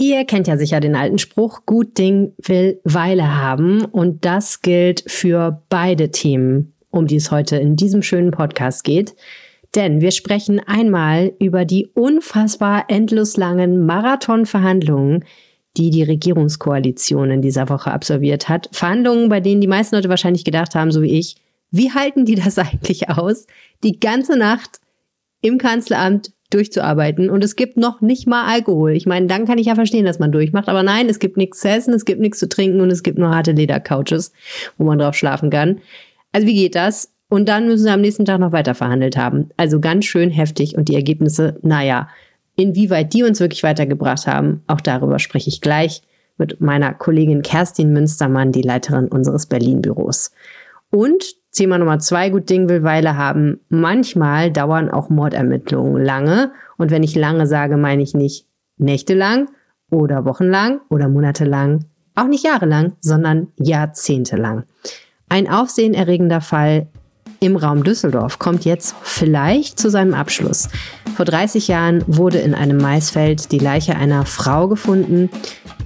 Ihr 0.00 0.24
kennt 0.24 0.48
ja 0.48 0.56
sicher 0.56 0.80
den 0.80 0.96
alten 0.96 1.18
Spruch, 1.18 1.66
gut 1.66 1.98
Ding 1.98 2.32
will 2.38 2.80
Weile 2.84 3.36
haben. 3.36 3.84
Und 3.84 4.24
das 4.24 4.62
gilt 4.62 5.04
für 5.06 5.62
beide 5.68 6.10
Themen, 6.10 6.72
um 6.88 7.06
die 7.06 7.16
es 7.16 7.30
heute 7.30 7.56
in 7.56 7.76
diesem 7.76 8.00
schönen 8.00 8.30
Podcast 8.30 8.82
geht. 8.82 9.14
Denn 9.74 10.00
wir 10.00 10.10
sprechen 10.10 10.58
einmal 10.58 11.34
über 11.38 11.66
die 11.66 11.86
unfassbar 11.92 12.86
endlos 12.88 13.36
langen 13.36 13.84
Marathonverhandlungen, 13.84 15.26
die 15.76 15.90
die 15.90 16.02
Regierungskoalition 16.02 17.30
in 17.30 17.42
dieser 17.42 17.68
Woche 17.68 17.92
absolviert 17.92 18.48
hat. 18.48 18.70
Verhandlungen, 18.72 19.28
bei 19.28 19.40
denen 19.40 19.60
die 19.60 19.66
meisten 19.66 19.96
Leute 19.96 20.08
wahrscheinlich 20.08 20.46
gedacht 20.46 20.74
haben, 20.74 20.92
so 20.92 21.02
wie 21.02 21.18
ich, 21.18 21.36
wie 21.70 21.92
halten 21.92 22.24
die 22.24 22.36
das 22.36 22.56
eigentlich 22.58 23.10
aus, 23.10 23.46
die 23.84 24.00
ganze 24.00 24.38
Nacht 24.38 24.80
im 25.42 25.58
Kanzleramt 25.58 26.32
durchzuarbeiten. 26.50 27.30
Und 27.30 27.42
es 27.44 27.56
gibt 27.56 27.76
noch 27.76 28.00
nicht 28.00 28.26
mal 28.26 28.46
Alkohol. 28.46 28.92
Ich 28.92 29.06
meine, 29.06 29.26
dann 29.26 29.46
kann 29.46 29.58
ich 29.58 29.66
ja 29.66 29.74
verstehen, 29.74 30.04
dass 30.04 30.18
man 30.18 30.32
durchmacht. 30.32 30.68
Aber 30.68 30.82
nein, 30.82 31.08
es 31.08 31.18
gibt 31.18 31.36
nichts 31.36 31.60
zu 31.60 31.68
essen, 31.68 31.94
es 31.94 32.04
gibt 32.04 32.20
nichts 32.20 32.38
zu 32.38 32.48
trinken 32.48 32.80
und 32.80 32.90
es 32.90 33.02
gibt 33.02 33.18
nur 33.18 33.30
harte 33.30 33.52
Ledercouches, 33.52 34.32
wo 34.76 34.84
man 34.84 34.98
drauf 34.98 35.14
schlafen 35.14 35.50
kann. 35.50 35.80
Also 36.32 36.46
wie 36.46 36.54
geht 36.54 36.74
das? 36.74 37.12
Und 37.28 37.48
dann 37.48 37.66
müssen 37.66 37.84
sie 37.84 37.90
am 37.90 38.00
nächsten 38.00 38.24
Tag 38.24 38.40
noch 38.40 38.52
weiter 38.52 38.74
verhandelt 38.74 39.16
haben. 39.16 39.50
Also 39.56 39.80
ganz 39.80 40.04
schön 40.04 40.30
heftig. 40.30 40.76
Und 40.76 40.88
die 40.88 40.96
Ergebnisse, 40.96 41.58
naja, 41.62 42.08
inwieweit 42.56 43.14
die 43.14 43.22
uns 43.22 43.40
wirklich 43.40 43.62
weitergebracht 43.62 44.26
haben, 44.26 44.62
auch 44.66 44.80
darüber 44.80 45.18
spreche 45.18 45.48
ich 45.48 45.60
gleich 45.60 46.02
mit 46.38 46.60
meiner 46.60 46.92
Kollegin 46.92 47.42
Kerstin 47.42 47.92
Münstermann, 47.92 48.50
die 48.50 48.62
Leiterin 48.62 49.08
unseres 49.08 49.46
Berlin-Büros. 49.46 50.32
Und 50.90 51.36
Thema 51.52 51.78
Nummer 51.78 51.98
zwei, 51.98 52.30
gut 52.30 52.48
Ding 52.48 52.68
will 52.68 52.82
Weile 52.82 53.16
haben. 53.16 53.60
Manchmal 53.68 54.52
dauern 54.52 54.90
auch 54.90 55.10
Mordermittlungen 55.10 56.02
lange. 56.02 56.52
Und 56.76 56.90
wenn 56.90 57.02
ich 57.02 57.16
lange 57.16 57.46
sage, 57.46 57.76
meine 57.76 58.02
ich 58.02 58.14
nicht 58.14 58.46
nächtelang 58.78 59.48
oder 59.90 60.24
wochenlang 60.24 60.80
oder 60.88 61.08
monatelang, 61.08 61.84
auch 62.14 62.26
nicht 62.26 62.44
jahrelang, 62.44 62.92
sondern 63.00 63.48
jahrzehntelang. 63.58 64.64
Ein 65.28 65.48
aufsehenerregender 65.48 66.40
Fall 66.40 66.86
im 67.40 67.56
Raum 67.56 67.84
Düsseldorf 67.84 68.38
kommt 68.38 68.64
jetzt 68.64 68.94
vielleicht 69.02 69.78
zu 69.78 69.90
seinem 69.90 70.14
Abschluss. 70.14 70.68
Vor 71.16 71.24
30 71.24 71.68
Jahren 71.68 72.04
wurde 72.06 72.38
in 72.38 72.54
einem 72.54 72.76
Maisfeld 72.76 73.50
die 73.50 73.58
Leiche 73.58 73.96
einer 73.96 74.26
Frau 74.26 74.68
gefunden. 74.68 75.30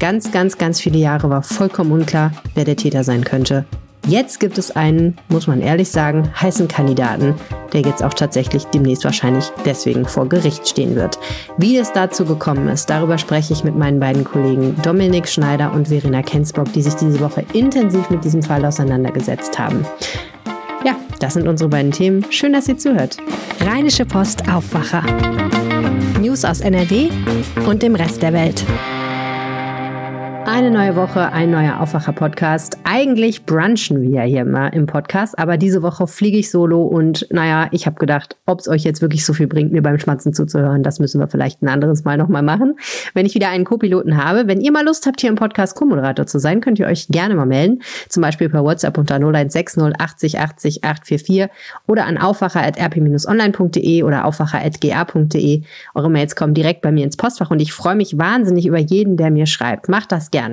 Ganz, 0.00 0.33
ganz, 0.33 0.58
ganz 0.58 0.81
viele 0.81 0.98
Jahre 0.98 1.31
war 1.31 1.42
vollkommen 1.42 1.92
unklar, 1.92 2.33
wer 2.55 2.64
der 2.64 2.77
Täter 2.77 3.05
sein 3.05 3.25
könnte. 3.25 3.64
Jetzt 4.06 4.38
gibt 4.38 4.58
es 4.58 4.70
einen, 4.70 5.16
muss 5.30 5.47
man 5.47 5.62
ehrlich 5.62 5.88
sagen, 5.88 6.30
heißen 6.38 6.69
Kandidaten, 6.69 7.34
der 7.72 7.80
jetzt 7.80 8.02
auch 8.02 8.12
tatsächlich 8.12 8.64
demnächst 8.66 9.05
wahrscheinlich 9.05 9.47
deswegen 9.64 10.05
vor 10.05 10.28
Gericht 10.28 10.69
stehen 10.69 10.94
wird. 10.94 11.19
Wie 11.56 11.78
es 11.78 11.91
dazu 11.91 12.27
gekommen 12.27 12.69
ist, 12.69 12.91
darüber 12.91 13.16
spreche 13.16 13.55
ich 13.55 13.64
mit 13.64 13.77
meinen 13.77 14.00
beiden 14.00 14.25
Kollegen 14.25 14.77
Dominik 14.82 15.27
Schneider 15.27 15.72
und 15.72 15.88
Verena 15.88 16.20
Kensbock, 16.20 16.70
die 16.75 16.82
sich 16.82 16.94
diese 16.94 17.20
Woche 17.20 17.47
intensiv 17.55 18.10
mit 18.10 18.22
diesem 18.25 18.42
Fall 18.42 18.64
auseinandergesetzt 18.66 19.58
haben. 19.58 19.86
Ja, 20.84 20.97
das 21.19 21.32
sind 21.32 21.48
unsere 21.48 21.70
beiden 21.70 21.91
Themen. 21.91 22.27
Schön, 22.30 22.52
dass 22.52 22.69
ihr 22.69 22.77
zuhört. 22.77 23.16
Rheinische 23.60 24.05
Post 24.05 24.50
Aufwacher. 24.50 25.02
News 26.20 26.44
aus 26.44 26.60
NRW 26.60 27.08
und 27.66 27.82
dem 27.82 27.94
Rest 27.94 28.20
der 28.20 28.34
Welt. 28.34 28.64
Eine 30.55 30.70
neue 30.70 30.94
Woche, 30.94 31.33
ein 31.33 31.50
neuer 31.50 31.80
Aufwacher-Podcast. 31.80 32.78
Eigentlich 32.84 33.44
brunchen 33.44 34.02
wir 34.02 34.10
ja 34.10 34.22
hier 34.22 34.42
immer 34.42 34.72
im 34.72 34.86
Podcast, 34.86 35.36
aber 35.36 35.56
diese 35.56 35.83
Woche 35.83 36.06
fliege 36.06 36.38
ich 36.38 36.48
solo 36.48 36.84
und 36.84 37.27
naja, 37.33 37.66
ich 37.72 37.86
habe 37.86 37.97
gedacht, 37.97 38.36
ob 38.47 38.60
es 38.60 38.69
euch 38.69 38.84
jetzt 38.84 39.02
wirklich 39.02 39.25
so 39.25 39.32
viel 39.32 39.48
bringt, 39.48 39.72
mir 39.72 39.82
beim 39.82 39.98
Schmatzen 39.98 40.32
zuzuhören, 40.32 40.84
das 40.84 41.00
müssen 41.00 41.19
wir 41.19 41.27
vielleicht 41.27 41.60
ein 41.60 41.66
anderes 41.66 42.05
Mal 42.05 42.19
nochmal 42.19 42.42
machen. 42.42 42.77
Wenn 43.14 43.27
ich 43.27 43.34
wieder 43.34 43.48
einen 43.48 43.64
Co-Piloten 43.64 44.16
habe, 44.16 44.47
wenn 44.47 44.60
ihr 44.60 44.70
mal 44.70 44.84
Lust 44.84 45.06
habt, 45.06 45.20
hier 45.20 45.28
im 45.28 45.34
Podcast 45.34 45.75
Co-Moderator 45.75 46.27
zu 46.27 46.38
sein, 46.38 46.60
könnt 46.60 46.78
ihr 46.78 46.86
euch 46.86 47.08
gerne 47.08 47.34
mal 47.34 47.47
melden. 47.47 47.82
Zum 48.08 48.20
Beispiel 48.20 48.48
per 48.48 48.62
WhatsApp 48.62 48.97
unter 48.97 49.16
0160 49.16 49.82
80 49.98 50.38
80 50.38 50.84
844 50.84 51.48
oder 51.88 52.06
an 52.06 52.16
aufwacher.rp-online.de 52.16 54.04
oder 54.04 54.25
aufwacher.ga.de. 54.25 55.62
Eure 55.97 56.10
Mails 56.10 56.36
kommen 56.36 56.54
direkt 56.54 56.82
bei 56.82 56.92
mir 56.92 57.03
ins 57.03 57.16
Postfach 57.16 57.50
und 57.50 57.60
ich 57.60 57.72
freue 57.72 57.97
mich 57.97 58.19
wahnsinnig 58.19 58.66
über 58.66 58.78
jeden, 58.78 59.16
der 59.16 59.32
mir 59.32 59.47
schreibt. 59.47 59.88
Macht 59.88 60.12
das 60.12 60.31
gerne. 60.31 60.44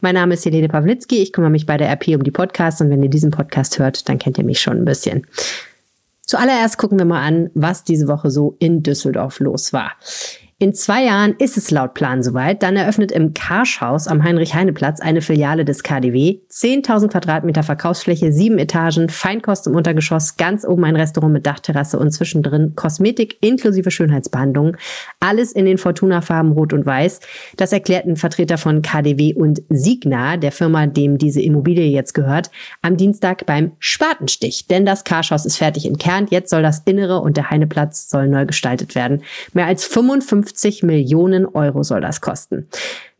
Mein 0.00 0.14
Name 0.14 0.34
ist 0.34 0.44
Helene 0.44 0.68
Pawlitzki. 0.68 1.22
Ich 1.22 1.32
kümmere 1.32 1.50
mich 1.50 1.66
bei 1.66 1.76
der 1.76 1.90
RP 1.90 2.08
um 2.08 2.24
die 2.24 2.30
Podcasts 2.30 2.80
und 2.80 2.90
wenn 2.90 3.02
ihr 3.02 3.10
diesen 3.10 3.30
Podcast 3.30 3.78
hört, 3.78 4.08
dann 4.08 4.18
kennt 4.18 4.38
ihr 4.38 4.44
mich 4.44 4.60
schon 4.60 4.78
ein 4.78 4.84
bisschen. 4.84 5.26
Zuallererst 6.22 6.78
gucken 6.78 6.98
wir 6.98 7.04
mal 7.04 7.22
an, 7.22 7.50
was 7.54 7.84
diese 7.84 8.08
Woche 8.08 8.30
so 8.30 8.56
in 8.58 8.82
Düsseldorf 8.82 9.40
los 9.40 9.72
war. 9.72 9.92
In 10.64 10.72
zwei 10.72 11.04
Jahren 11.04 11.34
ist 11.36 11.58
es 11.58 11.70
laut 11.70 11.92
Plan 11.92 12.22
soweit. 12.22 12.62
Dann 12.62 12.74
eröffnet 12.74 13.12
im 13.12 13.34
Karschhaus 13.34 14.08
am 14.08 14.24
Heinrich-Heine-Platz 14.24 14.98
eine 14.98 15.20
Filiale 15.20 15.66
des 15.66 15.82
KDW. 15.82 16.38
10.000 16.50 17.08
Quadratmeter 17.08 17.62
Verkaufsfläche, 17.62 18.32
sieben 18.32 18.56
Etagen, 18.56 19.10
Feinkost 19.10 19.66
im 19.66 19.74
Untergeschoss, 19.74 20.38
ganz 20.38 20.64
oben 20.64 20.84
ein 20.84 20.96
Restaurant 20.96 21.34
mit 21.34 21.44
Dachterrasse 21.44 21.98
und 21.98 22.12
zwischendrin 22.12 22.72
Kosmetik 22.76 23.36
inklusive 23.42 23.90
Schönheitsbehandlung. 23.90 24.78
Alles 25.20 25.52
in 25.52 25.66
den 25.66 25.76
Fortuna-Farben 25.76 26.52
Rot 26.52 26.72
und 26.72 26.86
Weiß. 26.86 27.20
Das 27.58 27.70
erklärten 27.74 28.16
Vertreter 28.16 28.56
von 28.56 28.80
KDW 28.80 29.34
und 29.34 29.60
Signa, 29.68 30.38
der 30.38 30.50
Firma, 30.50 30.86
dem 30.86 31.18
diese 31.18 31.42
Immobilie 31.42 31.88
jetzt 31.88 32.14
gehört, 32.14 32.50
am 32.80 32.96
Dienstag 32.96 33.44
beim 33.44 33.72
Spatenstich. 33.80 34.66
Denn 34.66 34.86
das 34.86 35.04
Karschhaus 35.04 35.44
ist 35.44 35.58
fertig 35.58 35.84
entkernt. 35.84 36.30
Jetzt 36.30 36.48
soll 36.48 36.62
das 36.62 36.80
Innere 36.86 37.20
und 37.20 37.36
der 37.36 37.50
Heineplatz 37.50 38.08
soll 38.08 38.28
neu 38.28 38.46
gestaltet 38.46 38.94
werden. 38.94 39.22
Mehr 39.52 39.66
als 39.66 39.84
55 39.84 40.53
50 40.54 40.84
Millionen 40.84 41.46
Euro 41.46 41.82
soll 41.82 42.00
das 42.00 42.20
kosten. 42.20 42.68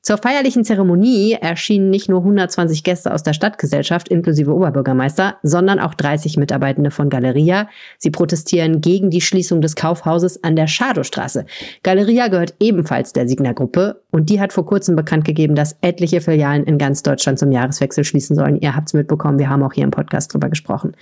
Zur 0.01 0.19
feierlichen 0.19 0.65
Zeremonie 0.65 1.33
erschienen 1.41 1.89
nicht 1.89 2.11
nur 2.11 2.21
120 2.21 2.85
Gäste 2.85 3.13
aus 3.13 3.23
der 3.23 3.33
Stadtgesellschaft 3.33 4.11
inklusive 4.11 4.55
Oberbürgermeister, 4.55 5.39
sondern 5.43 5.81
auch 5.81 5.95
30 5.95 6.37
Mitarbeitende 6.37 6.91
von 6.91 7.09
Galeria. 7.09 7.71
Sie 7.97 8.11
protestieren 8.11 8.83
gegen 8.83 9.09
die 9.09 9.23
Schließung 9.23 9.63
des 9.63 9.77
Kaufhauses 9.77 10.45
an 10.45 10.57
der 10.57 10.67
Schadowstraße. 10.67 11.47
Galeria 11.83 12.29
gehört 12.29 12.55
ebenfalls 12.61 13.15
der 13.15 13.27
Signa-Gruppe 13.27 14.03
und 14.11 14.29
die 14.29 14.43
hat 14.43 14.53
vor 14.53 14.67
kurzem 14.67 14.95
bekannt 14.95 15.25
gegeben, 15.25 15.55
dass 15.55 15.77
etliche 15.81 16.21
Filialen 16.21 16.65
in 16.65 16.77
ganz 16.77 17.03
Deutschland 17.03 17.39
zum 17.39 17.51
Jahreswechsel 17.51 18.05
schließen 18.05 18.37
sollen. 18.37 18.61
Ihr 18.61 18.77
habt's 18.77 18.93
mitbekommen, 18.93 19.39
wir 19.39 19.49
haben 19.49 19.63
auch 19.63 19.73
hier 19.73 19.85
im 19.85 19.91
Podcast 19.91 20.35
drüber 20.35 20.51
gesprochen. 20.51 20.93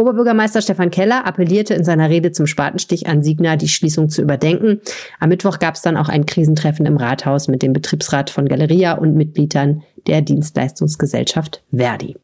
Oberbürgermeister 0.00 0.62
Stefan 0.62 0.90
Keller 0.90 1.26
appellierte 1.26 1.74
in 1.74 1.84
seiner 1.84 2.08
Rede 2.08 2.32
zum 2.32 2.46
Spatenstich 2.46 3.06
an 3.06 3.22
Signa, 3.22 3.56
die 3.56 3.68
Schließung 3.68 4.08
zu 4.08 4.22
überdenken. 4.22 4.80
Am 5.18 5.28
Mittwoch 5.28 5.58
gab 5.58 5.74
es 5.74 5.82
dann 5.82 5.98
auch 5.98 6.08
ein 6.08 6.24
Krisentreffen 6.24 6.86
im 6.86 6.96
Rathaus 6.96 7.48
mit 7.48 7.62
dem 7.62 7.74
Betriebsrat 7.74 8.30
von 8.30 8.48
Galeria 8.48 8.94
und 8.94 9.14
Mitgliedern 9.14 9.82
der 10.06 10.22
Dienstleistungsgesellschaft 10.22 11.62
Verdi. 11.70 12.16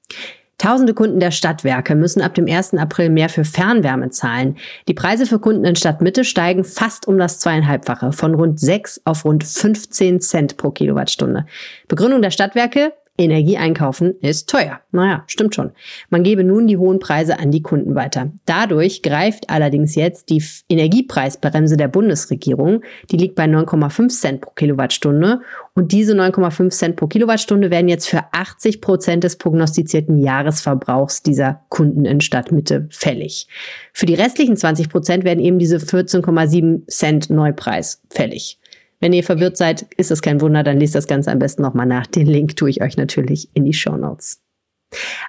Tausende 0.56 0.94
Kunden 0.94 1.20
der 1.20 1.32
Stadtwerke 1.32 1.94
müssen 1.94 2.22
ab 2.22 2.34
dem 2.34 2.46
1. 2.48 2.74
April 2.74 3.10
mehr 3.10 3.28
für 3.28 3.44
Fernwärme 3.44 4.08
zahlen. 4.08 4.56
Die 4.88 4.94
Preise 4.94 5.26
für 5.26 5.38
Kunden 5.38 5.66
in 5.66 5.76
Stadtmitte 5.76 6.24
steigen 6.24 6.64
fast 6.64 7.06
um 7.06 7.18
das 7.18 7.40
zweieinhalbfache, 7.40 8.12
von 8.12 8.34
rund 8.34 8.58
6 8.58 9.02
auf 9.04 9.26
rund 9.26 9.44
15 9.44 10.22
Cent 10.22 10.56
pro 10.56 10.70
Kilowattstunde. 10.70 11.44
Begründung 11.88 12.22
der 12.22 12.30
Stadtwerke, 12.30 12.94
Energie 13.18 13.56
einkaufen 13.56 14.14
ist 14.20 14.48
teuer. 14.48 14.80
Naja, 14.92 15.24
stimmt 15.26 15.54
schon. 15.54 15.72
Man 16.10 16.22
gebe 16.22 16.44
nun 16.44 16.66
die 16.66 16.76
hohen 16.76 16.98
Preise 16.98 17.38
an 17.38 17.50
die 17.50 17.62
Kunden 17.62 17.94
weiter. 17.94 18.32
Dadurch 18.44 19.02
greift 19.02 19.50
allerdings 19.50 19.94
jetzt 19.94 20.30
die 20.30 20.42
Energiepreisbremse 20.68 21.76
der 21.76 21.88
Bundesregierung. 21.88 22.82
Die 23.10 23.16
liegt 23.16 23.34
bei 23.34 23.44
9,5 23.44 24.08
Cent 24.08 24.40
pro 24.40 24.50
Kilowattstunde. 24.50 25.40
Und 25.74 25.92
diese 25.92 26.14
9,5 26.14 26.70
Cent 26.70 26.96
pro 26.96 27.06
Kilowattstunde 27.06 27.70
werden 27.70 27.88
jetzt 27.88 28.08
für 28.08 28.24
80 28.32 28.80
Prozent 28.80 29.24
des 29.24 29.36
prognostizierten 29.36 30.18
Jahresverbrauchs 30.18 31.22
dieser 31.22 31.62
Kunden 31.68 32.04
in 32.04 32.20
Stadtmitte 32.20 32.88
fällig. 32.90 33.48
Für 33.92 34.06
die 34.06 34.14
restlichen 34.14 34.56
20 34.56 34.88
Prozent 34.88 35.24
werden 35.24 35.44
eben 35.44 35.58
diese 35.58 35.78
14,7 35.78 36.86
Cent 36.88 37.30
Neupreis 37.30 38.02
fällig. 38.10 38.58
Wenn 39.00 39.12
ihr 39.12 39.24
verwirrt 39.24 39.56
seid, 39.56 39.82
ist 39.96 40.10
das 40.10 40.22
kein 40.22 40.40
Wunder, 40.40 40.62
dann 40.62 40.78
lest 40.78 40.94
das 40.94 41.06
Ganze 41.06 41.30
am 41.30 41.38
besten 41.38 41.62
nochmal 41.62 41.86
nach. 41.86 42.06
Den 42.06 42.26
Link 42.26 42.56
tue 42.56 42.70
ich 42.70 42.82
euch 42.82 42.96
natürlich 42.96 43.50
in 43.54 43.64
die 43.64 43.74
Show 43.74 43.96
Notes. 43.96 44.42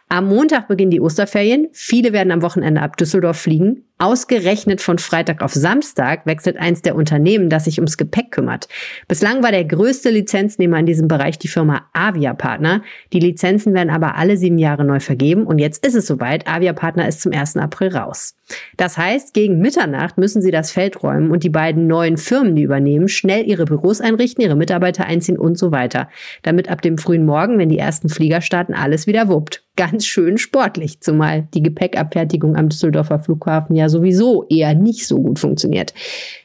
Am 0.07 0.27
Montag 0.27 0.68
beginnen 0.68 0.91
die 0.91 1.01
Osterferien. 1.01 1.68
Viele 1.74 2.13
werden 2.13 2.31
am 2.31 2.41
Wochenende 2.41 2.81
ab 2.81 2.97
Düsseldorf 2.97 3.38
fliegen. 3.38 3.87
Ausgerechnet 3.99 4.79
von 4.79 4.99
Freitag 4.99 5.41
auf 5.41 5.53
Samstag 5.53 6.27
wechselt 6.27 6.57
eins 6.57 6.83
der 6.83 6.95
Unternehmen, 6.95 7.49
das 7.49 7.65
sich 7.65 7.79
ums 7.79 7.97
Gepäck 7.97 8.29
kümmert. 8.29 8.67
Bislang 9.07 9.41
war 9.41 9.51
der 9.51 9.65
größte 9.65 10.11
Lizenznehmer 10.11 10.77
in 10.77 10.85
diesem 10.85 11.07
Bereich 11.07 11.39
die 11.39 11.47
Firma 11.47 11.88
Avia 11.94 12.35
Partner. 12.35 12.83
Die 13.11 13.19
Lizenzen 13.19 13.73
werden 13.73 13.89
aber 13.89 14.15
alle 14.15 14.38
sieben 14.38 14.59
Jahre 14.59 14.85
neu 14.85 14.99
vergeben 14.99 15.47
und 15.47 15.57
jetzt 15.57 15.83
ist 15.83 15.95
es 15.95 16.05
soweit. 16.05 16.47
Avia 16.47 16.73
Partner 16.73 17.07
ist 17.07 17.21
zum 17.21 17.33
1. 17.33 17.57
April 17.57 17.95
raus. 17.95 18.35
Das 18.77 18.99
heißt, 18.99 19.33
gegen 19.33 19.57
Mitternacht 19.57 20.19
müssen 20.19 20.43
sie 20.43 20.51
das 20.51 20.69
Feld 20.69 21.01
räumen 21.01 21.31
und 21.31 21.43
die 21.43 21.50
beiden 21.50 21.88
neuen 21.88 22.17
Firmen, 22.17 22.55
die 22.55 22.61
übernehmen, 22.61 23.07
schnell 23.07 23.47
ihre 23.47 23.65
Büros 23.65 24.00
einrichten, 24.00 24.43
ihre 24.43 24.55
Mitarbeiter 24.55 25.05
einziehen 25.05 25.39
und 25.39 25.57
so 25.57 25.71
weiter. 25.71 26.07
Damit 26.43 26.69
ab 26.69 26.83
dem 26.83 27.00
frühen 27.00 27.25
Morgen, 27.25 27.57
wenn 27.57 27.69
die 27.69 27.79
ersten 27.79 28.09
Flieger 28.09 28.41
starten, 28.41 28.75
alles 28.75 29.07
wieder 29.07 29.27
wuppt. 29.27 29.66
Ganz 29.77 30.06
schön 30.06 30.38
sportlich, 30.38 31.00
zumal 31.00 31.47
die 31.53 31.63
Gepäckabfertigung 31.63 32.57
am 32.57 32.68
Düsseldorfer 32.68 33.19
Flughafen 33.19 33.75
ja 33.75 33.88
sowieso 33.88 34.45
eher 34.50 34.74
nicht 34.74 35.07
so 35.07 35.21
gut 35.21 35.39
funktioniert. 35.39 35.94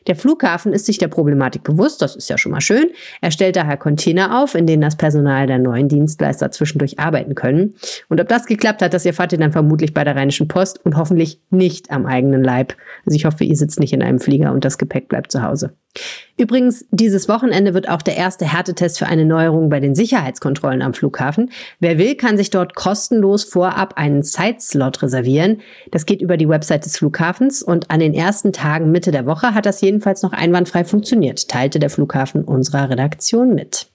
Der 0.07 0.15
Flughafen 0.15 0.73
ist 0.73 0.87
sich 0.87 0.99
der 0.99 1.09
Problematik 1.09 1.65
bewusst, 1.65 2.03
das 2.03 2.15
ist 2.15 2.29
ja 2.29 2.39
schon 2.39 2.53
mal 2.53 2.61
schön. 2.61 2.91
Er 3.21 3.31
stellt 3.31 3.57
daher 3.57 3.77
Container 3.77 4.43
auf, 4.43 4.55
in 4.55 4.67
denen 4.67 4.83
das 4.83 4.97
Personal 4.97 5.47
der 5.47 5.59
neuen 5.59 5.89
Dienstleister 5.89 6.51
zwischendurch 6.51 6.99
arbeiten 6.99 7.35
können. 7.35 7.75
Und 8.09 8.21
ob 8.21 8.29
das 8.29 8.47
geklappt 8.47 8.83
hat, 8.83 8.95
das 8.95 9.07
erfahrt 9.07 9.33
ihr 9.33 9.39
dann 9.39 9.53
vermutlich 9.53 9.95
bei 9.95 10.05
der 10.05 10.15
Rheinischen 10.15 10.49
Post 10.49 10.85
und 10.85 10.97
hoffentlich 10.97 11.41
nicht 11.51 11.91
am 11.91 12.07
eigenen 12.07 12.45
Leib. 12.45 12.77
Also 13.07 13.17
ich 13.17 13.25
hoffe, 13.25 13.45
ihr 13.45 13.57
sitzt 13.57 13.81
nicht 13.81 13.93
in 13.93 14.03
einem 14.03 14.21
Flieger 14.21 14.53
und 14.53 14.65
das 14.65 14.79
Gepäck 14.79 15.09
bleibt 15.09 15.33
zu 15.33 15.43
Hause. 15.43 15.75
Übrigens, 16.39 16.87
dieses 16.91 17.29
Wochenende 17.29 17.75
wird 17.75 17.89
auch 17.89 18.03
der 18.03 18.17
erste 18.17 18.51
Härtetest 18.51 18.99
für 18.99 19.07
eine 19.07 19.27
Neuerung 19.27 19.69
bei 19.69 19.81
den 19.81 19.95
Sicherheitskontrollen 19.95 20.81
am 20.81 20.95
Flughafen. 20.95 21.51
Wer 21.79 21.99
will, 21.99 22.15
kann 22.17 22.37
sich 22.37 22.51
dort 22.51 22.75
kostenlos 22.75 23.45
vorab 23.45 23.95
einen 23.97 24.23
Zeitslot 24.23 25.03
reservieren. 25.03 25.61
Das 25.91 26.07
geht 26.07 26.23
über 26.23 26.37
die 26.37 26.49
Website 26.49 26.87
des 26.87 26.97
Flughafens 26.97 27.63
und 27.63 27.91
an 27.91 28.01
den 28.01 28.15
ersten 28.15 28.53
Tagen 28.53 28.91
Mitte 28.91 29.11
der 29.11 29.27
Woche 29.27 29.55
hat 29.55 29.67
das 29.67 29.81
jedenfalls 29.83 30.23
noch 30.23 30.33
einwandfrei 30.33 30.85
funktioniert, 30.85 31.49
teilte 31.49 31.79
der 31.79 31.91
Flughafen 31.91 32.45
unserer 32.45 32.89
Redaktion 32.89 33.55
mit. 33.55 33.89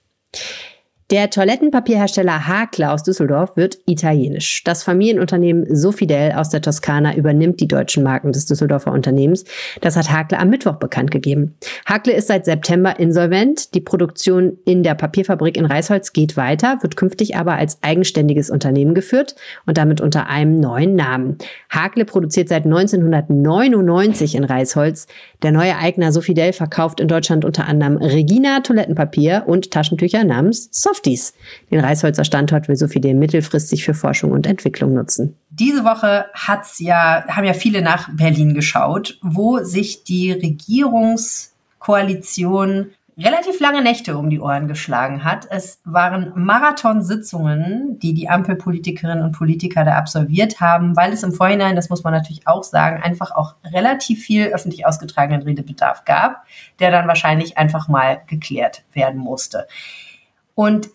Der 1.10 1.30
Toilettenpapierhersteller 1.30 2.46
Hakler 2.48 2.92
aus 2.92 3.02
Düsseldorf 3.02 3.56
wird 3.56 3.78
italienisch. 3.86 4.62
Das 4.64 4.82
Familienunternehmen 4.82 5.74
Sofidel 5.74 6.32
aus 6.32 6.50
der 6.50 6.60
Toskana 6.60 7.16
übernimmt 7.16 7.60
die 7.60 7.66
deutschen 7.66 8.02
Marken 8.02 8.32
des 8.32 8.44
Düsseldorfer 8.44 8.92
Unternehmens. 8.92 9.44
Das 9.80 9.96
hat 9.96 10.10
Hakle 10.10 10.38
am 10.38 10.50
Mittwoch 10.50 10.74
bekannt 10.74 11.10
gegeben. 11.10 11.56
Hakle 11.86 12.12
ist 12.12 12.28
seit 12.28 12.44
September 12.44 13.00
insolvent. 13.00 13.72
Die 13.74 13.80
Produktion 13.80 14.58
in 14.66 14.82
der 14.82 14.94
Papierfabrik 14.94 15.56
in 15.56 15.64
Reisholz 15.64 16.12
geht 16.12 16.36
weiter, 16.36 16.76
wird 16.82 16.96
künftig 16.96 17.36
aber 17.36 17.54
als 17.54 17.78
eigenständiges 17.80 18.50
Unternehmen 18.50 18.92
geführt 18.92 19.34
und 19.64 19.78
damit 19.78 20.02
unter 20.02 20.26
einem 20.26 20.56
neuen 20.56 20.94
Namen. 20.94 21.38
Hakle 21.70 22.04
produziert 22.04 22.50
seit 22.50 22.66
1999 22.66 24.34
in 24.34 24.44
Reisholz. 24.44 25.06
Der 25.42 25.52
neue 25.52 25.78
Eigner 25.78 26.12
Sofidel 26.12 26.52
verkauft 26.52 27.00
in 27.00 27.08
Deutschland 27.08 27.46
unter 27.46 27.66
anderem 27.66 27.96
Regina 27.96 28.60
Toilettenpapier 28.60 29.44
und 29.46 29.70
Taschentücher 29.70 30.22
namens 30.24 30.68
Soft 30.70 30.97
Softies. 30.98 31.32
Den 31.70 31.80
Reisholzer 31.80 32.24
Standort 32.24 32.68
will 32.68 32.76
Sophie 32.76 33.14
mittelfristig 33.14 33.84
für 33.84 33.94
Forschung 33.94 34.32
und 34.32 34.46
Entwicklung 34.46 34.92
nutzen. 34.94 35.36
Diese 35.50 35.84
Woche 35.84 36.26
hat's 36.34 36.80
ja, 36.80 37.24
haben 37.28 37.44
ja 37.44 37.54
viele 37.54 37.82
nach 37.82 38.08
Berlin 38.12 38.54
geschaut, 38.54 39.18
wo 39.22 39.62
sich 39.62 40.02
die 40.04 40.32
Regierungskoalition 40.32 42.90
relativ 43.16 43.58
lange 43.58 43.82
Nächte 43.82 44.16
um 44.16 44.30
die 44.30 44.38
Ohren 44.38 44.68
geschlagen 44.68 45.24
hat. 45.24 45.48
Es 45.50 45.80
waren 45.84 46.30
Marathonsitzungen, 46.36 47.98
die 47.98 48.14
die 48.14 48.28
Ampelpolitikerinnen 48.28 49.24
und 49.24 49.32
Politiker 49.32 49.84
da 49.84 49.98
absolviert 49.98 50.60
haben, 50.60 50.96
weil 50.96 51.12
es 51.12 51.24
im 51.24 51.32
Vorhinein, 51.32 51.74
das 51.74 51.90
muss 51.90 52.04
man 52.04 52.12
natürlich 52.12 52.46
auch 52.46 52.62
sagen, 52.62 53.02
einfach 53.02 53.32
auch 53.32 53.56
relativ 53.72 54.22
viel 54.22 54.46
öffentlich 54.46 54.86
ausgetragenen 54.86 55.42
Redebedarf 55.42 56.04
gab, 56.04 56.44
der 56.78 56.92
dann 56.92 57.08
wahrscheinlich 57.08 57.58
einfach 57.58 57.88
mal 57.88 58.22
geklärt 58.28 58.84
werden 58.92 59.18
musste. 59.18 59.66
Und 60.58 60.90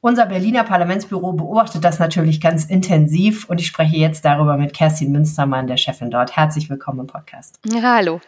unser 0.00 0.26
Berliner 0.26 0.62
Parlamentsbüro 0.62 1.32
beobachtet 1.32 1.82
das 1.82 1.98
natürlich 1.98 2.40
ganz 2.40 2.64
intensiv 2.64 3.50
und 3.50 3.60
ich 3.60 3.66
spreche 3.66 3.96
jetzt 3.96 4.24
darüber 4.24 4.56
mit 4.56 4.72
Kerstin 4.74 5.10
Münstermann, 5.10 5.66
der 5.66 5.76
Chefin 5.76 6.08
dort. 6.08 6.36
Herzlich 6.36 6.70
willkommen 6.70 7.00
im 7.00 7.06
Podcast. 7.08 7.58
Ja, 7.64 7.96
hallo. 7.96 8.20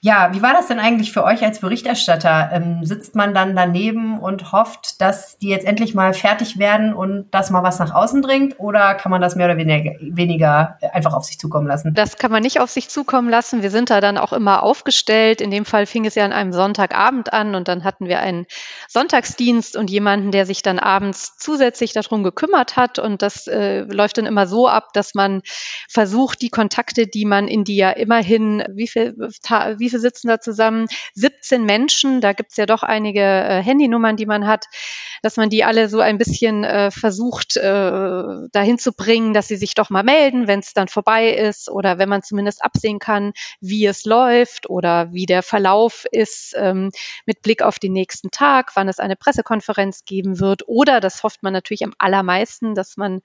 Ja, 0.00 0.32
wie 0.32 0.42
war 0.42 0.52
das 0.52 0.68
denn 0.68 0.78
eigentlich 0.78 1.10
für 1.10 1.24
euch 1.24 1.42
als 1.42 1.58
Berichterstatter? 1.58 2.50
Ähm, 2.52 2.84
sitzt 2.84 3.16
man 3.16 3.34
dann 3.34 3.56
daneben 3.56 4.20
und 4.20 4.52
hofft, 4.52 5.00
dass 5.00 5.38
die 5.38 5.48
jetzt 5.48 5.66
endlich 5.66 5.92
mal 5.92 6.14
fertig 6.14 6.56
werden 6.56 6.94
und 6.94 7.26
dass 7.32 7.50
mal 7.50 7.64
was 7.64 7.80
nach 7.80 7.92
außen 7.92 8.22
dringt? 8.22 8.60
Oder 8.60 8.94
kann 8.94 9.10
man 9.10 9.20
das 9.20 9.34
mehr 9.34 9.46
oder 9.46 9.56
weniger, 9.56 10.78
einfach 10.92 11.14
auf 11.14 11.24
sich 11.24 11.40
zukommen 11.40 11.66
lassen? 11.66 11.94
Das 11.94 12.16
kann 12.16 12.30
man 12.30 12.44
nicht 12.44 12.60
auf 12.60 12.70
sich 12.70 12.88
zukommen 12.88 13.28
lassen. 13.28 13.62
Wir 13.62 13.72
sind 13.72 13.90
da 13.90 14.00
dann 14.00 14.18
auch 14.18 14.32
immer 14.32 14.62
aufgestellt. 14.62 15.40
In 15.40 15.50
dem 15.50 15.64
Fall 15.64 15.84
fing 15.84 16.04
es 16.04 16.14
ja 16.14 16.24
an 16.24 16.32
einem 16.32 16.52
Sonntagabend 16.52 17.32
an 17.32 17.56
und 17.56 17.66
dann 17.66 17.82
hatten 17.82 18.06
wir 18.06 18.20
einen 18.20 18.46
Sonntagsdienst 18.86 19.76
und 19.76 19.90
jemanden, 19.90 20.30
der 20.30 20.46
sich 20.46 20.62
dann 20.62 20.78
abends 20.78 21.36
zusätzlich 21.38 21.92
darum 21.92 22.22
gekümmert 22.22 22.76
hat. 22.76 23.00
Und 23.00 23.20
das 23.20 23.48
äh, 23.48 23.80
läuft 23.80 24.18
dann 24.18 24.26
immer 24.26 24.46
so 24.46 24.68
ab, 24.68 24.92
dass 24.92 25.16
man 25.16 25.42
versucht, 25.88 26.40
die 26.40 26.50
Kontakte, 26.50 27.08
die 27.08 27.24
man 27.24 27.48
in 27.48 27.64
die 27.64 27.76
ja 27.76 27.90
immerhin, 27.90 28.62
wie 28.72 28.86
viel, 28.86 29.16
wie 29.16 29.87
wie 29.88 29.90
viele 29.90 30.00
sitzen 30.00 30.28
da 30.28 30.38
zusammen? 30.38 30.86
17 31.14 31.64
Menschen, 31.64 32.20
da 32.20 32.34
gibt's 32.34 32.58
ja 32.58 32.66
doch 32.66 32.82
einige 32.82 33.20
äh, 33.20 33.62
Handynummern, 33.62 34.16
die 34.16 34.26
man 34.26 34.46
hat, 34.46 34.66
dass 35.22 35.36
man 35.36 35.48
die 35.48 35.64
alle 35.64 35.88
so 35.88 36.00
ein 36.00 36.18
bisschen 36.18 36.62
äh, 36.62 36.90
versucht, 36.90 37.56
äh, 37.56 38.22
dahin 38.52 38.78
zu 38.78 38.92
bringen, 38.92 39.32
dass 39.32 39.48
sie 39.48 39.56
sich 39.56 39.74
doch 39.74 39.88
mal 39.88 40.02
melden, 40.02 40.46
wenn 40.46 40.60
es 40.60 40.74
dann 40.74 40.88
vorbei 40.88 41.30
ist 41.30 41.70
oder 41.70 41.98
wenn 41.98 42.08
man 42.08 42.22
zumindest 42.22 42.62
absehen 42.62 42.98
kann, 42.98 43.32
wie 43.60 43.86
es 43.86 44.04
läuft 44.04 44.68
oder 44.68 45.10
wie 45.12 45.24
der 45.24 45.42
Verlauf 45.42 46.04
ist 46.10 46.54
ähm, 46.58 46.90
mit 47.24 47.40
Blick 47.40 47.62
auf 47.62 47.78
den 47.78 47.94
nächsten 47.94 48.30
Tag, 48.30 48.72
wann 48.74 48.88
es 48.88 48.98
eine 48.98 49.16
Pressekonferenz 49.16 50.04
geben 50.04 50.38
wird 50.38 50.68
oder, 50.68 51.00
das 51.00 51.22
hofft 51.22 51.42
man 51.42 51.54
natürlich 51.54 51.84
am 51.84 51.94
allermeisten, 51.98 52.74
dass 52.74 52.98
man 52.98 53.22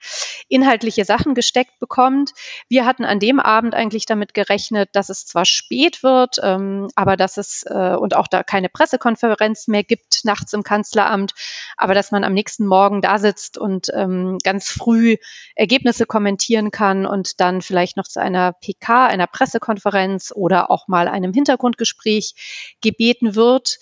inhaltliche 0.48 1.04
Sachen 1.04 1.36
gesteckt 1.36 1.78
bekommt. 1.80 2.32
Wir 2.70 2.86
hatten 2.86 3.04
an 3.04 3.20
dem 3.20 3.42
Abend 3.42 3.76
eigentlich 3.76 4.06
damit 4.06 4.34
gerechnet, 4.34 4.90
dass 4.94 5.10
es 5.10 5.26
zwar 5.26 5.46
spät 5.46 6.04
wird, 6.04 6.38
äh, 6.38 6.53
ähm, 6.54 6.90
aber 6.96 7.18
dass 7.18 7.38
es 7.38 7.64
äh, 7.68 7.96
und 7.96 8.16
auch 8.16 8.28
da 8.28 8.44
keine 8.44 8.70
Pressekonferenz 8.70 9.68
mehr 9.68 9.84
gibt 9.84 10.22
nachts 10.24 10.54
im 10.54 10.64
Kanzleramt, 10.64 11.34
aber 11.78 11.94
dass 11.94 12.12
man 12.12 12.24
am 12.24 12.34
nächsten 12.34 12.66
Morgen 12.66 13.02
da 13.02 13.20
sitzt 13.20 13.58
und 13.58 13.88
ähm, 13.94 14.38
ganz 14.44 14.70
früh 14.70 15.18
Ergebnisse 15.56 16.06
kommentieren 16.06 16.72
kann 16.72 17.06
und 17.06 17.40
dann 17.40 17.62
vielleicht 17.62 17.98
noch 17.98 18.08
zu 18.08 18.22
einer 18.22 18.54
PK, 18.54 19.08
einer 19.08 19.28
Pressekonferenz 19.28 20.32
oder 20.36 20.72
auch 20.72 20.88
mal 20.88 21.08
einem 21.08 21.34
Hintergrundgespräch 21.34 22.76
gebeten 22.82 23.36
wird. 23.36 23.80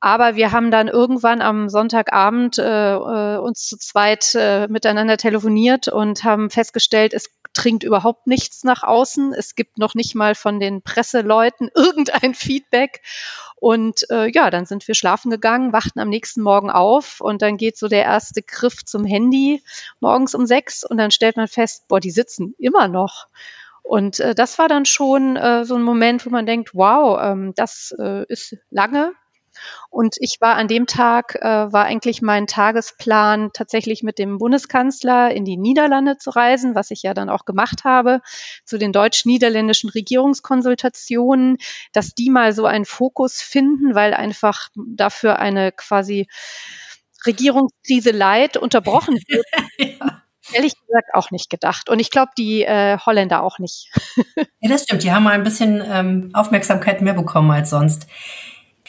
Aber 0.00 0.36
wir 0.36 0.52
haben 0.52 0.70
dann 0.70 0.88
irgendwann 0.88 1.40
am 1.40 1.68
Sonntagabend 1.68 2.58
äh, 2.58 2.94
äh 2.94 3.38
uns 3.38 3.66
zu 3.66 3.78
zweit 3.78 4.34
äh, 4.34 4.68
miteinander 4.68 5.16
telefoniert 5.16 5.88
und 5.88 6.22
haben 6.22 6.50
festgestellt, 6.50 7.14
es 7.14 7.30
dringt 7.56 7.82
überhaupt 7.82 8.26
nichts 8.26 8.64
nach 8.64 8.82
außen. 8.82 9.32
Es 9.32 9.54
gibt 9.54 9.78
noch 9.78 9.94
nicht 9.94 10.14
mal 10.14 10.34
von 10.34 10.60
den 10.60 10.82
Presseleuten 10.82 11.70
irgendein 11.74 12.34
Feedback. 12.34 13.02
Und 13.56 14.08
äh, 14.10 14.30
ja, 14.30 14.50
dann 14.50 14.66
sind 14.66 14.86
wir 14.86 14.94
schlafen 14.94 15.30
gegangen, 15.30 15.72
wachten 15.72 15.98
am 15.98 16.08
nächsten 16.08 16.42
Morgen 16.42 16.70
auf 16.70 17.20
und 17.20 17.40
dann 17.42 17.56
geht 17.56 17.78
so 17.78 17.88
der 17.88 18.04
erste 18.04 18.42
Griff 18.42 18.84
zum 18.84 19.04
Handy 19.04 19.62
morgens 19.98 20.34
um 20.34 20.46
sechs 20.46 20.84
und 20.84 20.98
dann 20.98 21.10
stellt 21.10 21.36
man 21.36 21.48
fest, 21.48 21.88
boah, 21.88 21.98
die 21.98 22.10
sitzen 22.10 22.54
immer 22.58 22.86
noch. 22.86 23.28
Und 23.82 24.20
äh, 24.20 24.34
das 24.34 24.58
war 24.58 24.68
dann 24.68 24.84
schon 24.84 25.36
äh, 25.36 25.64
so 25.64 25.76
ein 25.76 25.82
Moment, 25.82 26.26
wo 26.26 26.30
man 26.30 26.44
denkt, 26.44 26.74
wow, 26.74 27.18
ähm, 27.22 27.54
das 27.54 27.94
äh, 27.98 28.24
ist 28.28 28.56
lange, 28.70 29.12
und 29.90 30.16
ich 30.20 30.40
war 30.40 30.56
an 30.56 30.68
dem 30.68 30.86
Tag, 30.86 31.36
äh, 31.36 31.72
war 31.72 31.84
eigentlich 31.84 32.22
mein 32.22 32.46
Tagesplan, 32.46 33.50
tatsächlich 33.52 34.02
mit 34.02 34.18
dem 34.18 34.38
Bundeskanzler 34.38 35.30
in 35.32 35.44
die 35.44 35.56
Niederlande 35.56 36.18
zu 36.18 36.30
reisen, 36.30 36.74
was 36.74 36.90
ich 36.90 37.02
ja 37.02 37.14
dann 37.14 37.30
auch 37.30 37.44
gemacht 37.44 37.84
habe, 37.84 38.20
zu 38.64 38.78
den 38.78 38.92
deutsch-niederländischen 38.92 39.90
Regierungskonsultationen, 39.90 41.58
dass 41.92 42.14
die 42.14 42.30
mal 42.30 42.52
so 42.52 42.66
einen 42.66 42.84
Fokus 42.84 43.40
finden, 43.40 43.94
weil 43.94 44.14
einfach 44.14 44.68
dafür 44.74 45.38
eine 45.38 45.72
quasi 45.72 46.28
Regierungskrise 47.26 48.10
leid 48.10 48.56
unterbrochen 48.56 49.18
wird. 49.28 49.46
ja 49.78 50.22
ehrlich 50.52 50.74
gesagt 50.86 51.08
auch 51.14 51.30
nicht 51.30 51.50
gedacht. 51.50 51.88
Und 51.88 51.98
ich 51.98 52.10
glaube, 52.10 52.32
die 52.36 52.62
äh, 52.62 52.98
Holländer 52.98 53.42
auch 53.42 53.58
nicht. 53.58 53.90
ja, 54.60 54.68
das 54.68 54.84
stimmt. 54.84 55.02
Die 55.02 55.12
haben 55.12 55.24
mal 55.24 55.32
ein 55.32 55.42
bisschen 55.42 55.82
ähm, 55.84 56.30
Aufmerksamkeit 56.32 57.00
mehr 57.00 57.14
bekommen 57.14 57.50
als 57.50 57.70
sonst. 57.70 58.06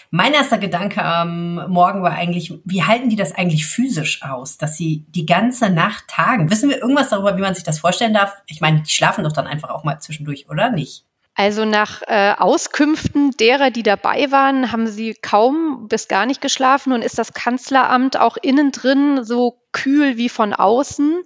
Mein 0.10 0.34
erster 0.34 0.58
Gedanke 0.58 1.04
am 1.04 1.70
Morgen 1.70 2.02
war 2.02 2.14
eigentlich, 2.14 2.54
wie 2.64 2.84
halten 2.84 3.10
die 3.10 3.16
das 3.16 3.34
eigentlich 3.34 3.66
physisch 3.66 4.22
aus, 4.24 4.58
dass 4.58 4.78
sie 4.78 5.06
die 5.10 5.26
ganze 5.26 5.70
Nacht 5.70 6.08
tagen? 6.08 6.50
Wissen 6.50 6.70
wir 6.70 6.82
irgendwas 6.82 7.10
darüber, 7.10 7.36
wie 7.38 7.42
man 7.42 7.56
sich 7.56 7.64
das 7.64 7.80
vorstellen 7.80 8.14
darf? 8.14 8.38
Ich 8.46 8.62
meine, 8.62 8.82
die 8.82 8.90
schlafen 8.92 9.24
doch 9.24 9.34
dann 9.34 9.48
einfach 9.48 9.70
auch 9.70 9.84
mal 9.84 10.00
zwischendurch, 10.00 10.50
oder 10.50 10.70
nicht? 10.70 11.07
Also 11.40 11.66
nach 11.66 12.02
äh, 12.08 12.34
Auskünften 12.36 13.30
derer, 13.30 13.70
die 13.70 13.84
dabei 13.84 14.32
waren, 14.32 14.72
haben 14.72 14.88
sie 14.88 15.14
kaum 15.14 15.88
bis 15.88 16.08
gar 16.08 16.26
nicht 16.26 16.42
geschlafen 16.42 16.94
und 16.94 17.04
ist 17.04 17.20
das 17.20 17.34
Kanzleramt 17.34 18.20
auch 18.20 18.38
innen 18.42 18.72
drin 18.72 19.24
so 19.24 19.62
kühl 19.72 20.18
wie 20.18 20.30
von 20.30 20.54
außen. 20.54 21.22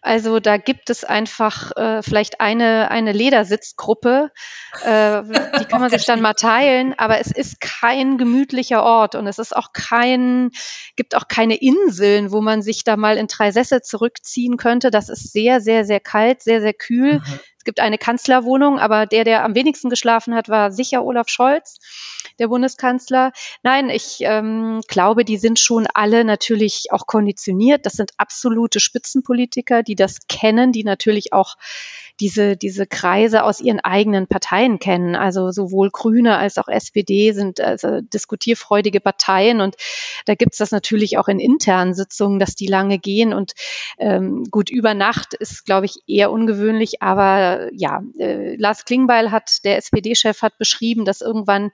Also 0.00 0.40
da 0.40 0.56
gibt 0.56 0.90
es 0.90 1.04
einfach 1.04 1.70
äh, 1.76 2.02
vielleicht 2.02 2.40
eine, 2.40 2.90
eine 2.90 3.12
Ledersitzgruppe, 3.12 4.32
äh, 4.84 5.22
die 5.60 5.64
kann 5.66 5.80
man 5.80 5.90
sich 5.90 6.04
dann 6.06 6.20
mal 6.20 6.34
teilen, 6.34 6.94
aber 6.98 7.20
es 7.20 7.30
ist 7.30 7.60
kein 7.60 8.18
gemütlicher 8.18 8.82
Ort 8.82 9.14
und 9.14 9.28
es 9.28 9.38
ist 9.38 9.54
auch 9.54 9.72
kein, 9.72 10.50
gibt 10.96 11.14
auch 11.14 11.28
keine 11.28 11.54
Inseln, 11.54 12.32
wo 12.32 12.40
man 12.40 12.62
sich 12.62 12.82
da 12.82 12.96
mal 12.96 13.16
in 13.16 13.28
drei 13.28 13.52
Sessel 13.52 13.80
zurückziehen 13.82 14.56
könnte. 14.56 14.90
Das 14.90 15.08
ist 15.08 15.32
sehr, 15.32 15.60
sehr, 15.60 15.84
sehr 15.84 16.00
kalt, 16.00 16.42
sehr, 16.42 16.60
sehr 16.60 16.74
kühl. 16.74 17.20
Mhm. 17.20 17.40
Es 17.62 17.64
gibt 17.64 17.78
eine 17.78 17.96
Kanzlerwohnung, 17.96 18.80
aber 18.80 19.06
der, 19.06 19.22
der 19.22 19.44
am 19.44 19.54
wenigsten 19.54 19.88
geschlafen 19.88 20.34
hat, 20.34 20.48
war 20.48 20.72
sicher 20.72 21.04
Olaf 21.04 21.28
Scholz. 21.28 21.78
der 22.40 22.48
Bundeskanzler. 22.48 23.30
Nein, 23.62 23.88
ich 23.88 24.16
ähm, 24.22 24.80
glaube, 24.88 25.24
die 25.24 25.36
sind 25.36 25.60
schon 25.60 25.86
alle 25.94 26.24
natürlich 26.24 26.86
auch 26.90 27.06
konditioniert. 27.06 27.86
Das 27.86 27.92
sind 27.92 28.14
absolute 28.16 28.80
Spitzenpolitiker, 28.80 29.84
die 29.84 29.94
das 29.94 30.26
kennen, 30.28 30.72
die 30.72 30.82
natürlich 30.82 31.32
auch 31.32 31.54
diese, 32.20 32.56
diese 32.56 32.86
Kreise 32.86 33.44
aus 33.44 33.60
ihren 33.60 33.80
eigenen 33.80 34.26
Parteien 34.26 34.78
kennen. 34.78 35.16
Also 35.16 35.50
sowohl 35.50 35.90
Grüne 35.90 36.36
als 36.36 36.58
auch 36.58 36.68
SPD 36.68 37.32
sind 37.32 37.60
also 37.60 38.00
diskutierfreudige 38.00 39.00
Parteien. 39.00 39.60
Und 39.60 39.76
da 40.26 40.34
gibt's 40.34 40.58
das 40.58 40.70
natürlich 40.70 41.18
auch 41.18 41.28
in 41.28 41.40
internen 41.40 41.94
Sitzungen, 41.94 42.38
dass 42.38 42.54
die 42.54 42.66
lange 42.66 42.98
gehen. 42.98 43.32
Und 43.32 43.52
ähm, 43.98 44.44
gut 44.50 44.70
über 44.70 44.94
Nacht 44.94 45.34
ist, 45.34 45.64
glaube 45.64 45.86
ich, 45.86 45.96
eher 46.06 46.30
ungewöhnlich, 46.30 47.02
aber 47.02 47.68
ja, 47.72 48.02
äh, 48.18 48.56
Lars 48.56 48.84
Klingbeil 48.84 49.30
hat, 49.30 49.64
der 49.64 49.78
SPD-Chef 49.78 50.42
hat 50.42 50.58
beschrieben, 50.58 51.04
dass 51.04 51.20
irgendwann 51.20 51.70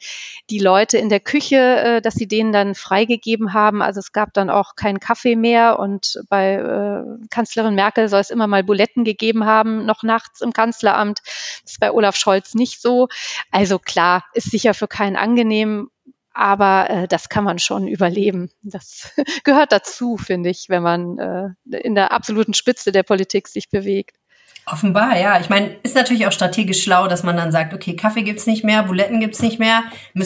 die 0.50 0.58
Leute 0.58 0.98
in 0.98 1.08
der 1.08 1.20
Küche, 1.20 1.56
äh, 1.56 2.00
dass 2.00 2.14
sie 2.14 2.28
denen 2.28 2.52
dann 2.52 2.74
freigegeben 2.74 3.52
haben. 3.52 3.82
Also 3.82 4.00
es 4.00 4.12
gab 4.12 4.32
dann 4.32 4.50
auch 4.50 4.76
keinen 4.76 5.00
Kaffee 5.00 5.36
mehr. 5.36 5.78
Und 5.78 6.20
bei 6.28 6.54
äh, 6.54 7.26
Kanzlerin 7.30 7.74
Merkel 7.74 8.08
soll 8.08 8.20
es 8.20 8.30
immer 8.30 8.46
mal 8.46 8.64
Buletten 8.64 9.04
gegeben 9.04 9.44
haben, 9.44 9.84
noch 9.84 10.02
nachts 10.02 10.27
nachts 10.28 10.40
im 10.40 10.52
Kanzleramt. 10.52 11.20
Das 11.62 11.72
ist 11.72 11.80
bei 11.80 11.90
Olaf 11.90 12.16
Scholz 12.16 12.54
nicht 12.54 12.80
so. 12.80 13.08
Also 13.50 13.78
klar, 13.78 14.24
ist 14.34 14.50
sicher 14.50 14.74
für 14.74 14.88
keinen 14.88 15.16
angenehm, 15.16 15.90
aber 16.32 16.90
äh, 16.90 17.08
das 17.08 17.28
kann 17.28 17.44
man 17.44 17.58
schon 17.58 17.88
überleben. 17.88 18.50
Das 18.62 19.12
gehört 19.44 19.72
dazu, 19.72 20.16
finde 20.16 20.50
ich, 20.50 20.66
wenn 20.68 20.82
man 20.82 21.18
äh, 21.18 21.78
in 21.78 21.94
der 21.94 22.12
absoluten 22.12 22.54
Spitze 22.54 22.92
der 22.92 23.02
Politik 23.02 23.48
sich 23.48 23.70
bewegt. 23.70 24.16
Offenbar, 24.70 25.18
ja. 25.18 25.40
Ich 25.40 25.48
meine, 25.48 25.76
ist 25.82 25.94
natürlich 25.94 26.26
auch 26.26 26.32
strategisch 26.32 26.82
schlau, 26.82 27.08
dass 27.08 27.22
man 27.22 27.38
dann 27.38 27.50
sagt, 27.50 27.72
okay, 27.72 27.96
Kaffee 27.96 28.22
gibt's 28.22 28.46
nicht 28.46 28.64
mehr, 28.64 28.82
Buletten 28.82 29.18
gibt's 29.18 29.40
nicht 29.40 29.58
mehr. 29.58 29.84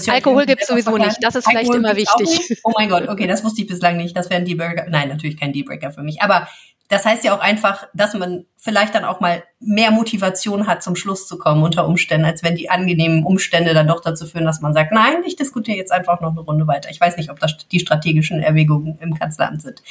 Alkohol 0.09 0.47
gibt's 0.47 0.67
sowieso 0.67 0.97
nicht. 0.97 1.19
Das 1.21 1.37
ist 1.37 1.47
Alkohol 1.47 1.63
vielleicht 1.63 1.75
immer 1.75 1.97
wichtig. 1.97 2.59
Oh 2.65 2.73
mein 2.77 2.89
Gott, 2.89 3.09
okay, 3.09 3.29
das 3.29 3.45
wusste 3.45 3.63
ich 3.63 3.69
bislang 3.69 3.97
nicht. 3.97 4.17
Das 4.17 4.31
wäre 4.31 4.41
ein 4.41 4.45
Dealbreaker. 4.45 4.87
Nein, 4.91 5.11
natürlich 5.11 5.39
kein 5.39 5.53
Dealbreaker 5.53 5.93
für 5.93 6.03
mich. 6.03 6.23
Aber 6.23 6.49
das 6.93 7.07
heißt 7.07 7.25
ja 7.25 7.35
auch 7.35 7.41
einfach, 7.41 7.89
dass 7.95 8.13
man 8.13 8.45
vielleicht 8.59 8.95
dann 8.95 9.07
auch 9.07 9.19
mal 9.19 9.43
mehr 9.61 9.91
Motivation 9.91 10.67
hat, 10.67 10.83
zum 10.83 10.95
Schluss 10.95 11.27
zu 11.27 11.39
kommen 11.39 11.63
unter 11.63 11.87
Umständen, 11.87 12.27
als 12.27 12.43
wenn 12.43 12.55
die 12.55 12.69
angenehmen 12.69 13.25
Umstände 13.25 13.73
dann 13.73 13.87
doch 13.87 14.01
dazu 14.01 14.27
führen, 14.27 14.45
dass 14.45 14.61
man 14.61 14.75
sagt, 14.75 14.93
nein, 14.93 15.23
ich 15.25 15.37
diskutiere 15.37 15.79
jetzt 15.79 15.91
einfach 15.91 16.21
noch 16.21 16.33
eine 16.33 16.41
Runde 16.41 16.67
weiter. 16.67 16.91
Ich 16.91 17.01
weiß 17.01 17.17
nicht, 17.17 17.31
ob 17.31 17.41
das 17.41 17.57
die 17.73 17.81
strategischen 17.81 18.43
Erwägungen 18.43 18.99
im 19.01 19.19
Kanzleramt 19.19 19.63
sind. 19.63 19.83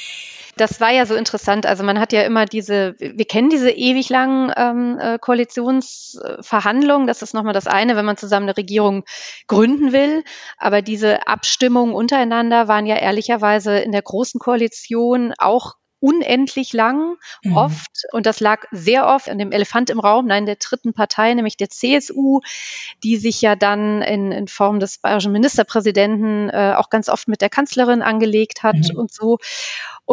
Das 0.56 0.80
war 0.80 0.92
ja 0.92 1.04
so 1.04 1.16
interessant. 1.16 1.66
Also 1.66 1.82
man 1.82 1.98
hat 1.98 2.12
ja 2.12 2.22
immer 2.22 2.44
diese, 2.44 2.94
wir 3.00 3.24
kennen 3.24 3.50
diese 3.50 3.70
ewig 3.70 4.08
langen 4.08 4.52
ähm, 4.56 4.98
äh, 5.00 5.18
Koalitionsverhandlungen. 5.18 7.08
Das 7.08 7.22
ist 7.22 7.34
nochmal 7.34 7.54
das 7.54 7.66
eine, 7.66 7.96
wenn 7.96 8.04
man 8.04 8.16
zusammen 8.16 8.44
eine 8.44 8.56
Regierung 8.56 9.02
gründen 9.48 9.92
will. 9.92 10.22
Aber 10.56 10.82
diese 10.82 11.26
Abstimmungen 11.26 11.94
untereinander 11.94 12.68
waren 12.68 12.86
ja 12.86 12.94
ehrlicherweise 12.94 13.78
in 13.78 13.90
der 13.90 14.02
großen 14.02 14.38
Koalition 14.38 15.34
auch 15.36 15.74
unendlich 16.02 16.72
lang, 16.72 17.16
mhm. 17.44 17.56
oft, 17.56 18.06
und 18.10 18.26
das 18.26 18.40
lag 18.40 18.64
sehr 18.72 19.06
oft 19.06 19.28
an 19.28 19.38
dem 19.38 19.52
Elefant 19.52 19.88
im 19.88 20.00
Raum, 20.00 20.26
nein, 20.26 20.46
der 20.46 20.56
dritten 20.56 20.92
Partei, 20.92 21.32
nämlich 21.32 21.56
der 21.56 21.70
CSU, 21.70 22.40
die 23.04 23.16
sich 23.16 23.40
ja 23.40 23.54
dann 23.54 24.02
in, 24.02 24.32
in 24.32 24.48
Form 24.48 24.80
des 24.80 24.98
bayerischen 24.98 25.30
Ministerpräsidenten 25.30 26.50
äh, 26.50 26.74
auch 26.76 26.90
ganz 26.90 27.08
oft 27.08 27.28
mit 27.28 27.40
der 27.40 27.50
Kanzlerin 27.50 28.02
angelegt 28.02 28.64
hat 28.64 28.74
mhm. 28.74 28.98
und 28.98 29.12
so. 29.12 29.38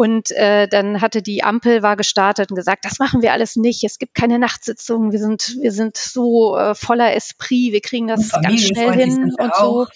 Und 0.00 0.30
äh, 0.30 0.66
dann 0.66 1.02
hatte 1.02 1.20
die 1.20 1.44
Ampel 1.44 1.82
war 1.82 1.94
gestartet 1.94 2.50
und 2.50 2.56
gesagt, 2.56 2.86
das 2.86 2.98
machen 2.98 3.20
wir 3.20 3.34
alles 3.34 3.56
nicht. 3.56 3.84
Es 3.84 3.98
gibt 3.98 4.14
keine 4.14 4.38
Nachtsitzungen. 4.38 5.12
Wir 5.12 5.18
sind 5.18 5.58
wir 5.60 5.72
sind 5.72 5.98
so 5.98 6.56
äh, 6.56 6.74
voller 6.74 7.14
Esprit. 7.14 7.74
Wir 7.74 7.82
kriegen 7.82 8.06
das 8.06 8.32
ganz 8.32 8.62
schnell 8.62 8.94
hin 8.94 9.34
und 9.38 9.54
so 9.54 9.88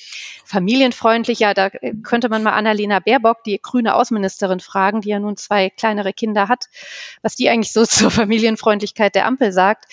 familienfreundlicher. 0.45 1.55
Da 1.55 1.71
könnte 2.03 2.29
man 2.29 2.43
mal 2.43 2.53
Annalena 2.53 3.01
Baerbock, 3.01 3.45
die 3.45 3.59
grüne 3.63 3.95
Außenministerin, 3.95 4.61
fragen, 4.61 5.01
die 5.01 5.09
ja 5.09 5.19
nun 5.19 5.39
zwei 5.39 5.71
kleinere 5.71 6.13
Kinder 6.13 6.49
hat, 6.49 6.67
was 7.23 7.35
die 7.35 7.49
eigentlich 7.49 7.73
so 7.73 7.87
zur 7.87 8.11
Familienfreundlichkeit 8.11 9.15
der 9.15 9.25
Ampel 9.25 9.53
sagt. 9.53 9.87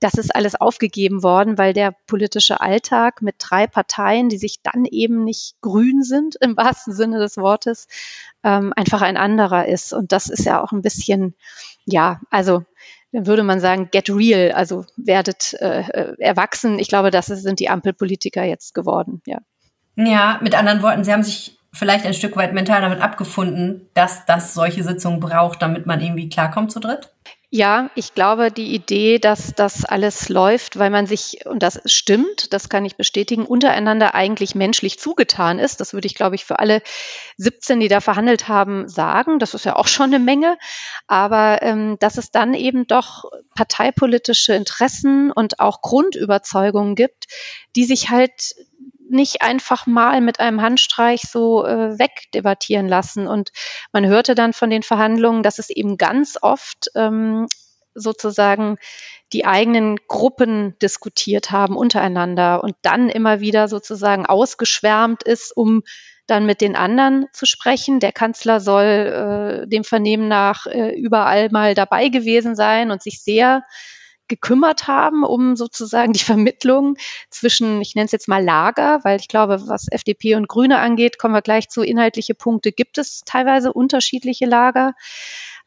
Das 0.00 0.14
ist 0.14 0.34
alles 0.34 0.54
aufgegeben 0.54 1.22
worden, 1.22 1.58
weil 1.58 1.74
der 1.74 1.94
politische 2.06 2.62
Alltag 2.62 3.20
mit 3.20 3.36
drei 3.38 3.66
Parteien, 3.66 4.30
die 4.30 4.38
sich 4.38 4.62
dann 4.62 4.86
eben 4.86 5.22
nicht 5.22 5.56
grün 5.60 6.02
sind, 6.02 6.36
im 6.40 6.56
wahrsten 6.56 6.94
Sinne 6.94 7.18
des 7.18 7.36
Wortes, 7.36 7.86
ähm, 8.44 8.72
einfach 8.76 9.02
ein 9.02 9.16
anderer 9.16 9.66
ist. 9.66 9.92
Und 9.92 10.12
das 10.12 10.28
ist 10.28 10.44
ja 10.44 10.62
auch 10.62 10.72
ein 10.72 10.82
bisschen, 10.82 11.34
ja, 11.84 12.20
also 12.30 12.64
dann 13.12 13.26
würde 13.26 13.42
man 13.42 13.60
sagen, 13.60 13.88
get 13.90 14.08
real, 14.08 14.52
also 14.52 14.84
werdet 14.96 15.54
äh, 15.60 15.80
äh 15.80 16.14
erwachsen. 16.18 16.78
Ich 16.78 16.88
glaube, 16.88 17.10
das 17.10 17.26
sind 17.26 17.60
die 17.60 17.68
Ampelpolitiker 17.68 18.44
jetzt 18.44 18.74
geworden, 18.74 19.20
ja. 19.26 19.38
Ja, 19.96 20.38
mit 20.40 20.54
anderen 20.54 20.82
Worten, 20.82 21.04
Sie 21.04 21.12
haben 21.12 21.24
sich 21.24 21.58
vielleicht 21.72 22.06
ein 22.06 22.14
Stück 22.14 22.36
weit 22.36 22.52
mental 22.52 22.80
damit 22.80 23.00
abgefunden, 23.00 23.88
dass 23.94 24.24
das 24.26 24.54
solche 24.54 24.82
Sitzungen 24.82 25.20
braucht, 25.20 25.62
damit 25.62 25.86
man 25.86 26.00
irgendwie 26.00 26.28
klarkommt 26.28 26.72
zu 26.72 26.80
dritt? 26.80 27.12
Ja, 27.52 27.90
ich 27.96 28.14
glaube, 28.14 28.52
die 28.52 28.72
Idee, 28.72 29.18
dass 29.18 29.54
das 29.56 29.84
alles 29.84 30.28
läuft, 30.28 30.78
weil 30.78 30.90
man 30.90 31.06
sich, 31.06 31.46
und 31.46 31.64
das 31.64 31.80
stimmt, 31.84 32.52
das 32.52 32.68
kann 32.68 32.84
ich 32.84 32.94
bestätigen, 32.94 33.44
untereinander 33.44 34.14
eigentlich 34.14 34.54
menschlich 34.54 35.00
zugetan 35.00 35.58
ist. 35.58 35.80
Das 35.80 35.92
würde 35.92 36.06
ich, 36.06 36.14
glaube 36.14 36.36
ich, 36.36 36.44
für 36.44 36.60
alle 36.60 36.80
17, 37.38 37.80
die 37.80 37.88
da 37.88 38.00
verhandelt 38.00 38.46
haben, 38.46 38.88
sagen. 38.88 39.40
Das 39.40 39.54
ist 39.54 39.64
ja 39.64 39.74
auch 39.74 39.88
schon 39.88 40.14
eine 40.14 40.20
Menge. 40.20 40.58
Aber 41.08 41.60
ähm, 41.62 41.96
dass 41.98 42.18
es 42.18 42.30
dann 42.30 42.54
eben 42.54 42.86
doch 42.86 43.24
parteipolitische 43.56 44.54
Interessen 44.54 45.32
und 45.32 45.58
auch 45.58 45.82
Grundüberzeugungen 45.82 46.94
gibt, 46.94 47.26
die 47.74 47.84
sich 47.84 48.10
halt 48.10 48.54
nicht 49.10 49.42
einfach 49.42 49.86
mal 49.86 50.20
mit 50.20 50.40
einem 50.40 50.62
Handstreich 50.62 51.22
so 51.22 51.66
äh, 51.66 51.98
wegdebattieren 51.98 52.88
lassen. 52.88 53.26
Und 53.26 53.50
man 53.92 54.06
hörte 54.06 54.34
dann 54.34 54.52
von 54.52 54.70
den 54.70 54.82
Verhandlungen, 54.82 55.42
dass 55.42 55.58
es 55.58 55.70
eben 55.70 55.98
ganz 55.98 56.38
oft 56.40 56.90
ähm, 56.94 57.46
sozusagen 57.94 58.76
die 59.32 59.44
eigenen 59.44 59.98
Gruppen 60.08 60.78
diskutiert 60.80 61.50
haben 61.50 61.76
untereinander 61.76 62.62
und 62.62 62.74
dann 62.82 63.08
immer 63.08 63.40
wieder 63.40 63.68
sozusagen 63.68 64.26
ausgeschwärmt 64.26 65.22
ist, 65.22 65.56
um 65.56 65.82
dann 66.26 66.46
mit 66.46 66.60
den 66.60 66.76
anderen 66.76 67.26
zu 67.32 67.46
sprechen. 67.46 68.00
Der 68.00 68.12
Kanzler 68.12 68.60
soll 68.60 69.64
äh, 69.64 69.68
dem 69.68 69.84
Vernehmen 69.84 70.28
nach 70.28 70.66
äh, 70.66 70.94
überall 70.94 71.50
mal 71.50 71.74
dabei 71.74 72.08
gewesen 72.08 72.54
sein 72.54 72.90
und 72.90 73.02
sich 73.02 73.22
sehr 73.22 73.64
gekümmert 74.30 74.88
haben, 74.88 75.24
um 75.24 75.56
sozusagen 75.56 76.14
die 76.14 76.24
Vermittlung 76.24 76.96
zwischen, 77.28 77.82
ich 77.82 77.94
nenne 77.94 78.06
es 78.06 78.12
jetzt 78.12 78.28
mal 78.28 78.42
Lager, 78.42 79.00
weil 79.02 79.20
ich 79.20 79.28
glaube, 79.28 79.68
was 79.68 79.88
FDP 79.90 80.36
und 80.36 80.48
Grüne 80.48 80.78
angeht, 80.78 81.18
kommen 81.18 81.34
wir 81.34 81.42
gleich 81.42 81.68
zu 81.68 81.82
inhaltliche 81.82 82.34
Punkte, 82.34 82.72
gibt 82.72 82.96
es 82.96 83.22
teilweise 83.26 83.74
unterschiedliche 83.74 84.46
Lager. 84.46 84.94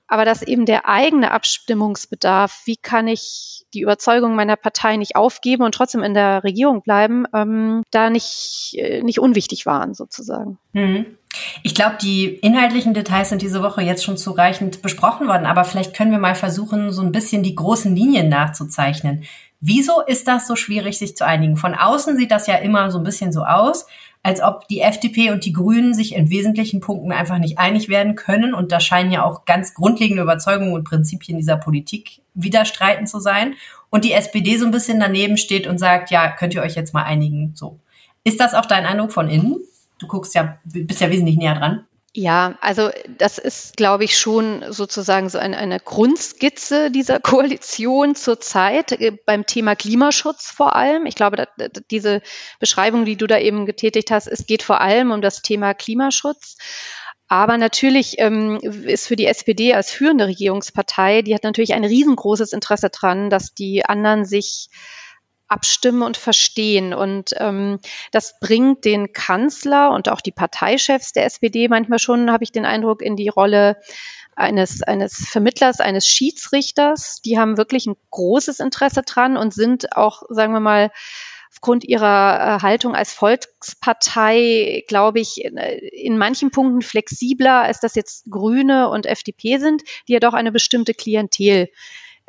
Aber 0.08 0.25
dass 0.25 0.41
eben 0.41 0.65
der 0.65 0.88
eigene 0.88 1.32
Abstimmungsbedarf, 1.32 2.62
wie 2.65 2.75
kann 2.75 3.08
ich 3.08 3.65
die 3.74 3.82
Überzeugung 3.82 4.36
meiner 4.36 4.55
Partei 4.55 4.98
nicht 4.98 5.15
aufgeben 5.15 5.63
und 5.63 5.74
trotzdem 5.74 6.03
in 6.03 6.13
der 6.13 6.43
Regierung 6.43 6.82
bleiben, 6.84 7.25
ähm, 7.34 7.84
da 7.89 8.10
nicht, 8.10 8.75
äh, 8.77 9.01
nicht 9.01 9.20
unwichtig 9.20 9.65
waren 9.65 9.93
sozusagen. 9.93 10.60
Mhm. 10.74 11.17
Ich 11.63 11.75
glaube, 11.75 11.97
die 12.01 12.25
inhaltlichen 12.25 12.93
Details 12.93 13.29
sind 13.29 13.41
diese 13.41 13.63
Woche 13.63 13.81
jetzt 13.81 14.03
schon 14.03 14.17
zureichend 14.17 14.81
besprochen 14.81 15.27
worden, 15.27 15.45
aber 15.45 15.63
vielleicht 15.63 15.95
können 15.95 16.11
wir 16.11 16.19
mal 16.19 16.35
versuchen, 16.35 16.91
so 16.91 17.01
ein 17.01 17.11
bisschen 17.11 17.43
die 17.43 17.55
großen 17.55 17.95
Linien 17.95 18.29
nachzuzeichnen. 18.29 19.23
Wieso 19.59 20.01
ist 20.01 20.27
das 20.27 20.47
so 20.47 20.55
schwierig, 20.55 20.97
sich 20.97 21.15
zu 21.15 21.25
einigen? 21.25 21.55
Von 21.55 21.73
außen 21.73 22.17
sieht 22.17 22.31
das 22.31 22.47
ja 22.47 22.55
immer 22.55 22.91
so 22.91 22.97
ein 22.97 23.03
bisschen 23.03 23.31
so 23.31 23.43
aus, 23.43 23.85
als 24.21 24.41
ob 24.41 24.67
die 24.67 24.79
FDP 24.79 25.31
und 25.31 25.45
die 25.45 25.53
Grünen 25.53 25.93
sich 25.93 26.15
in 26.15 26.29
wesentlichen 26.29 26.79
Punkten 26.79 27.11
einfach 27.11 27.37
nicht 27.37 27.59
einig 27.59 27.89
werden 27.89 28.15
können. 28.15 28.53
Und 28.53 28.71
da 28.71 28.79
scheinen 28.79 29.11
ja 29.11 29.23
auch 29.23 29.45
ganz 29.45 29.73
grundlegende 29.73 30.23
Überzeugungen 30.23 30.73
und 30.73 30.85
Prinzipien 30.85 31.37
dieser 31.37 31.57
Politik 31.57 32.21
widerstreiten 32.33 33.05
zu 33.05 33.19
sein. 33.19 33.55
Und 33.89 34.05
die 34.05 34.13
SPD 34.13 34.57
so 34.57 34.65
ein 34.65 34.71
bisschen 34.71 34.99
daneben 34.99 35.37
steht 35.37 35.67
und 35.67 35.77
sagt, 35.77 36.09
ja, 36.09 36.29
könnt 36.31 36.53
ihr 36.53 36.61
euch 36.61 36.75
jetzt 36.75 36.93
mal 36.93 37.03
einigen? 37.03 37.51
So. 37.53 37.79
Ist 38.23 38.39
das 38.39 38.53
auch 38.53 38.65
dein 38.65 38.85
Eindruck 38.85 39.11
von 39.11 39.29
innen? 39.29 39.57
Du 40.03 40.07
guckst 40.07 40.36
ja, 40.36 40.60
bist 40.65 41.00
ja 41.00 41.10
wesentlich 41.10 41.38
näher 41.38 41.55
dran. 41.55 41.86
Ja, 42.15 42.57
also 42.62 42.91
das 43.17 43.39
ist, 43.39 43.75
glaube 43.75 44.03
ich, 44.03 44.19
schon 44.19 44.63
sozusagen 44.72 45.29
so 45.29 45.39
eine, 45.39 45.57
eine 45.57 45.79
Grundskizze 45.79 46.91
dieser 46.91 47.19
Koalition 47.22 48.13
zurzeit 48.13 48.91
äh, 48.91 49.17
beim 49.25 49.48
Thema 49.48 49.75
Klimaschutz 49.75 50.51
vor 50.51 50.75
allem. 50.75 51.07
Ich 51.07 51.15
glaube, 51.15 51.48
diese 51.89 52.22
Beschreibung, 52.60 53.05
die 53.05 53.15
du 53.15 53.25
da 53.25 53.39
eben 53.39 53.65
getätigt 53.65 54.12
hast, 54.12 54.27
es 54.27 54.45
geht 54.45 54.62
vor 54.62 54.79
allem 54.79 55.12
um 55.12 55.22
das 55.22 55.41
Thema 55.41 55.74
Klimaschutz. 55.74 56.57
Aber 57.29 57.57
natürlich 57.57 58.19
ähm, 58.19 58.60
ist 58.62 59.07
für 59.07 59.15
die 59.15 59.25
SPD 59.25 59.74
als 59.74 59.89
führende 59.89 60.27
Regierungspartei, 60.27 61.24
die 61.24 61.33
hat 61.33 61.43
natürlich 61.43 61.74
ein 61.74 61.86
riesengroßes 61.86 62.53
Interesse 62.53 62.89
dran, 62.91 63.31
dass 63.31 63.55
die 63.55 63.86
anderen 63.86 64.25
sich 64.25 64.69
abstimmen 65.53 66.01
und 66.01 66.17
verstehen. 66.17 66.93
Und 66.93 67.33
ähm, 67.38 67.79
das 68.12 68.39
bringt 68.39 68.83
den 68.83 69.13
Kanzler 69.13 69.91
und 69.91 70.10
auch 70.10 70.19
die 70.19 70.31
Parteichefs 70.31 71.13
der 71.13 71.25
SPD 71.25 71.67
manchmal 71.67 72.00
schon, 72.00 72.31
habe 72.31 72.43
ich 72.43 72.51
den 72.51 72.65
Eindruck, 72.65 73.01
in 73.01 73.15
die 73.15 73.29
Rolle 73.29 73.77
eines, 74.36 74.81
eines 74.81 75.27
Vermittlers, 75.29 75.79
eines 75.79 76.07
Schiedsrichters. 76.07 77.22
Die 77.24 77.39
haben 77.39 77.57
wirklich 77.57 77.86
ein 77.86 77.95
großes 78.10 78.60
Interesse 78.60 79.03
dran 79.03 79.38
und 79.38 79.53
sind 79.53 79.95
auch, 79.95 80.24
sagen 80.29 80.53
wir 80.53 80.60
mal, 80.60 80.91
aufgrund 81.51 81.83
ihrer 81.83 82.57
äh, 82.57 82.62
Haltung 82.63 82.95
als 82.95 83.13
Volkspartei, 83.13 84.83
glaube 84.88 85.19
ich, 85.19 85.43
in, 85.45 85.57
in 85.57 86.17
manchen 86.17 86.50
Punkten 86.50 86.81
flexibler, 86.81 87.62
als 87.62 87.79
das 87.79 87.93
jetzt 87.93 88.25
Grüne 88.29 88.89
und 88.89 89.05
FDP 89.05 89.60
sind, 89.60 89.83
die 90.07 90.13
ja 90.13 90.19
doch 90.19 90.33
eine 90.33 90.51
bestimmte 90.51 90.95
Klientel 90.95 91.69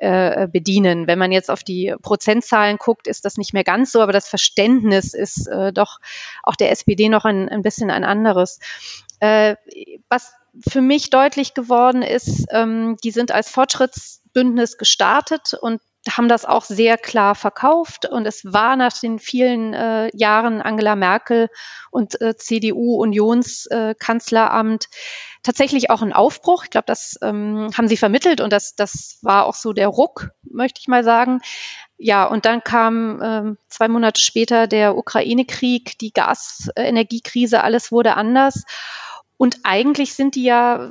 äh, 0.04 0.49
bedienen. 0.50 1.06
Wenn 1.06 1.18
man 1.18 1.32
jetzt 1.32 1.50
auf 1.50 1.64
die 1.64 1.94
Prozentzahlen 2.02 2.76
guckt, 2.76 3.06
ist 3.06 3.25
das 3.25 3.38
nicht 3.38 3.54
mehr 3.54 3.64
ganz 3.64 3.90
so, 3.90 4.02
aber 4.02 4.12
das 4.12 4.28
Verständnis 4.28 5.14
ist 5.14 5.46
äh, 5.49 5.73
doch 5.73 5.99
auch 6.42 6.56
der 6.56 6.70
SPD 6.70 7.08
noch 7.08 7.25
ein, 7.25 7.49
ein 7.49 7.62
bisschen 7.62 7.90
ein 7.90 8.04
anderes. 8.04 8.61
Äh, 9.20 9.56
was 10.11 10.34
für 10.68 10.82
mich 10.82 11.11
deutlich 11.11 11.54
geworden 11.54 12.02
ist, 12.02 12.46
ähm, 12.50 12.96
die 13.02 13.11
sind 13.11 13.32
als 13.32 13.49
Fortschrittsbündnis 13.49 14.76
gestartet 14.76 15.54
und 15.54 15.80
haben 16.11 16.28
das 16.28 16.44
auch 16.44 16.64
sehr 16.64 16.99
klar 16.99 17.34
verkauft. 17.34 18.06
Und 18.06 18.26
es 18.26 18.44
war 18.44 18.76
nach 18.76 18.92
den 18.92 19.18
vielen 19.18 19.75
äh, 19.75 20.11
Jahren 20.14 20.62
Angela 20.62 20.94
Merkel 20.96 21.49
und 21.90 22.20
äh, 22.20 22.37
CDU-Unionskanzleramt 22.37 24.84
äh, 24.84 24.88
tatsächlich 25.42 25.90
auch 25.90 26.02
ein 26.02 26.12
Aufbruch. 26.12 26.64
Ich 26.64 26.70
glaube, 26.70 26.87
das 26.87 27.18
ähm, 27.23 27.70
haben 27.76 27.88
sie 27.88 27.96
vermittelt 27.96 28.40
und 28.40 28.52
das, 28.52 28.75
das 28.75 29.18
war 29.23 29.46
auch 29.46 29.54
so 29.54 29.73
der 29.73 29.88
Ruck, 29.88 30.30
möchte 30.42 30.80
ich 30.80 30.88
mal 30.88 31.04
sagen. 31.04 31.40
Ja, 31.96 32.25
und 32.25 32.44
dann 32.44 32.64
kam 32.64 33.23
ähm, 33.23 33.56
zwei 33.68 33.87
Monate 33.88 34.20
später 34.20 34.66
der 34.66 34.96
Ukraine-Krieg, 34.96 35.96
die 35.99 36.12
Gasenergiekrise, 36.12 37.62
alles 37.62 37.92
wurde 37.92 38.16
anders. 38.16 38.64
Und 39.37 39.59
eigentlich 39.64 40.14
sind 40.14 40.37
die 40.37 40.45
ja 40.45 40.88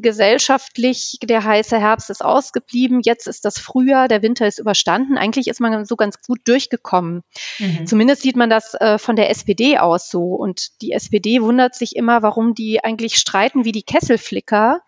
gesellschaftlich, 0.00 1.18
der 1.24 1.42
heiße 1.42 1.78
Herbst 1.78 2.08
ist 2.08 2.24
ausgeblieben, 2.24 3.00
jetzt 3.02 3.26
ist 3.26 3.44
das 3.44 3.58
Frühjahr, 3.58 4.06
der 4.06 4.22
Winter 4.22 4.46
ist 4.46 4.60
überstanden. 4.60 5.18
Eigentlich 5.18 5.48
ist 5.48 5.60
man 5.60 5.84
so 5.84 5.96
ganz 5.96 6.22
gut 6.22 6.38
durchgekommen. 6.44 7.22
Mhm. 7.58 7.86
Zumindest 7.86 8.22
sieht 8.22 8.36
man 8.36 8.48
das 8.48 8.74
äh, 8.74 8.96
von 8.98 9.16
der 9.16 9.28
SPD 9.30 9.78
aus 9.78 10.08
so. 10.08 10.34
Und 10.34 10.80
die 10.82 10.92
SPD 10.92 11.42
wundert 11.42 11.74
sich 11.74 11.96
immer, 11.96 12.22
warum 12.22 12.54
die 12.54 12.82
eigentlich 12.84 13.16
streiten 13.16 13.64
wie 13.64 13.72
die 13.72 13.82
Kesselflicker. 13.82 14.82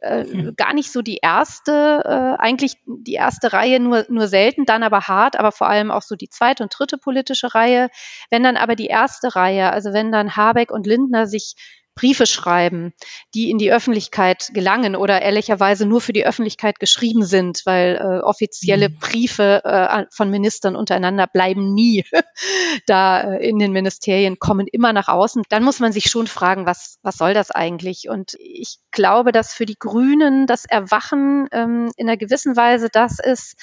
Äh, 0.00 0.24
mhm. 0.24 0.54
Gar 0.56 0.74
nicht 0.74 0.90
so 0.90 1.00
die 1.00 1.18
erste, 1.22 2.02
äh, 2.04 2.42
eigentlich 2.42 2.74
die 2.86 3.14
erste 3.14 3.52
Reihe 3.52 3.78
nur, 3.78 4.04
nur 4.08 4.26
selten, 4.26 4.64
dann 4.64 4.82
aber 4.82 5.02
hart, 5.02 5.38
aber 5.38 5.52
vor 5.52 5.68
allem 5.68 5.92
auch 5.92 6.02
so 6.02 6.16
die 6.16 6.28
zweite 6.28 6.64
und 6.64 6.76
dritte 6.76 6.98
politische 6.98 7.54
Reihe. 7.54 7.88
Wenn 8.30 8.42
dann 8.42 8.56
aber 8.56 8.74
die 8.74 8.86
erste 8.86 9.36
Reihe, 9.36 9.70
also 9.70 9.92
wenn 9.92 10.10
dann 10.10 10.36
Habeck 10.36 10.72
und 10.72 10.88
Lindner 10.88 11.28
sich 11.28 11.54
Briefe 11.98 12.26
schreiben, 12.26 12.92
die 13.34 13.50
in 13.50 13.58
die 13.58 13.72
Öffentlichkeit 13.72 14.50
gelangen 14.54 14.94
oder 14.94 15.20
ehrlicherweise 15.20 15.84
nur 15.84 16.00
für 16.00 16.12
die 16.12 16.24
Öffentlichkeit 16.24 16.78
geschrieben 16.78 17.24
sind, 17.24 17.62
weil 17.64 17.96
äh, 17.96 18.20
offizielle 18.24 18.88
mhm. 18.88 18.98
Briefe 18.98 19.62
äh, 19.64 20.04
von 20.12 20.30
Ministern 20.30 20.76
untereinander 20.76 21.26
bleiben 21.26 21.74
nie 21.74 22.04
da 22.86 23.22
äh, 23.22 23.48
in 23.48 23.58
den 23.58 23.72
Ministerien, 23.72 24.38
kommen 24.38 24.68
immer 24.70 24.92
nach 24.92 25.08
außen. 25.08 25.42
Dann 25.48 25.64
muss 25.64 25.80
man 25.80 25.90
sich 25.90 26.04
schon 26.04 26.28
fragen, 26.28 26.66
was, 26.66 27.00
was 27.02 27.16
soll 27.16 27.34
das 27.34 27.50
eigentlich? 27.50 28.08
Und 28.08 28.34
ich 28.38 28.78
glaube, 28.92 29.32
dass 29.32 29.52
für 29.52 29.66
die 29.66 29.78
Grünen 29.78 30.46
das 30.46 30.66
Erwachen 30.66 31.48
ähm, 31.50 31.90
in 31.96 32.08
einer 32.08 32.16
gewissen 32.16 32.56
Weise 32.56 32.90
das 32.92 33.18
ist, 33.18 33.56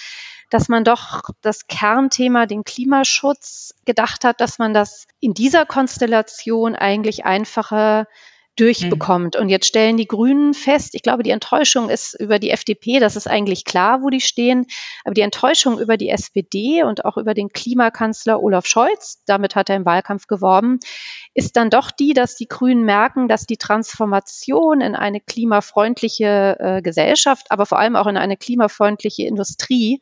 dass 0.50 0.70
man 0.70 0.84
doch 0.84 1.22
das 1.42 1.68
Kernthema, 1.68 2.46
den 2.46 2.64
Klimaschutz, 2.64 3.74
gedacht 3.86 4.24
hat, 4.24 4.42
dass 4.42 4.60
man 4.60 4.74
das 4.74 5.08
in 5.20 5.34
dieser 5.34 5.66
Konstellation 5.66 6.76
eigentlich 6.76 7.26
einfacher 7.26 8.08
durchbekommt. 8.56 9.36
Mhm. 9.36 9.42
Und 9.42 9.50
jetzt 9.50 9.68
stellen 9.68 9.98
die 9.98 10.08
Grünen 10.08 10.54
fest, 10.54 10.96
ich 10.96 11.02
glaube, 11.02 11.24
die 11.24 11.32
Enttäuschung 11.32 11.90
ist 11.90 12.14
über 12.20 12.40
die 12.40 12.52
FDP, 12.52 13.00
das 13.00 13.16
ist 13.16 13.28
eigentlich 13.28 13.66
klar, 13.66 14.02
wo 14.02 14.10
die 14.10 14.22
stehen, 14.22 14.66
aber 15.04 15.14
die 15.14 15.22
Enttäuschung 15.22 15.80
über 15.80 15.98
die 15.98 16.10
SPD 16.10 16.84
und 16.84 17.06
auch 17.06 17.18
über 17.18 17.34
den 17.34 17.50
Klimakanzler 17.50 18.42
Olaf 18.42 18.66
Scholz, 18.66 19.22
damit 19.26 19.56
hat 19.56 19.70
er 19.70 19.76
im 19.76 19.86
Wahlkampf 19.86 20.28
geworben, 20.28 20.80
ist 21.34 21.58
dann 21.58 21.70
doch 21.70 21.92
die, 21.92 22.14
dass 22.14 22.36
die 22.36 22.48
Grünen 22.48 22.86
merken, 22.86 23.28
dass 23.28 23.46
die 23.46 23.58
Transformation 23.58 24.82
in 24.82 24.96
eine 24.96 25.20
klimafreundliche 25.20 26.58
äh, 26.60 26.82
Gesellschaft, 26.82 27.48
aber 27.50 27.66
vor 27.66 27.80
allem 27.80 27.96
auch 27.96 28.08
in 28.08 28.18
eine 28.18 28.38
klimafreundliche 28.38 29.24
Industrie 29.24 30.00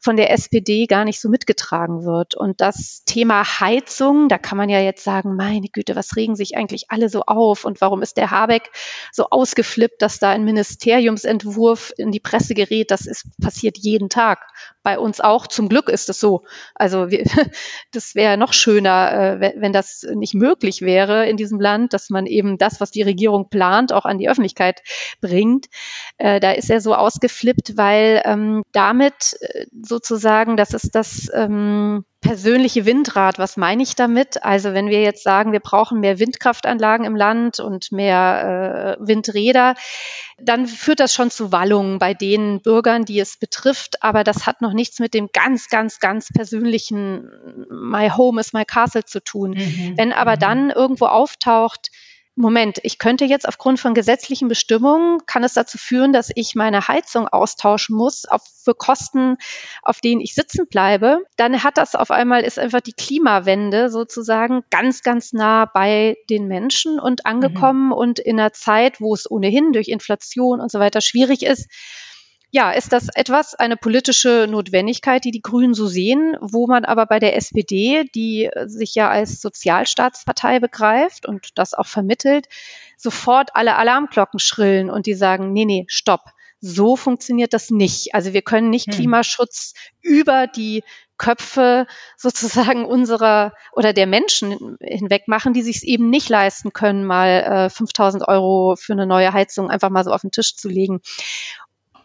von 0.00 0.16
der 0.16 0.30
SPD 0.32 0.86
gar 0.86 1.04
nicht 1.04 1.20
so 1.20 1.28
mitgetragen 1.28 2.04
wird. 2.04 2.34
Und 2.34 2.60
das 2.60 3.02
Thema 3.04 3.60
Heizung, 3.60 4.28
da 4.28 4.38
kann 4.38 4.58
man 4.58 4.68
ja 4.68 4.80
jetzt 4.80 5.04
sagen, 5.04 5.36
meine 5.36 5.68
Güte, 5.68 5.96
was 5.96 6.16
regen 6.16 6.36
sich 6.36 6.56
eigentlich 6.56 6.90
alle 6.90 7.08
so 7.08 7.22
auf 7.22 7.64
und 7.64 7.80
warum 7.80 8.02
ist 8.02 8.16
der 8.16 8.30
Habeck 8.30 8.70
so 9.12 9.26
ausgeflippt, 9.30 10.02
dass 10.02 10.18
da 10.18 10.30
ein 10.30 10.44
Ministeriumsentwurf 10.44 11.92
in 11.96 12.10
die 12.10 12.20
Presse 12.20 12.54
gerät? 12.54 12.90
Das 12.90 13.06
ist 13.06 13.26
passiert 13.40 13.78
jeden 13.78 14.08
Tag. 14.08 14.46
Bei 14.82 14.98
uns 14.98 15.20
auch. 15.20 15.46
Zum 15.46 15.68
Glück 15.68 15.88
ist 15.88 16.08
es 16.08 16.20
so. 16.20 16.44
Also 16.74 17.10
wir, 17.10 17.24
das 17.92 18.14
wäre 18.14 18.36
noch 18.36 18.52
schöner, 18.52 19.40
äh, 19.40 19.54
wenn 19.56 19.72
das 19.72 20.06
nicht 20.14 20.34
möglich 20.34 20.82
wäre 20.82 21.28
in 21.28 21.36
diesem 21.36 21.60
Land, 21.60 21.92
dass 21.92 22.10
man 22.10 22.26
eben 22.26 22.58
das, 22.58 22.80
was 22.80 22.90
die 22.90 23.02
Regierung 23.02 23.48
plant, 23.48 23.92
auch 23.92 24.04
an 24.04 24.18
die 24.18 24.28
Öffentlichkeit 24.28 24.82
bringt. 25.20 25.66
Äh, 26.18 26.40
da 26.40 26.52
ist 26.52 26.70
er 26.70 26.80
so 26.80 26.94
ausgeflippt, 26.94 27.76
weil 27.76 28.22
ähm, 28.24 28.62
damit 28.72 29.36
äh, 29.40 29.66
sozusagen, 29.86 30.56
das 30.56 30.74
ist 30.74 30.94
das 30.94 31.30
ähm, 31.32 32.04
persönliche 32.20 32.86
Windrad. 32.86 33.38
Was 33.38 33.56
meine 33.56 33.82
ich 33.82 33.94
damit? 33.94 34.42
Also 34.42 34.72
wenn 34.72 34.88
wir 34.88 35.00
jetzt 35.02 35.22
sagen, 35.22 35.52
wir 35.52 35.60
brauchen 35.60 36.00
mehr 36.00 36.18
Windkraftanlagen 36.18 37.06
im 37.06 37.16
Land 37.16 37.60
und 37.60 37.92
mehr 37.92 38.96
äh, 38.98 39.06
Windräder, 39.06 39.74
dann 40.38 40.66
führt 40.66 41.00
das 41.00 41.14
schon 41.14 41.30
zu 41.30 41.52
Wallungen 41.52 41.98
bei 41.98 42.14
den 42.14 42.60
Bürgern, 42.60 43.04
die 43.04 43.20
es 43.20 43.38
betrifft. 43.38 44.02
Aber 44.02 44.24
das 44.24 44.46
hat 44.46 44.60
noch 44.60 44.72
nichts 44.72 44.98
mit 44.98 45.14
dem 45.14 45.28
ganz, 45.32 45.68
ganz, 45.68 46.00
ganz 46.00 46.28
persönlichen 46.32 47.30
My 47.70 48.10
Home 48.10 48.40
is 48.40 48.52
my 48.52 48.64
Castle 48.64 49.04
zu 49.04 49.22
tun. 49.22 49.50
Mhm. 49.50 49.94
Wenn 49.96 50.12
aber 50.12 50.36
mhm. 50.36 50.40
dann 50.40 50.70
irgendwo 50.70 51.06
auftaucht, 51.06 51.90
Moment, 52.38 52.80
ich 52.82 52.98
könnte 52.98 53.24
jetzt 53.24 53.48
aufgrund 53.48 53.80
von 53.80 53.94
gesetzlichen 53.94 54.46
Bestimmungen, 54.46 55.24
kann 55.24 55.42
es 55.42 55.54
dazu 55.54 55.78
führen, 55.78 56.12
dass 56.12 56.30
ich 56.34 56.54
meine 56.54 56.86
Heizung 56.86 57.26
austauschen 57.26 57.96
muss 57.96 58.26
auf, 58.26 58.42
für 58.62 58.74
Kosten, 58.74 59.38
auf 59.80 60.02
denen 60.02 60.20
ich 60.20 60.34
sitzen 60.34 60.66
bleibe. 60.68 61.20
Dann 61.38 61.64
hat 61.64 61.78
das 61.78 61.94
auf 61.94 62.10
einmal, 62.10 62.42
ist 62.42 62.58
einfach 62.58 62.82
die 62.82 62.92
Klimawende 62.92 63.88
sozusagen 63.88 64.64
ganz, 64.68 65.02
ganz 65.02 65.32
nah 65.32 65.64
bei 65.64 66.18
den 66.28 66.46
Menschen 66.46 67.00
und 67.00 67.24
angekommen 67.24 67.86
mhm. 67.86 67.92
und 67.92 68.18
in 68.18 68.38
einer 68.38 68.52
Zeit, 68.52 69.00
wo 69.00 69.14
es 69.14 69.30
ohnehin 69.30 69.72
durch 69.72 69.88
Inflation 69.88 70.60
und 70.60 70.70
so 70.70 70.78
weiter 70.78 71.00
schwierig 71.00 71.42
ist, 71.42 71.70
ja, 72.56 72.70
ist 72.70 72.94
das 72.94 73.08
etwas, 73.14 73.54
eine 73.54 73.76
politische 73.76 74.46
Notwendigkeit, 74.48 75.22
die 75.26 75.30
die 75.30 75.42
Grünen 75.42 75.74
so 75.74 75.86
sehen, 75.86 76.38
wo 76.40 76.66
man 76.66 76.86
aber 76.86 77.04
bei 77.04 77.18
der 77.18 77.36
SPD, 77.36 78.04
die 78.14 78.48
sich 78.64 78.94
ja 78.94 79.10
als 79.10 79.42
Sozialstaatspartei 79.42 80.58
begreift 80.58 81.26
und 81.26 81.50
das 81.58 81.74
auch 81.74 81.86
vermittelt, 81.86 82.46
sofort 82.96 83.50
alle 83.52 83.76
Alarmglocken 83.76 84.38
schrillen 84.38 84.88
und 84.88 85.04
die 85.04 85.12
sagen, 85.12 85.52
nee, 85.52 85.66
nee, 85.66 85.84
stopp. 85.88 86.22
So 86.62 86.96
funktioniert 86.96 87.52
das 87.52 87.68
nicht. 87.68 88.14
Also 88.14 88.32
wir 88.32 88.40
können 88.40 88.70
nicht 88.70 88.86
hm. 88.86 88.94
Klimaschutz 88.94 89.74
über 90.00 90.46
die 90.46 90.82
Köpfe 91.18 91.86
sozusagen 92.16 92.86
unserer 92.86 93.52
oder 93.72 93.92
der 93.92 94.06
Menschen 94.06 94.78
hinweg 94.80 95.28
machen, 95.28 95.52
die 95.52 95.62
sich 95.62 95.76
es 95.76 95.82
eben 95.82 96.08
nicht 96.08 96.30
leisten 96.30 96.72
können, 96.72 97.04
mal 97.04 97.66
äh, 97.66 97.70
5000 97.70 98.26
Euro 98.26 98.76
für 98.76 98.94
eine 98.94 99.06
neue 99.06 99.34
Heizung 99.34 99.68
einfach 99.68 99.90
mal 99.90 100.04
so 100.04 100.12
auf 100.12 100.22
den 100.22 100.30
Tisch 100.30 100.56
zu 100.56 100.68
legen. 100.68 101.02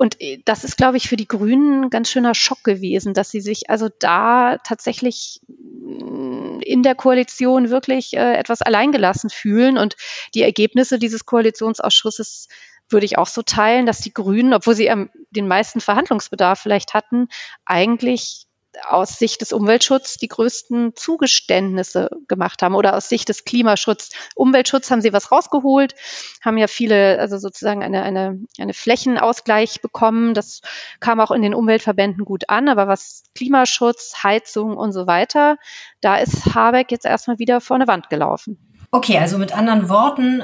Und 0.02 0.20
äh, 0.20 0.40
das 0.46 0.64
ist, 0.64 0.78
glaube 0.78 0.98
ich, 0.98 1.08
für 1.08 1.16
die 1.16 1.28
Grünen 1.28 1.84
ein 1.84 1.90
ganz 1.92 2.10
schöner 2.10 2.34
Schock 2.34 2.64
gewesen, 2.64 3.14
dass 3.14 3.30
sie 3.30 3.40
sich 3.40 3.70
also 3.70 3.88
da 4.00 4.58
tatsächlich 4.58 5.42
mm, 5.48 6.60
in 6.62 6.82
der 6.82 6.96
Koalition 6.96 7.70
wirklich 7.70 8.14
äh, 8.18 8.34
etwas 8.34 8.64
alleingelassen 8.64 9.30
fühlen. 9.30 9.78
Und 9.78 9.96
die 10.34 10.42
Ergebnisse 10.42 10.98
dieses 10.98 11.28
Koalitionsausschusses 11.28 12.48
würde 12.90 13.06
ich 13.06 13.20
auch 13.20 13.28
so 13.28 13.44
teilen, 13.44 13.86
dass 13.86 14.00
die 14.00 14.12
Grünen, 14.12 14.56
obwohl 14.56 14.74
sie 14.74 14.92
den 15.30 15.48
meisten 15.48 15.82
Verhandlungsbedarf 15.82 16.60
vielleicht 16.60 16.96
hatten, 16.96 17.28
eigentlich 17.66 18.48
aus 18.88 19.20
Sicht 19.20 19.42
des 19.42 19.54
Umweltschutzes 19.54 20.18
die 20.18 20.28
größten 20.28 20.96
Zugeständnisse 20.96 22.10
gemacht 22.28 22.62
haben 22.62 22.76
oder 22.76 22.96
aus 22.96 23.10
Sicht 23.10 23.30
des 23.30 23.44
Klimaschutzes. 23.44 24.12
Umweltschutz 24.36 24.90
haben 24.90 25.02
sie 25.02 25.14
was 25.14 25.32
rausgeholt, 25.32 25.96
haben 26.42 26.58
ja 26.58 26.68
viele, 26.68 27.20
also 27.20 27.38
sozusagen 27.38 27.84
eine, 27.84 28.04
eine, 28.04 28.40
eine 28.58 28.74
Flächenausgleich 28.74 29.82
bekommen. 29.82 30.34
Das 30.34 30.62
kam 31.00 31.20
auch 31.20 31.32
in 31.32 31.42
den 31.42 31.54
Umweltverbänden 31.54 32.26
gut 32.26 32.50
an, 32.50 32.70
aber 32.70 32.88
was 32.88 33.24
Klimaschutz, 33.36 34.24
Heizung 34.24 34.78
und 34.78 34.94
so 34.94 35.08
weiter, 35.08 35.58
da 36.00 36.18
ist 36.18 36.56
Habeck 36.56 36.92
jetzt 36.92 37.06
erstmal 37.06 37.40
wieder 37.40 37.62
vor 37.62 37.76
eine 37.76 37.88
Wand 37.88 38.10
gelaufen. 38.10 38.58
Okay, 38.92 39.18
also 39.18 39.38
mit 39.38 39.56
anderen 39.56 39.90
Worten, 39.90 40.44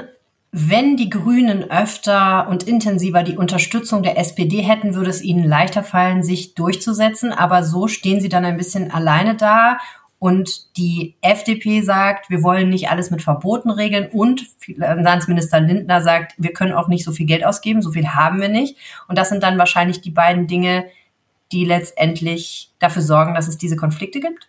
wenn 0.50 0.96
die 0.96 1.10
Grünen 1.10 1.70
öfter 1.70 2.48
und 2.48 2.62
intensiver 2.62 3.22
die 3.22 3.36
Unterstützung 3.36 4.02
der 4.02 4.18
SPD 4.18 4.62
hätten, 4.62 4.94
würde 4.94 5.10
es 5.10 5.22
ihnen 5.22 5.44
leichter 5.44 5.82
fallen, 5.82 6.22
sich 6.22 6.54
durchzusetzen. 6.54 7.32
Aber 7.32 7.62
so 7.64 7.86
stehen 7.86 8.20
sie 8.20 8.30
dann 8.30 8.46
ein 8.46 8.56
bisschen 8.56 8.90
alleine 8.90 9.36
da. 9.36 9.78
Und 10.18 10.76
die 10.76 11.14
FDP 11.20 11.82
sagt, 11.82 12.28
wir 12.30 12.42
wollen 12.42 12.70
nicht 12.70 12.90
alles 12.90 13.10
mit 13.10 13.22
Verboten 13.22 13.70
regeln. 13.70 14.08
Und 14.10 14.46
Finanzminister 14.58 15.60
Lindner 15.60 16.00
sagt, 16.00 16.34
wir 16.38 16.52
können 16.52 16.72
auch 16.72 16.88
nicht 16.88 17.04
so 17.04 17.12
viel 17.12 17.26
Geld 17.26 17.44
ausgeben, 17.44 17.82
so 17.82 17.92
viel 17.92 18.08
haben 18.08 18.40
wir 18.40 18.48
nicht. 18.48 18.76
Und 19.06 19.18
das 19.18 19.28
sind 19.28 19.42
dann 19.42 19.58
wahrscheinlich 19.58 20.00
die 20.00 20.10
beiden 20.10 20.46
Dinge, 20.46 20.86
die 21.52 21.64
letztendlich 21.64 22.72
dafür 22.78 23.02
sorgen, 23.02 23.34
dass 23.34 23.48
es 23.48 23.58
diese 23.58 23.76
Konflikte 23.76 24.20
gibt. 24.20 24.47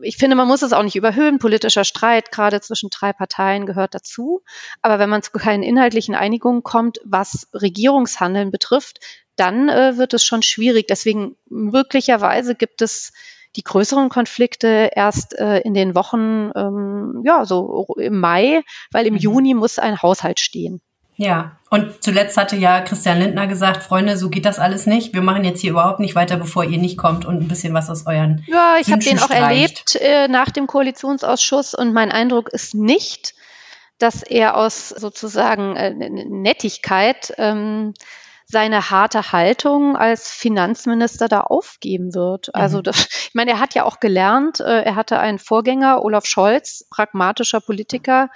Ich 0.02 0.16
finde, 0.16 0.35
man 0.35 0.48
muss 0.48 0.62
es 0.62 0.72
auch 0.72 0.82
nicht 0.82 0.96
überhöhen. 0.96 1.38
Politischer 1.38 1.85
Streit, 1.85 2.32
gerade 2.32 2.61
zwischen 2.61 2.90
drei 2.90 3.12
Parteien, 3.12 3.64
gehört 3.64 3.94
dazu. 3.94 4.42
Aber 4.80 4.98
wenn 4.98 5.08
man 5.08 5.22
zu 5.22 5.30
keinen 5.30 5.62
inhaltlichen 5.62 6.16
Einigungen 6.16 6.64
kommt, 6.64 6.98
was 7.04 7.46
Regierungshandeln 7.54 8.50
betrifft, 8.50 8.98
dann 9.37 9.68
äh, 9.68 9.96
wird 9.98 10.14
es 10.14 10.24
schon 10.24 10.42
schwierig. 10.42 10.88
Deswegen 10.88 11.37
möglicherweise 11.48 12.56
gibt 12.56 12.82
es 12.82 13.12
die 13.56 13.62
größeren 13.62 14.08
Konflikte 14.08 14.90
erst 14.94 15.38
äh, 15.38 15.58
in 15.60 15.74
den 15.74 15.94
Wochen, 15.94 16.50
ähm, 16.56 17.22
ja, 17.24 17.44
so 17.44 17.94
im 17.98 18.18
Mai, 18.18 18.62
weil 18.90 19.06
im 19.06 19.14
mhm. 19.14 19.20
Juni 19.20 19.54
muss 19.54 19.78
ein 19.78 20.00
Haushalt 20.00 20.40
stehen. 20.40 20.80
Ja, 21.16 21.58
und 21.68 22.02
zuletzt 22.02 22.36
hatte 22.38 22.56
ja 22.56 22.80
Christian 22.80 23.18
Lindner 23.18 23.46
gesagt, 23.46 23.82
Freunde, 23.82 24.16
so 24.16 24.30
geht 24.30 24.46
das 24.46 24.58
alles 24.58 24.86
nicht. 24.86 25.12
Wir 25.12 25.20
machen 25.20 25.44
jetzt 25.44 25.60
hier 25.60 25.70
überhaupt 25.70 26.00
nicht 26.00 26.14
weiter, 26.14 26.36
bevor 26.36 26.64
ihr 26.64 26.78
nicht 26.78 26.96
kommt 26.96 27.26
und 27.26 27.40
ein 27.40 27.48
bisschen 27.48 27.74
was 27.74 27.90
aus 27.90 28.06
euren. 28.06 28.44
Ja, 28.48 28.76
ich 28.80 28.90
habe 28.90 29.04
den 29.04 29.18
auch 29.18 29.30
erlebt 29.30 29.96
äh, 29.96 30.26
nach 30.28 30.50
dem 30.50 30.66
Koalitionsausschuss 30.66 31.74
und 31.74 31.92
mein 31.92 32.10
Eindruck 32.10 32.48
ist 32.48 32.74
nicht, 32.74 33.34
dass 33.98 34.22
er 34.22 34.56
aus 34.56 34.88
sozusagen 34.88 35.76
äh, 35.76 35.90
Nettigkeit 35.92 37.34
ähm, 37.36 37.92
seine 38.52 38.90
harte 38.90 39.32
Haltung 39.32 39.96
als 39.96 40.30
Finanzminister 40.30 41.26
da 41.26 41.40
aufgeben 41.40 42.14
wird. 42.14 42.54
Also 42.54 42.78
mhm. 42.78 42.82
das, 42.82 43.08
ich 43.28 43.34
meine, 43.34 43.52
er 43.52 43.60
hat 43.60 43.74
ja 43.74 43.84
auch 43.84 43.98
gelernt, 43.98 44.60
äh, 44.60 44.82
er 44.82 44.94
hatte 44.94 45.18
einen 45.18 45.38
Vorgänger, 45.38 46.04
Olaf 46.04 46.26
Scholz, 46.26 46.86
pragmatischer 46.90 47.60
Politiker, 47.60 48.28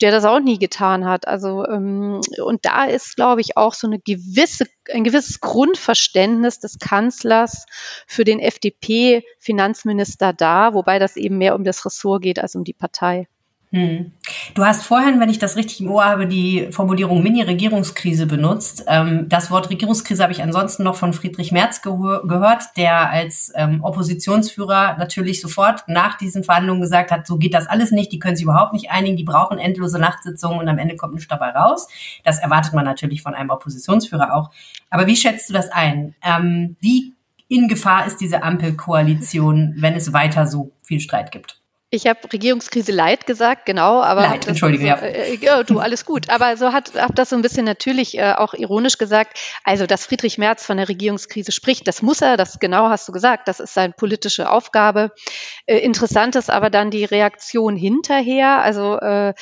der 0.00 0.10
das 0.10 0.24
auch 0.24 0.40
nie 0.40 0.58
getan 0.58 1.04
hat. 1.04 1.28
Also 1.28 1.66
ähm, 1.66 2.22
und 2.42 2.64
da 2.64 2.86
ist, 2.86 3.14
glaube 3.14 3.42
ich, 3.42 3.58
auch 3.58 3.74
so 3.74 3.86
eine 3.86 3.98
gewisse, 3.98 4.64
ein 4.90 5.04
gewisses 5.04 5.40
Grundverständnis 5.40 6.60
des 6.60 6.78
Kanzlers 6.78 7.66
für 8.06 8.24
den 8.24 8.40
FDP-Finanzminister 8.40 10.32
da, 10.32 10.72
wobei 10.72 10.98
das 10.98 11.16
eben 11.16 11.36
mehr 11.36 11.54
um 11.54 11.62
das 11.62 11.84
Ressort 11.84 12.22
geht 12.22 12.38
als 12.38 12.56
um 12.56 12.64
die 12.64 12.72
Partei. 12.72 13.28
Hm. 13.70 14.12
Du 14.54 14.64
hast 14.64 14.82
vorhin, 14.84 15.20
wenn 15.20 15.28
ich 15.28 15.38
das 15.38 15.56
richtig 15.56 15.82
im 15.82 15.90
Ohr 15.90 16.06
habe, 16.06 16.26
die 16.26 16.68
Formulierung 16.70 17.22
Mini-Regierungskrise 17.22 18.24
benutzt. 18.24 18.84
Ähm, 18.86 19.28
das 19.28 19.50
Wort 19.50 19.68
Regierungskrise 19.68 20.22
habe 20.22 20.32
ich 20.32 20.42
ansonsten 20.42 20.84
noch 20.84 20.96
von 20.96 21.12
Friedrich 21.12 21.52
Merz 21.52 21.82
ge 21.82 21.92
gehört, 21.92 22.64
der 22.78 23.10
als 23.10 23.52
ähm, 23.54 23.84
Oppositionsführer 23.84 24.96
natürlich 24.98 25.42
sofort 25.42 25.86
nach 25.86 26.16
diesen 26.16 26.44
Verhandlungen 26.44 26.80
gesagt 26.80 27.10
hat, 27.10 27.26
so 27.26 27.36
geht 27.36 27.52
das 27.52 27.66
alles 27.66 27.90
nicht, 27.90 28.10
die 28.10 28.18
können 28.18 28.36
sich 28.36 28.44
überhaupt 28.44 28.72
nicht 28.72 28.90
einigen, 28.90 29.18
die 29.18 29.24
brauchen 29.24 29.58
endlose 29.58 29.98
Nachtsitzungen 29.98 30.58
und 30.58 30.68
am 30.68 30.78
Ende 30.78 30.96
kommt 30.96 31.14
nichts 31.14 31.28
dabei 31.28 31.50
raus. 31.50 31.88
Das 32.24 32.38
erwartet 32.38 32.72
man 32.72 32.86
natürlich 32.86 33.20
von 33.20 33.34
einem 33.34 33.50
Oppositionsführer 33.50 34.34
auch. 34.34 34.50
Aber 34.88 35.06
wie 35.06 35.16
schätzt 35.16 35.50
du 35.50 35.52
das 35.52 35.70
ein? 35.70 36.14
Ähm, 36.22 36.76
wie 36.80 37.14
in 37.48 37.68
Gefahr 37.68 38.06
ist 38.06 38.18
diese 38.18 38.42
Ampelkoalition, 38.42 39.74
wenn 39.76 39.94
es 39.94 40.14
weiter 40.14 40.46
so 40.46 40.72
viel 40.82 41.00
Streit 41.00 41.32
gibt? 41.32 41.57
Ich 41.90 42.06
habe 42.06 42.18
Regierungskrise 42.30 42.92
Leid 42.92 43.24
gesagt, 43.24 43.64
genau, 43.64 44.02
aber 44.02 44.20
Leid, 44.20 44.46
Entschuldige, 44.46 44.94
so, 45.00 45.06
äh, 45.06 45.36
ja, 45.36 45.62
du 45.62 45.78
alles 45.78 46.04
gut. 46.04 46.28
Aber 46.28 46.56
so 46.58 46.74
hat 46.74 46.92
hab 46.94 47.16
das 47.16 47.30
so 47.30 47.36
ein 47.36 47.40
bisschen 47.40 47.64
natürlich 47.64 48.18
äh, 48.18 48.34
auch 48.34 48.52
ironisch 48.52 48.98
gesagt. 48.98 49.38
Also, 49.64 49.86
dass 49.86 50.04
Friedrich 50.04 50.36
Merz 50.36 50.66
von 50.66 50.76
der 50.76 50.90
Regierungskrise 50.90 51.50
spricht, 51.50 51.88
das 51.88 52.02
muss 52.02 52.20
er, 52.20 52.36
das 52.36 52.58
genau 52.58 52.90
hast 52.90 53.08
du 53.08 53.12
gesagt, 53.12 53.48
das 53.48 53.58
ist 53.58 53.72
seine 53.72 53.94
politische 53.94 54.50
Aufgabe. 54.50 55.12
Äh, 55.64 55.78
interessant 55.78 56.36
ist 56.36 56.50
aber 56.50 56.68
dann 56.68 56.90
die 56.90 57.06
Reaktion 57.06 57.74
hinterher. 57.74 58.60
Also 58.60 58.98
äh, 58.98 59.32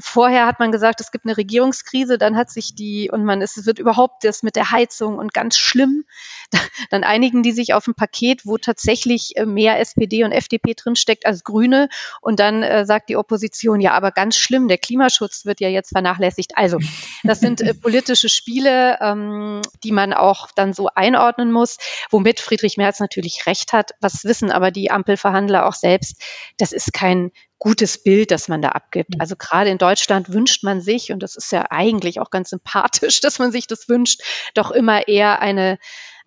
vorher 0.00 0.46
hat 0.46 0.58
man 0.58 0.72
gesagt, 0.72 1.00
es 1.00 1.12
gibt 1.12 1.24
eine 1.24 1.36
Regierungskrise, 1.36 2.18
dann 2.18 2.36
hat 2.36 2.50
sich 2.50 2.74
die, 2.74 3.10
und 3.10 3.24
man, 3.24 3.40
es 3.42 3.64
wird 3.64 3.78
überhaupt 3.78 4.24
das 4.24 4.42
mit 4.42 4.56
der 4.56 4.70
Heizung 4.70 5.18
und 5.18 5.32
ganz 5.32 5.56
schlimm. 5.56 6.04
Dann 6.90 7.04
einigen 7.04 7.42
die 7.42 7.52
sich 7.52 7.72
auf 7.72 7.86
ein 7.86 7.94
Paket, 7.94 8.44
wo 8.44 8.58
tatsächlich 8.58 9.36
äh, 9.36 9.46
mehr 9.46 9.80
SPD 9.80 10.24
und 10.24 10.32
FDP 10.32 10.74
drinsteckt 10.74 11.24
als 11.24 11.44
Grüne. 11.44 11.88
Und 12.20 12.40
dann 12.40 12.62
äh, 12.62 12.84
sagt 12.84 13.08
die 13.08 13.16
Opposition, 13.16 13.80
ja, 13.80 13.92
aber 13.92 14.10
ganz 14.10 14.36
schlimm, 14.36 14.68
der 14.68 14.78
Klimaschutz 14.78 15.46
wird 15.46 15.60
ja 15.60 15.68
jetzt 15.68 15.90
vernachlässigt. 15.90 16.52
Also, 16.56 16.78
das 17.22 17.40
sind 17.40 17.60
äh, 17.60 17.72
politische 17.74 18.28
Spiele, 18.28 18.98
ähm, 19.00 19.62
die 19.82 19.92
man 19.92 20.12
auch 20.12 20.50
dann 20.54 20.72
so 20.74 20.88
einordnen 20.94 21.52
muss, 21.52 21.78
womit 22.10 22.40
Friedrich 22.40 22.76
Merz 22.76 23.00
natürlich 23.00 23.46
recht 23.46 23.72
hat. 23.72 23.92
Was 24.00 24.24
wissen 24.24 24.50
aber 24.50 24.70
die 24.70 24.90
Ampelverhandler 24.90 25.66
auch 25.66 25.74
selbst? 25.74 26.20
Das 26.58 26.72
ist 26.72 26.92
kein 26.92 27.30
gutes 27.62 28.02
Bild, 28.02 28.32
das 28.32 28.48
man 28.48 28.60
da 28.60 28.70
abgibt. 28.70 29.20
Also 29.20 29.36
gerade 29.36 29.70
in 29.70 29.78
Deutschland 29.78 30.32
wünscht 30.32 30.64
man 30.64 30.80
sich, 30.80 31.12
und 31.12 31.22
das 31.22 31.36
ist 31.36 31.52
ja 31.52 31.66
eigentlich 31.70 32.18
auch 32.18 32.30
ganz 32.30 32.50
sympathisch, 32.50 33.20
dass 33.22 33.38
man 33.38 33.52
sich 33.52 33.68
das 33.68 33.88
wünscht, 33.88 34.20
doch 34.54 34.72
immer 34.72 35.06
eher 35.06 35.40
eine 35.40 35.78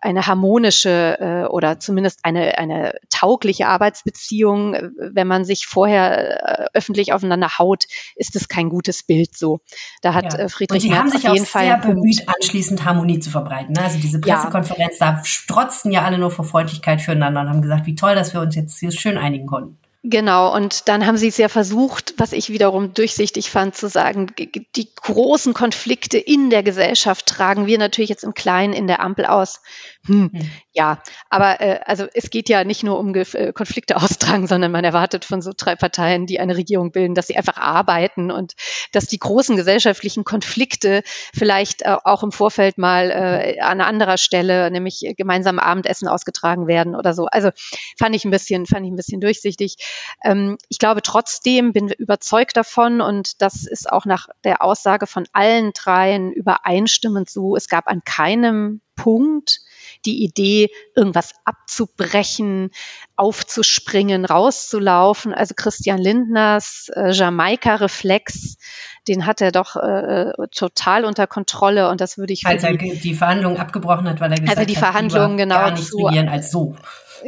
eine 0.01 0.27
harmonische 0.27 1.17
äh, 1.19 1.47
oder 1.47 1.79
zumindest 1.79 2.19
eine, 2.23 2.59
eine 2.59 2.93
taugliche 3.09 3.67
Arbeitsbeziehung. 3.67 4.91
Wenn 4.97 5.25
man 5.25 5.45
sich 5.45 5.65
vorher 5.65 6.43
äh, 6.43 6.67
öffentlich 6.73 7.11
aufeinander 7.11 7.57
haut, 7.57 7.85
ist 8.15 8.35
es 8.35 8.47
kein 8.47 8.69
gutes 8.69 9.03
Bild 9.03 9.35
so. 9.35 9.61
Da 10.03 10.13
hat 10.13 10.33
ja. 10.33 10.39
äh, 10.41 10.49
Friedrich 10.49 10.83
Und 10.83 10.89
Sie 10.89 10.95
haben 10.95 11.09
sich 11.09 11.27
auf 11.27 11.33
jeden 11.33 11.45
auch 11.45 11.49
Fall 11.49 11.65
sehr 11.65 11.77
bemüht, 11.77 12.21
anschließend 12.27 12.85
Harmonie 12.85 13.19
zu 13.19 13.31
verbreiten. 13.31 13.73
Ne? 13.73 13.81
Also 13.81 13.97
diese 13.97 14.21
Pressekonferenz, 14.21 14.99
ja. 14.99 15.13
da 15.13 15.25
strotzten 15.25 15.91
ja 15.91 16.03
alle 16.03 16.19
nur 16.19 16.29
vor 16.29 16.45
Freundlichkeit 16.45 17.01
füreinander 17.01 17.41
und 17.41 17.49
haben 17.49 17.61
gesagt, 17.63 17.87
wie 17.87 17.95
toll, 17.95 18.13
dass 18.13 18.31
wir 18.33 18.41
uns 18.41 18.53
jetzt 18.55 18.79
hier 18.79 18.91
schön 18.91 19.17
einigen 19.17 19.47
konnten. 19.47 19.79
Genau, 20.07 20.53
und 20.53 20.87
dann 20.87 21.07
haben 21.07 21.17
sie 21.17 21.29
es 21.29 21.37
ja 21.37 21.49
versucht, 21.49 22.13
was 22.17 22.31
ich 22.31 22.51
wiederum 22.51 22.93
durchsichtig 22.93 23.49
fand, 23.49 23.75
zu 23.75 23.89
sagen, 23.89 24.27
die 24.37 24.87
großen 24.93 25.55
Konflikte 25.55 26.19
in 26.19 26.51
der 26.51 26.61
Gesellschaft 26.61 27.25
tragen 27.25 27.65
wir 27.65 27.79
natürlich 27.79 28.11
jetzt 28.11 28.23
im 28.23 28.35
Kleinen 28.35 28.73
in 28.73 28.85
der 28.85 28.99
Ampel 28.99 29.25
aus. 29.25 29.61
Hm, 30.07 30.29
hm. 30.31 30.51
Ja, 30.71 31.01
aber 31.29 31.61
äh, 31.61 31.79
also 31.85 32.05
es 32.13 32.29
geht 32.29 32.49
ja 32.49 32.63
nicht 32.63 32.83
nur 32.83 32.99
um 32.99 33.13
Ge 33.13 33.25
äh, 33.33 33.53
Konflikte 33.53 33.95
austragen, 33.97 34.47
sondern 34.47 34.71
man 34.71 34.83
erwartet 34.83 35.25
von 35.25 35.41
so 35.41 35.51
drei 35.55 35.75
Parteien, 35.75 36.25
die 36.25 36.39
eine 36.39 36.57
Regierung 36.57 36.91
bilden, 36.91 37.15
dass 37.15 37.27
sie 37.27 37.37
einfach 37.37 37.57
arbeiten 37.57 38.29
und 38.29 38.53
dass 38.91 39.07
die 39.07 39.17
großen 39.17 39.55
gesellschaftlichen 39.55 40.23
Konflikte 40.23 41.01
vielleicht 41.33 41.81
äh, 41.81 41.97
auch 42.03 42.23
im 42.23 42.31
Vorfeld 42.31 42.77
mal 42.77 43.09
äh, 43.09 43.59
an 43.59 43.81
anderer 43.81 44.17
Stelle, 44.17 44.69
nämlich 44.69 45.13
gemeinsam 45.17 45.59
Abendessen 45.59 46.07
ausgetragen 46.07 46.67
werden 46.67 46.95
oder 46.95 47.13
so. 47.13 47.25
Also 47.25 47.49
fand 47.97 48.15
ich 48.15 48.25
ein 48.25 48.31
bisschen, 48.31 48.65
fand 48.65 48.85
ich 48.85 48.91
ein 48.91 48.97
bisschen 48.97 49.21
durchsichtig. 49.21 49.77
Ähm, 50.23 50.57
ich 50.69 50.77
glaube 50.77 51.01
trotzdem, 51.01 51.73
bin 51.73 51.89
überzeugt 51.89 52.57
davon 52.57 53.01
und 53.01 53.41
das 53.41 53.65
ist 53.65 53.91
auch 53.91 54.05
nach 54.05 54.27
der 54.43 54.61
Aussage 54.61 55.07
von 55.07 55.25
allen 55.33 55.71
dreien 55.73 56.31
übereinstimmend 56.31 57.29
so. 57.29 57.55
Es 57.55 57.69
gab 57.69 57.87
an 57.87 58.03
keinem 58.03 58.81
Punkt 58.95 59.61
die 60.05 60.23
Idee, 60.23 60.69
irgendwas 60.95 61.31
abzubrechen, 61.45 62.71
aufzuspringen, 63.15 64.25
rauszulaufen. 64.25 65.33
Also 65.33 65.53
Christian 65.55 65.99
Lindners 65.99 66.91
äh, 66.95 67.11
Jamaika-Reflex, 67.11 68.57
den 69.07 69.25
hat 69.25 69.41
er 69.41 69.51
doch 69.51 69.75
äh, 69.75 70.31
total 70.51 71.05
unter 71.05 71.27
Kontrolle 71.27 71.89
und 71.89 72.01
das 72.01 72.17
würde 72.17 72.33
ich. 72.33 72.45
Als 72.45 72.63
er 72.63 72.73
die 72.75 73.13
Verhandlungen 73.13 73.57
abgebrochen 73.57 74.09
hat, 74.09 74.19
weil 74.19 74.31
er 74.31 74.39
gesagt 74.39 74.57
also 74.57 74.67
die 74.67 74.75
Verhandlungen 74.75 75.37
genau 75.37 75.55
gar 75.55 75.71
nicht 75.71 75.87
zu, 75.87 75.97
regieren 75.97 76.29
als 76.29 76.51
so 76.51 76.75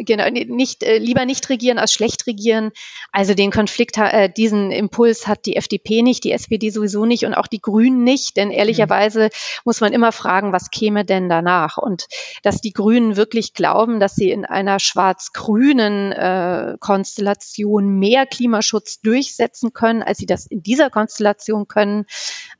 genau, 0.05 0.29
nicht, 0.29 0.83
äh, 0.83 0.97
lieber 0.97 1.25
nicht 1.25 1.49
regieren 1.49 1.77
als 1.79 1.93
schlecht 1.93 2.27
regieren. 2.27 2.71
Also 3.11 3.33
den 3.33 3.51
Konflikt, 3.51 3.97
äh, 3.97 4.29
diesen 4.29 4.71
Impuls 4.71 5.27
hat 5.27 5.45
die 5.45 5.55
FDP 5.55 6.01
nicht, 6.01 6.23
die 6.23 6.31
SPD 6.31 6.69
sowieso 6.69 7.05
nicht 7.05 7.25
und 7.25 7.33
auch 7.33 7.47
die 7.47 7.61
Grünen 7.61 8.03
nicht, 8.03 8.37
denn 8.37 8.51
ehrlicherweise 8.51 9.25
mhm. 9.25 9.61
muss 9.65 9.81
man 9.81 9.93
immer 9.93 10.11
fragen, 10.11 10.53
was 10.53 10.71
käme 10.71 11.05
denn 11.05 11.29
danach? 11.29 11.77
Und 11.77 12.07
dass 12.43 12.61
die 12.61 12.73
Grünen 12.73 13.15
wirklich 13.15 13.53
glauben, 13.53 13.99
dass 13.99 14.15
sie 14.15 14.31
in 14.31 14.45
einer 14.45 14.79
schwarz-grünen 14.79 16.11
äh, 16.11 16.77
Konstellation 16.79 17.99
mehr 17.99 18.25
Klimaschutz 18.25 19.01
durchsetzen 19.01 19.73
können, 19.73 20.03
als 20.03 20.19
sie 20.19 20.25
das 20.25 20.45
in 20.45 20.63
dieser 20.63 20.89
Konstellation 20.89 21.67
können. 21.67 22.05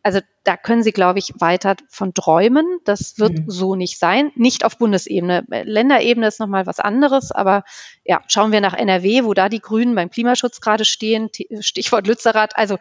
Also 0.04 0.19
da 0.48 0.56
können 0.56 0.82
Sie, 0.82 0.94
glaube 0.94 1.20
ich, 1.20 1.34
weiter 1.40 1.76
von 1.90 2.14
träumen. 2.14 2.80
Das 2.86 3.20
wird 3.20 3.34
mhm. 3.34 3.50
so 3.50 3.76
nicht 3.76 4.00
sein. 4.00 4.32
Nicht 4.36 4.64
auf 4.64 4.78
Bundesebene. 4.78 5.44
Länderebene 5.50 6.26
ist 6.26 6.40
nochmal 6.40 6.66
was 6.66 6.80
anderes. 6.80 7.34
Aber 7.34 7.66
ja, 8.06 8.22
schauen 8.30 8.54
wir 8.54 8.62
nach 8.62 8.74
NRW, 8.74 9.26
wo 9.26 9.34
da 9.34 9.50
die 9.50 9.60
Grünen 9.60 9.94
beim 9.94 10.10
Klimaschutz 10.10 10.62
gerade 10.62 10.86
stehen. 10.86 11.30
Stichwort 11.60 12.08
Lützerath. 12.08 12.58
Also 12.58 12.78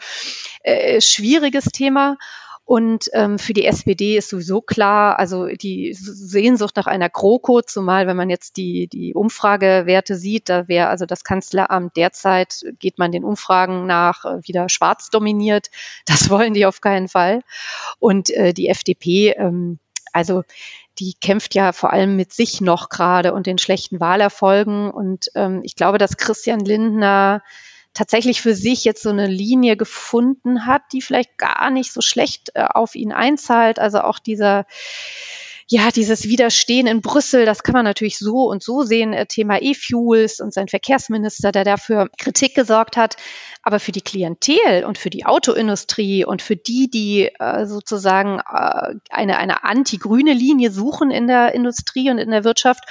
äh, 0.62 1.00
schwieriges 1.00 1.64
Thema. 1.64 2.18
Und 2.66 3.08
ähm, 3.12 3.38
für 3.38 3.52
die 3.52 3.64
SPD 3.64 4.16
ist 4.16 4.28
sowieso 4.28 4.60
klar, 4.60 5.20
also 5.20 5.46
die 5.46 5.94
Sehnsucht 5.94 6.74
nach 6.74 6.88
einer 6.88 7.08
GroKo, 7.08 7.62
zumal 7.62 8.08
wenn 8.08 8.16
man 8.16 8.28
jetzt 8.28 8.56
die, 8.56 8.88
die 8.88 9.14
Umfragewerte 9.14 10.16
sieht, 10.16 10.48
da 10.48 10.66
wäre 10.66 10.88
also 10.88 11.06
das 11.06 11.22
Kanzleramt 11.22 11.96
derzeit, 11.96 12.64
geht 12.80 12.98
man 12.98 13.12
den 13.12 13.22
Umfragen 13.22 13.86
nach, 13.86 14.24
äh, 14.24 14.40
wieder 14.42 14.68
schwarz 14.68 15.10
dominiert. 15.10 15.70
Das 16.06 16.28
wollen 16.30 16.54
die 16.54 16.66
auf 16.66 16.80
keinen 16.80 17.06
Fall. 17.06 17.42
Und 18.00 18.30
äh, 18.30 18.52
die 18.52 18.68
FDP, 18.68 19.30
ähm, 19.38 19.78
also 20.12 20.42
die 20.98 21.14
kämpft 21.20 21.54
ja 21.54 21.70
vor 21.70 21.92
allem 21.92 22.16
mit 22.16 22.32
sich 22.32 22.60
noch 22.60 22.88
gerade 22.88 23.32
und 23.32 23.46
den 23.46 23.58
schlechten 23.58 24.00
Wahlerfolgen. 24.00 24.90
Und 24.90 25.26
ähm, 25.36 25.60
ich 25.62 25.76
glaube, 25.76 25.98
dass 25.98 26.16
Christian 26.16 26.58
Lindner 26.58 27.42
tatsächlich 27.96 28.42
für 28.42 28.54
sich 28.54 28.84
jetzt 28.84 29.02
so 29.02 29.10
eine 29.10 29.26
Linie 29.26 29.76
gefunden 29.76 30.66
hat, 30.66 30.82
die 30.92 31.00
vielleicht 31.00 31.38
gar 31.38 31.70
nicht 31.70 31.92
so 31.92 32.02
schlecht 32.02 32.50
äh, 32.54 32.62
auf 32.62 32.94
ihn 32.94 33.12
einzahlt. 33.12 33.78
Also 33.78 34.00
auch 34.00 34.18
dieser 34.18 34.66
ja, 35.68 35.90
dieses 35.90 36.28
Widerstehen 36.28 36.86
in 36.86 37.00
Brüssel, 37.00 37.44
das 37.44 37.64
kann 37.64 37.72
man 37.72 37.84
natürlich 37.84 38.18
so 38.18 38.48
und 38.48 38.62
so 38.62 38.84
sehen, 38.84 39.12
äh, 39.12 39.26
Thema 39.26 39.60
E-Fuels 39.60 40.38
und 40.38 40.54
sein 40.54 40.68
Verkehrsminister, 40.68 41.50
der 41.50 41.64
dafür 41.64 42.08
Kritik 42.18 42.54
gesorgt 42.54 42.96
hat. 42.96 43.16
Aber 43.62 43.80
für 43.80 43.90
die 43.90 44.00
Klientel 44.00 44.84
und 44.86 44.96
für 44.96 45.10
die 45.10 45.26
Autoindustrie 45.26 46.24
und 46.24 46.40
für 46.40 46.54
die, 46.54 46.88
die 46.88 47.32
äh, 47.40 47.66
sozusagen 47.66 48.38
äh, 48.38 48.94
eine, 49.10 49.38
eine 49.38 49.64
anti-grüne 49.64 50.34
Linie 50.34 50.70
suchen 50.70 51.10
in 51.10 51.26
der 51.26 51.52
Industrie 51.52 52.10
und 52.10 52.18
in 52.18 52.30
der 52.30 52.44
Wirtschaft, 52.44 52.84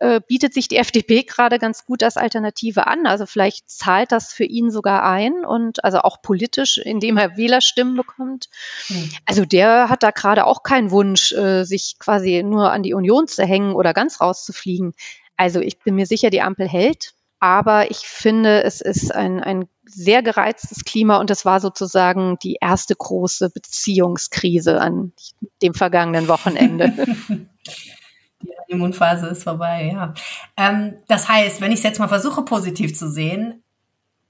äh, 0.00 0.20
bietet 0.26 0.54
sich 0.54 0.66
die 0.66 0.78
FDP 0.78 1.24
gerade 1.24 1.58
ganz 1.58 1.84
gut 1.84 2.02
als 2.02 2.16
Alternative 2.16 2.86
an. 2.86 3.06
Also 3.06 3.26
vielleicht 3.26 3.68
zahlt 3.70 4.12
das 4.12 4.32
für 4.32 4.44
ihn 4.44 4.70
sogar 4.70 5.04
ein 5.04 5.44
und 5.44 5.84
also 5.84 5.98
auch 5.98 6.22
politisch, 6.22 6.78
indem 6.78 7.18
er 7.18 7.36
Wählerstimmen 7.36 7.96
bekommt. 7.96 8.48
Mhm. 8.88 9.10
Also 9.26 9.44
der 9.44 9.90
hat 9.90 10.02
da 10.02 10.10
gerade 10.10 10.46
auch 10.46 10.62
keinen 10.62 10.90
Wunsch, 10.90 11.32
äh, 11.32 11.64
sich 11.64 11.96
quasi 11.98 12.42
nur 12.42 12.72
an 12.72 12.82
die 12.82 12.94
Union 12.94 13.28
zu 13.28 13.44
hängen 13.44 13.74
oder 13.74 13.92
ganz 13.92 14.22
rauszufliegen. 14.22 14.94
Also 15.36 15.60
ich 15.60 15.78
bin 15.78 15.94
mir 15.94 16.06
sicher, 16.06 16.30
die 16.30 16.40
Ampel 16.40 16.66
hält. 16.66 17.12
Aber 17.42 17.90
ich 17.90 17.98
finde, 17.98 18.62
es 18.64 18.82
ist 18.82 19.14
ein, 19.14 19.42
ein 19.42 19.66
sehr 19.86 20.22
gereiztes 20.22 20.84
Klima 20.84 21.18
und 21.18 21.30
es 21.30 21.44
war 21.44 21.60
sozusagen 21.60 22.38
die 22.42 22.58
erste 22.60 22.94
große 22.94 23.50
Beziehungskrise 23.50 24.80
an 24.80 25.12
dem 25.62 25.74
vergangenen 25.74 26.28
Wochenende. 26.28 26.92
Die 28.70 28.74
Honeymoon-Phase 28.74 29.26
ist 29.26 29.42
vorbei, 29.42 29.90
ja. 29.92 30.14
Ähm, 30.56 30.94
das 31.08 31.28
heißt, 31.28 31.60
wenn 31.60 31.72
ich 31.72 31.78
es 31.78 31.84
jetzt 31.84 31.98
mal 31.98 32.08
versuche, 32.08 32.42
positiv 32.42 32.96
zu 32.96 33.10
sehen, 33.10 33.64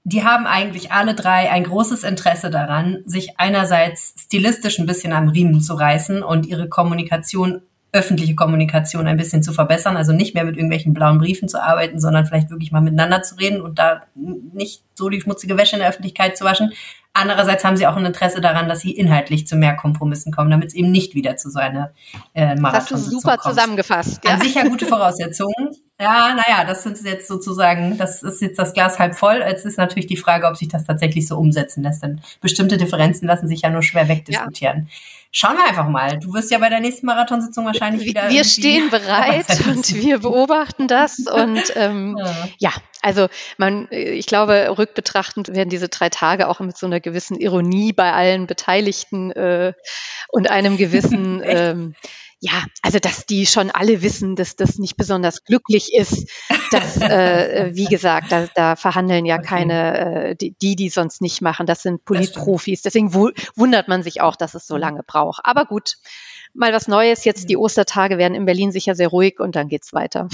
die 0.03 0.23
haben 0.23 0.47
eigentlich 0.47 0.91
alle 0.91 1.13
drei 1.13 1.51
ein 1.51 1.63
großes 1.63 2.03
Interesse 2.03 2.49
daran, 2.49 3.03
sich 3.05 3.39
einerseits 3.39 4.15
stilistisch 4.17 4.79
ein 4.79 4.87
bisschen 4.87 5.13
am 5.13 5.29
Riemen 5.29 5.61
zu 5.61 5.75
reißen 5.75 6.23
und 6.23 6.47
ihre 6.47 6.67
Kommunikation 6.67 7.61
öffentliche 7.93 8.35
Kommunikation 8.35 9.05
ein 9.05 9.17
bisschen 9.17 9.43
zu 9.43 9.51
verbessern, 9.51 9.97
also 9.97 10.13
nicht 10.13 10.33
mehr 10.33 10.45
mit 10.45 10.55
irgendwelchen 10.55 10.93
blauen 10.93 11.17
Briefen 11.17 11.49
zu 11.49 11.61
arbeiten, 11.61 11.99
sondern 11.99 12.25
vielleicht 12.25 12.49
wirklich 12.49 12.71
mal 12.71 12.79
miteinander 12.79 13.21
zu 13.21 13.35
reden 13.35 13.61
und 13.61 13.79
da 13.79 14.01
nicht 14.15 14.83
so 14.95 15.09
die 15.09 15.19
schmutzige 15.19 15.57
Wäsche 15.57 15.75
in 15.75 15.81
der 15.81 15.89
Öffentlichkeit 15.89 16.37
zu 16.37 16.45
waschen. 16.45 16.71
Andererseits 17.13 17.63
haben 17.65 17.75
sie 17.75 17.87
auch 17.87 17.97
ein 17.97 18.05
Interesse 18.05 18.39
daran, 18.39 18.69
dass 18.69 18.79
sie 18.79 18.91
inhaltlich 18.91 19.45
zu 19.45 19.57
mehr 19.57 19.75
Kompromissen 19.75 20.31
kommen, 20.31 20.49
damit 20.49 20.69
es 20.69 20.73
eben 20.73 20.91
nicht 20.91 21.13
wieder 21.13 21.35
zu 21.35 21.49
so 21.49 21.59
einer 21.59 21.91
äh, 22.33 22.55
Marathon 22.55 22.97
Das 22.97 23.01
ist 23.07 23.11
super 23.11 23.37
kommt. 23.37 23.55
zusammengefasst. 23.55 24.23
Ja. 24.23 24.31
An 24.31 24.41
sich 24.41 24.55
ja 24.55 24.63
gute 24.67 24.85
Voraussetzungen. 24.85 25.75
Ja, 25.99 26.33
naja, 26.33 26.63
das 26.65 26.83
sind 26.83 26.99
jetzt 27.03 27.27
sozusagen, 27.27 27.97
das 27.97 28.23
ist 28.23 28.41
jetzt 28.41 28.57
das 28.57 28.73
Glas 28.73 28.97
halb 28.97 29.15
voll. 29.15 29.43
Jetzt 29.45 29.65
ist 29.65 29.77
natürlich 29.77 30.07
die 30.07 30.17
Frage, 30.17 30.47
ob 30.47 30.55
sich 30.55 30.69
das 30.69 30.85
tatsächlich 30.85 31.27
so 31.27 31.37
umsetzen 31.37 31.83
lässt. 31.83 32.01
Denn 32.01 32.21
bestimmte 32.39 32.77
Differenzen 32.77 33.27
lassen 33.27 33.47
sich 33.47 33.61
ja 33.61 33.69
nur 33.69 33.83
schwer 33.83 34.07
wegdiskutieren. 34.07 34.87
Ja. 34.87 34.93
Schauen 35.33 35.55
wir 35.55 35.65
einfach 35.65 35.87
mal. 35.87 36.19
Du 36.19 36.33
wirst 36.33 36.51
ja 36.51 36.57
bei 36.57 36.67
der 36.67 36.81
nächsten 36.81 37.05
Marathonsitzung 37.05 37.65
wahrscheinlich 37.65 38.05
wieder. 38.05 38.29
Wir 38.29 38.43
stehen 38.43 38.89
bereit 38.91 39.45
und 39.65 39.95
wir 39.95 40.19
beobachten 40.19 40.89
das. 40.89 41.19
Und 41.19 41.61
ähm, 41.75 42.17
ja. 42.19 42.35
ja, 42.59 42.71
also 43.01 43.29
man, 43.57 43.87
ich 43.91 44.25
glaube, 44.25 44.75
rückbetrachtend 44.77 45.55
werden 45.55 45.69
diese 45.69 45.87
drei 45.87 46.09
Tage 46.09 46.49
auch 46.49 46.59
mit 46.59 46.77
so 46.77 46.85
einer 46.85 46.99
gewissen 46.99 47.37
Ironie 47.37 47.93
bei 47.93 48.11
allen 48.11 48.45
Beteiligten 48.45 49.31
äh, 49.31 49.73
und 50.27 50.49
einem 50.49 50.75
gewissen 50.81 51.41
ähm, 51.45 51.95
ja, 52.43 52.65
also 52.81 52.97
dass 52.97 53.27
die 53.27 53.45
schon 53.45 53.69
alle 53.69 54.01
wissen, 54.01 54.35
dass 54.35 54.55
das 54.55 54.79
nicht 54.79 54.97
besonders 54.97 55.43
glücklich 55.43 55.93
ist. 55.93 56.27
Dass, 56.71 56.97
äh, 56.97 57.69
wie 57.73 57.85
gesagt, 57.85 58.31
da, 58.31 58.47
da 58.55 58.75
verhandeln 58.75 59.25
ja 59.25 59.35
okay. 59.35 59.45
keine, 59.45 60.29
äh, 60.29 60.35
die, 60.35 60.75
die 60.75 60.89
sonst 60.89 61.21
nicht 61.21 61.41
machen. 61.41 61.67
Das 61.67 61.83
sind 61.83 62.03
Politprofis. 62.03 62.81
Deswegen 62.81 63.13
wundert 63.13 63.87
man 63.87 64.01
sich 64.01 64.21
auch, 64.21 64.35
dass 64.35 64.55
es 64.55 64.65
so 64.65 64.73
mhm. 64.73 64.81
lange 64.81 65.03
braucht. 65.03 65.41
Aber 65.43 65.65
gut, 65.65 65.97
mal 66.55 66.73
was 66.73 66.87
Neues. 66.87 67.25
Jetzt 67.25 67.49
die. 67.49 67.57
Ostertage 67.57 68.17
werden 68.17 68.33
in 68.33 68.45
Berlin 68.45 68.71
sicher 68.71 68.95
sehr 68.95 69.09
ruhig 69.09 69.39
und 69.39 69.55
dann 69.55 69.67
geht's 69.67 69.93
weiter. 69.93 70.27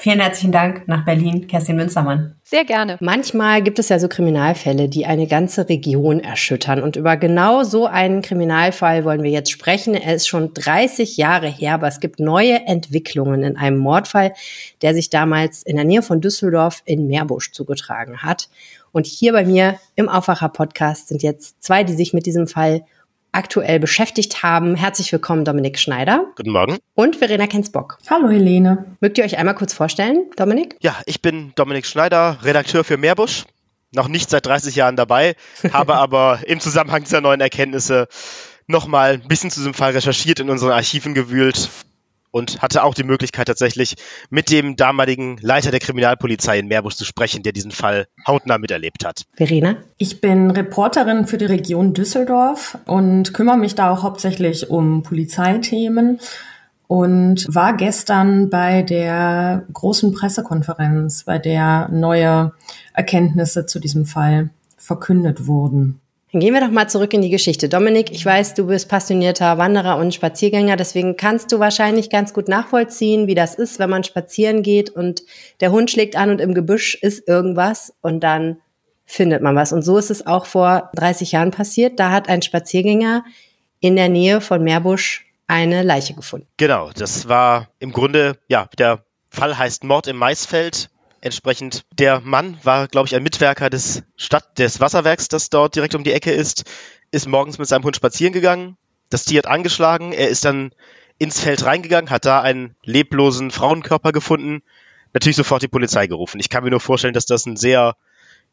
Vielen 0.00 0.20
herzlichen 0.20 0.50
Dank 0.50 0.88
nach 0.88 1.04
Berlin, 1.04 1.46
Kerstin 1.46 1.76
Münzermann. 1.76 2.34
Sehr 2.42 2.64
gerne. 2.64 2.96
Manchmal 3.00 3.60
gibt 3.60 3.78
es 3.78 3.90
ja 3.90 3.98
so 3.98 4.08
Kriminalfälle, 4.08 4.88
die 4.88 5.04
eine 5.04 5.26
ganze 5.26 5.68
Region 5.68 6.20
erschüttern. 6.20 6.82
Und 6.82 6.96
über 6.96 7.18
genau 7.18 7.64
so 7.64 7.84
einen 7.84 8.22
Kriminalfall 8.22 9.04
wollen 9.04 9.22
wir 9.22 9.30
jetzt 9.30 9.50
sprechen. 9.50 9.92
Er 9.92 10.14
ist 10.14 10.26
schon 10.26 10.54
30 10.54 11.18
Jahre 11.18 11.48
her, 11.48 11.74
aber 11.74 11.86
es 11.86 12.00
gibt 12.00 12.18
neue 12.18 12.66
Entwicklungen 12.66 13.42
in 13.42 13.58
einem 13.58 13.76
Mordfall, 13.76 14.32
der 14.80 14.94
sich 14.94 15.10
damals 15.10 15.62
in 15.64 15.76
der 15.76 15.84
Nähe 15.84 16.00
von 16.00 16.22
Düsseldorf 16.22 16.80
in 16.86 17.06
Meerbusch 17.06 17.52
zugetragen 17.52 18.22
hat. 18.22 18.48
Und 18.92 19.04
hier 19.04 19.34
bei 19.34 19.44
mir 19.44 19.78
im 19.96 20.08
Aufwacher 20.08 20.48
Podcast 20.48 21.08
sind 21.08 21.22
jetzt 21.22 21.62
zwei, 21.62 21.84
die 21.84 21.92
sich 21.92 22.14
mit 22.14 22.24
diesem 22.24 22.46
Fall 22.46 22.86
aktuell 23.32 23.78
beschäftigt 23.80 24.42
haben. 24.42 24.74
Herzlich 24.74 25.12
willkommen, 25.12 25.44
Dominik 25.44 25.78
Schneider. 25.78 26.26
Guten 26.36 26.50
Morgen. 26.50 26.78
Und 26.94 27.16
Verena 27.16 27.46
Kensbock. 27.46 27.98
Hallo, 28.08 28.28
Helene. 28.28 28.96
Mögt 29.00 29.18
ihr 29.18 29.24
euch 29.24 29.38
einmal 29.38 29.54
kurz 29.54 29.72
vorstellen, 29.72 30.30
Dominik? 30.36 30.76
Ja, 30.80 30.96
ich 31.06 31.22
bin 31.22 31.52
Dominik 31.54 31.86
Schneider, 31.86 32.38
Redakteur 32.42 32.84
für 32.84 32.96
Meerbusch. 32.96 33.44
Noch 33.92 34.08
nicht 34.08 34.30
seit 34.30 34.46
30 34.46 34.76
Jahren 34.76 34.96
dabei, 34.96 35.34
habe 35.72 35.94
aber 35.96 36.40
im 36.46 36.60
Zusammenhang 36.60 37.02
dieser 37.02 37.20
neuen 37.20 37.40
Erkenntnisse 37.40 38.06
nochmal 38.66 39.14
ein 39.14 39.28
bisschen 39.28 39.50
zu 39.50 39.60
diesem 39.60 39.74
Fall 39.74 39.92
recherchiert, 39.92 40.38
in 40.38 40.48
unseren 40.48 40.72
Archiven 40.72 41.14
gewühlt 41.14 41.68
und 42.30 42.62
hatte 42.62 42.84
auch 42.84 42.94
die 42.94 43.04
Möglichkeit 43.04 43.48
tatsächlich 43.48 43.96
mit 44.30 44.50
dem 44.50 44.76
damaligen 44.76 45.38
Leiter 45.40 45.70
der 45.70 45.80
Kriminalpolizei 45.80 46.58
in 46.58 46.68
Meerbusch 46.68 46.94
zu 46.94 47.04
sprechen, 47.04 47.42
der 47.42 47.52
diesen 47.52 47.70
Fall 47.70 48.06
hautnah 48.26 48.58
miterlebt 48.58 49.04
hat. 49.04 49.24
Verena? 49.34 49.76
Ich 49.96 50.20
bin 50.20 50.50
Reporterin 50.50 51.26
für 51.26 51.38
die 51.38 51.46
Region 51.46 51.94
Düsseldorf 51.94 52.78
und 52.86 53.34
kümmere 53.34 53.56
mich 53.56 53.74
da 53.74 53.90
auch 53.90 54.02
hauptsächlich 54.02 54.70
um 54.70 55.02
Polizeithemen 55.02 56.20
und 56.86 57.46
war 57.54 57.76
gestern 57.76 58.50
bei 58.50 58.82
der 58.82 59.64
großen 59.72 60.12
Pressekonferenz, 60.12 61.24
bei 61.24 61.38
der 61.38 61.88
neue 61.88 62.52
Erkenntnisse 62.94 63.66
zu 63.66 63.78
diesem 63.78 64.06
Fall 64.06 64.50
verkündet 64.76 65.46
wurden. 65.46 66.00
Dann 66.32 66.40
gehen 66.40 66.54
wir 66.54 66.60
doch 66.60 66.70
mal 66.70 66.88
zurück 66.88 67.12
in 67.12 67.22
die 67.22 67.30
Geschichte. 67.30 67.68
Dominik, 67.68 68.12
ich 68.12 68.24
weiß, 68.24 68.54
du 68.54 68.66
bist 68.66 68.88
passionierter 68.88 69.58
Wanderer 69.58 69.96
und 69.96 70.14
Spaziergänger, 70.14 70.76
deswegen 70.76 71.16
kannst 71.16 71.50
du 71.50 71.58
wahrscheinlich 71.58 72.08
ganz 72.08 72.32
gut 72.32 72.46
nachvollziehen, 72.46 73.26
wie 73.26 73.34
das 73.34 73.56
ist, 73.56 73.80
wenn 73.80 73.90
man 73.90 74.04
spazieren 74.04 74.62
geht 74.62 74.90
und 74.90 75.22
der 75.58 75.72
Hund 75.72 75.90
schlägt 75.90 76.14
an 76.14 76.30
und 76.30 76.40
im 76.40 76.54
Gebüsch 76.54 76.94
ist 76.94 77.26
irgendwas 77.26 77.94
und 78.00 78.20
dann 78.20 78.58
findet 79.06 79.42
man 79.42 79.56
was. 79.56 79.72
Und 79.72 79.82
so 79.82 79.98
ist 79.98 80.10
es 80.10 80.24
auch 80.24 80.46
vor 80.46 80.90
30 80.94 81.32
Jahren 81.32 81.50
passiert. 81.50 81.98
Da 81.98 82.12
hat 82.12 82.28
ein 82.28 82.42
Spaziergänger 82.42 83.24
in 83.80 83.96
der 83.96 84.08
Nähe 84.08 84.40
von 84.40 84.62
Meerbusch 84.62 85.26
eine 85.48 85.82
Leiche 85.82 86.14
gefunden. 86.14 86.46
Genau, 86.58 86.90
das 86.94 87.28
war 87.28 87.70
im 87.80 87.90
Grunde, 87.90 88.38
ja, 88.46 88.68
der 88.78 89.04
Fall 89.30 89.58
heißt 89.58 89.82
Mord 89.82 90.06
im 90.06 90.16
Maisfeld. 90.16 90.90
Entsprechend, 91.22 91.84
der 91.92 92.20
Mann 92.20 92.58
war, 92.62 92.88
glaube 92.88 93.06
ich, 93.06 93.14
ein 93.14 93.22
Mitwerker 93.22 93.68
des 93.68 94.02
Stadt, 94.16 94.58
des 94.58 94.80
Wasserwerks, 94.80 95.28
das 95.28 95.50
dort 95.50 95.74
direkt 95.74 95.94
um 95.94 96.04
die 96.04 96.12
Ecke 96.12 96.32
ist, 96.32 96.64
ist 97.10 97.28
morgens 97.28 97.58
mit 97.58 97.68
seinem 97.68 97.84
Hund 97.84 97.96
spazieren 97.96 98.32
gegangen. 98.32 98.76
Das 99.10 99.24
Tier 99.24 99.38
hat 99.38 99.46
angeschlagen. 99.46 100.12
Er 100.12 100.28
ist 100.28 100.44
dann 100.44 100.72
ins 101.18 101.40
Feld 101.40 101.64
reingegangen, 101.64 102.10
hat 102.10 102.24
da 102.24 102.40
einen 102.40 102.74
leblosen 102.84 103.50
Frauenkörper 103.50 104.12
gefunden. 104.12 104.62
Natürlich 105.12 105.36
sofort 105.36 105.62
die 105.62 105.68
Polizei 105.68 106.06
gerufen. 106.06 106.40
Ich 106.40 106.48
kann 106.48 106.64
mir 106.64 106.70
nur 106.70 106.80
vorstellen, 106.80 107.14
dass 107.14 107.26
das 107.26 107.44
ein 107.44 107.56
sehr, 107.56 107.96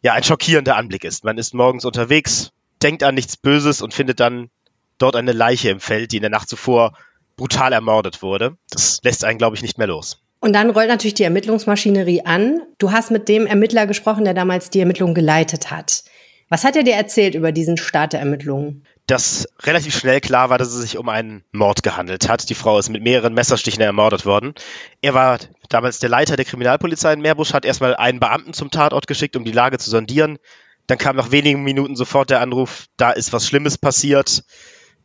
ja, 0.02 0.14
ein 0.14 0.24
schockierender 0.24 0.76
Anblick 0.76 1.06
ist. 1.06 1.24
Man 1.24 1.38
ist 1.38 1.54
morgens 1.54 1.86
unterwegs, 1.86 2.52
denkt 2.82 3.04
an 3.04 3.16
nichts 3.16 3.38
Böses 3.38 3.82
und 3.82 3.94
findet 3.94 4.20
dann 4.20 4.50
dort 4.98 5.16
eine 5.16 5.32
Leiche 5.32 5.70
im 5.70 5.80
Feld, 5.80 6.12
die 6.12 6.18
in 6.18 6.24
der 6.24 6.32
Nacht 6.32 6.50
zuvor 6.50 6.98
brutal 7.38 7.72
ermordet 7.72 8.22
wurde. 8.22 8.58
Das 8.70 9.00
lässt 9.04 9.24
einen, 9.24 9.38
glaube 9.38 9.56
ich, 9.56 9.62
nicht 9.62 9.78
mehr 9.78 9.88
los. 9.88 10.20
Und 10.40 10.54
dann 10.54 10.70
rollt 10.70 10.88
natürlich 10.88 11.16
die 11.16 11.24
Ermittlungsmaschinerie 11.24 12.26
an. 12.26 12.62
Du 12.78 12.92
hast 12.92 13.12
mit 13.12 13.28
dem 13.28 13.48
Ermittler 13.48 13.88
gesprochen, 13.88 14.24
der 14.24 14.34
damals 14.34 14.70
die 14.70 14.80
Ermittlungen 14.80 15.16
geleitet 15.16 15.72
hat. 15.72 16.04
Was 16.50 16.64
hat 16.64 16.76
er 16.76 16.84
dir 16.84 16.94
erzählt 16.94 17.36
über 17.36 17.52
diesen 17.52 17.78
Start 17.78 18.14
der 18.14 18.22
Ermittlungen? 18.22 18.84
Dass 19.06 19.48
relativ 19.64 19.98
schnell 19.98 20.22
klar 20.22 20.50
war, 20.50 20.58
dass 20.58 20.70
es 20.70 20.82
sich 20.82 20.98
um 20.98 21.10
einen 21.10 21.44
Mord 21.52 21.84
gehandelt 21.84 22.30
hat. 22.30 22.50
Die 22.50 22.56
Frau 22.56 22.78
ist 22.78 22.90
mit 22.90 23.04
mehreren 23.04 23.34
Messerstichen 23.34 23.82
ermordet 23.82 24.26
worden. 24.26 24.54
Er 25.02 25.14
war 25.14 25.40
damals 25.70 26.00
der 26.00 26.10
Leiter 26.10 26.36
der 26.36 26.46
Kriminalpolizei 26.46 27.14
in 27.14 27.22
Meerbusch, 27.22 27.54
hat 27.54 27.66
erstmal 27.66 27.96
einen 27.96 28.20
Beamten 28.20 28.54
zum 28.54 28.70
Tatort 28.70 29.08
geschickt, 29.08 29.36
um 29.36 29.44
die 29.44 29.52
Lage 29.52 29.78
zu 29.78 29.90
sondieren. 29.90 30.40
Dann 30.88 30.98
kam 30.98 31.16
nach 31.18 31.32
wenigen 31.32 31.64
Minuten 31.64 31.96
sofort 31.96 32.30
der 32.30 32.42
Anruf, 32.42 32.86
da 32.96 33.12
ist 33.12 33.34
was 33.34 33.46
Schlimmes 33.46 33.78
passiert. 33.78 34.44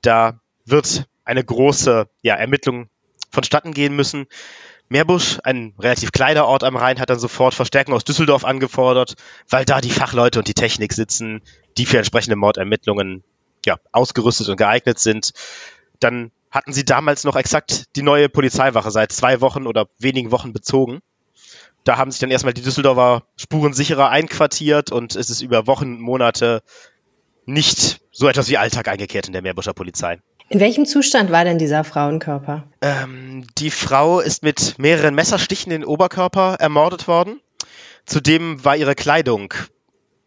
Da 0.00 0.40
wird 0.64 1.06
eine 1.24 1.42
große 1.42 2.08
ja, 2.22 2.34
Ermittlung 2.34 2.88
vonstatten 3.30 3.72
gehen 3.72 3.96
müssen. 3.96 4.26
Meerbusch, 4.92 5.38
ein 5.42 5.74
relativ 5.78 6.12
kleiner 6.12 6.46
Ort 6.46 6.62
am 6.62 6.76
Rhein, 6.76 7.00
hat 7.00 7.10
dann 7.10 7.18
sofort 7.18 7.54
Verstärkung 7.54 7.94
aus 7.94 8.04
Düsseldorf 8.04 8.44
angefordert, 8.44 9.14
weil 9.48 9.64
da 9.64 9.80
die 9.80 9.90
Fachleute 9.90 10.38
und 10.38 10.46
die 10.46 10.54
Technik 10.54 10.92
sitzen, 10.92 11.42
die 11.76 11.86
für 11.86 11.98
entsprechende 11.98 12.36
Mordermittlungen 12.36 13.24
ja, 13.66 13.78
ausgerüstet 13.90 14.48
und 14.48 14.56
geeignet 14.56 14.98
sind. 14.98 15.32
Dann 15.98 16.30
hatten 16.50 16.72
sie 16.72 16.84
damals 16.84 17.24
noch 17.24 17.36
exakt 17.36 17.86
die 17.96 18.02
neue 18.02 18.28
Polizeiwache 18.28 18.90
seit 18.90 19.12
zwei 19.12 19.40
Wochen 19.40 19.66
oder 19.66 19.88
wenigen 19.98 20.30
Wochen 20.30 20.52
bezogen. 20.52 21.00
Da 21.84 21.96
haben 21.96 22.10
sich 22.10 22.20
dann 22.20 22.30
erstmal 22.30 22.54
die 22.54 22.62
Düsseldorfer 22.62 23.24
Spurensicherer 23.36 24.10
einquartiert 24.10 24.92
und 24.92 25.16
es 25.16 25.30
ist 25.30 25.40
über 25.40 25.66
Wochen, 25.66 25.98
Monate 25.98 26.62
nicht 27.46 28.00
so 28.12 28.28
etwas 28.28 28.48
wie 28.48 28.58
Alltag 28.58 28.88
eingekehrt 28.88 29.26
in 29.26 29.32
der 29.32 29.42
Meerbuscher 29.42 29.72
Polizei. 29.72 30.20
In 30.52 30.60
welchem 30.60 30.84
Zustand 30.84 31.32
war 31.32 31.46
denn 31.46 31.56
dieser 31.56 31.82
Frauenkörper? 31.82 32.64
Ähm, 32.82 33.46
die 33.56 33.70
Frau 33.70 34.20
ist 34.20 34.42
mit 34.42 34.78
mehreren 34.78 35.14
Messerstichen 35.14 35.72
in 35.72 35.80
den 35.80 35.88
Oberkörper 35.88 36.56
ermordet 36.60 37.08
worden. 37.08 37.40
Zudem 38.04 38.62
war 38.62 38.76
ihre 38.76 38.94
Kleidung 38.94 39.54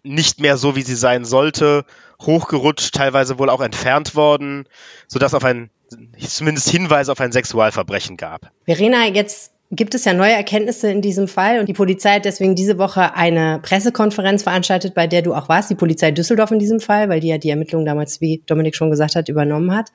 nicht 0.02 0.40
mehr 0.40 0.58
so, 0.58 0.76
wie 0.76 0.82
sie 0.82 0.96
sein 0.96 1.26
sollte, 1.26 1.86
hochgerutscht, 2.20 2.96
teilweise 2.96 3.38
wohl 3.38 3.52
auch 3.52 3.62
entfernt 3.62 4.16
worden, 4.16 4.68
sodass 5.08 5.36
auf 5.36 5.44
ein, 5.44 5.70
zumindest 6.18 6.70
Hinweise 6.70 7.12
auf 7.12 7.22
ein 7.22 7.32
Sexualverbrechen 7.32 8.18
gab. 8.18 8.52
Verena, 8.66 9.06
jetzt 9.06 9.55
gibt 9.72 9.96
es 9.96 10.06
ja 10.06 10.14
neue 10.14 10.34
Erkenntnisse 10.34 10.92
in 10.92 11.02
diesem 11.02 11.28
Fall 11.28 11.60
und 11.60 11.68
die 11.68 11.74
Polizei 11.74 12.16
hat 12.16 12.26
deswegen 12.26 12.56
diese 12.56 12.78
Woche 12.78 13.16
eine 13.16 13.60
Pressekonferenz 13.62 14.44
veranstaltet, 14.44 14.94
bei 14.94 15.08
der 15.08 15.22
du 15.22 15.34
auch 15.34 15.50
warst, 15.50 15.70
die 15.70 15.76
Polizei 15.76 16.12
Düsseldorf 16.12 16.52
in 16.52 16.60
diesem 16.60 16.80
Fall, 16.80 17.10
weil 17.10 17.20
die 17.20 17.30
ja 17.30 17.38
die 17.38 17.50
Ermittlungen 17.50 17.86
damals, 17.86 18.22
wie 18.22 18.44
Dominik 18.46 18.76
schon 18.76 18.92
gesagt 18.92 19.16
hat, 19.16 19.30
übernommen 19.30 19.76
hat. 19.76 19.92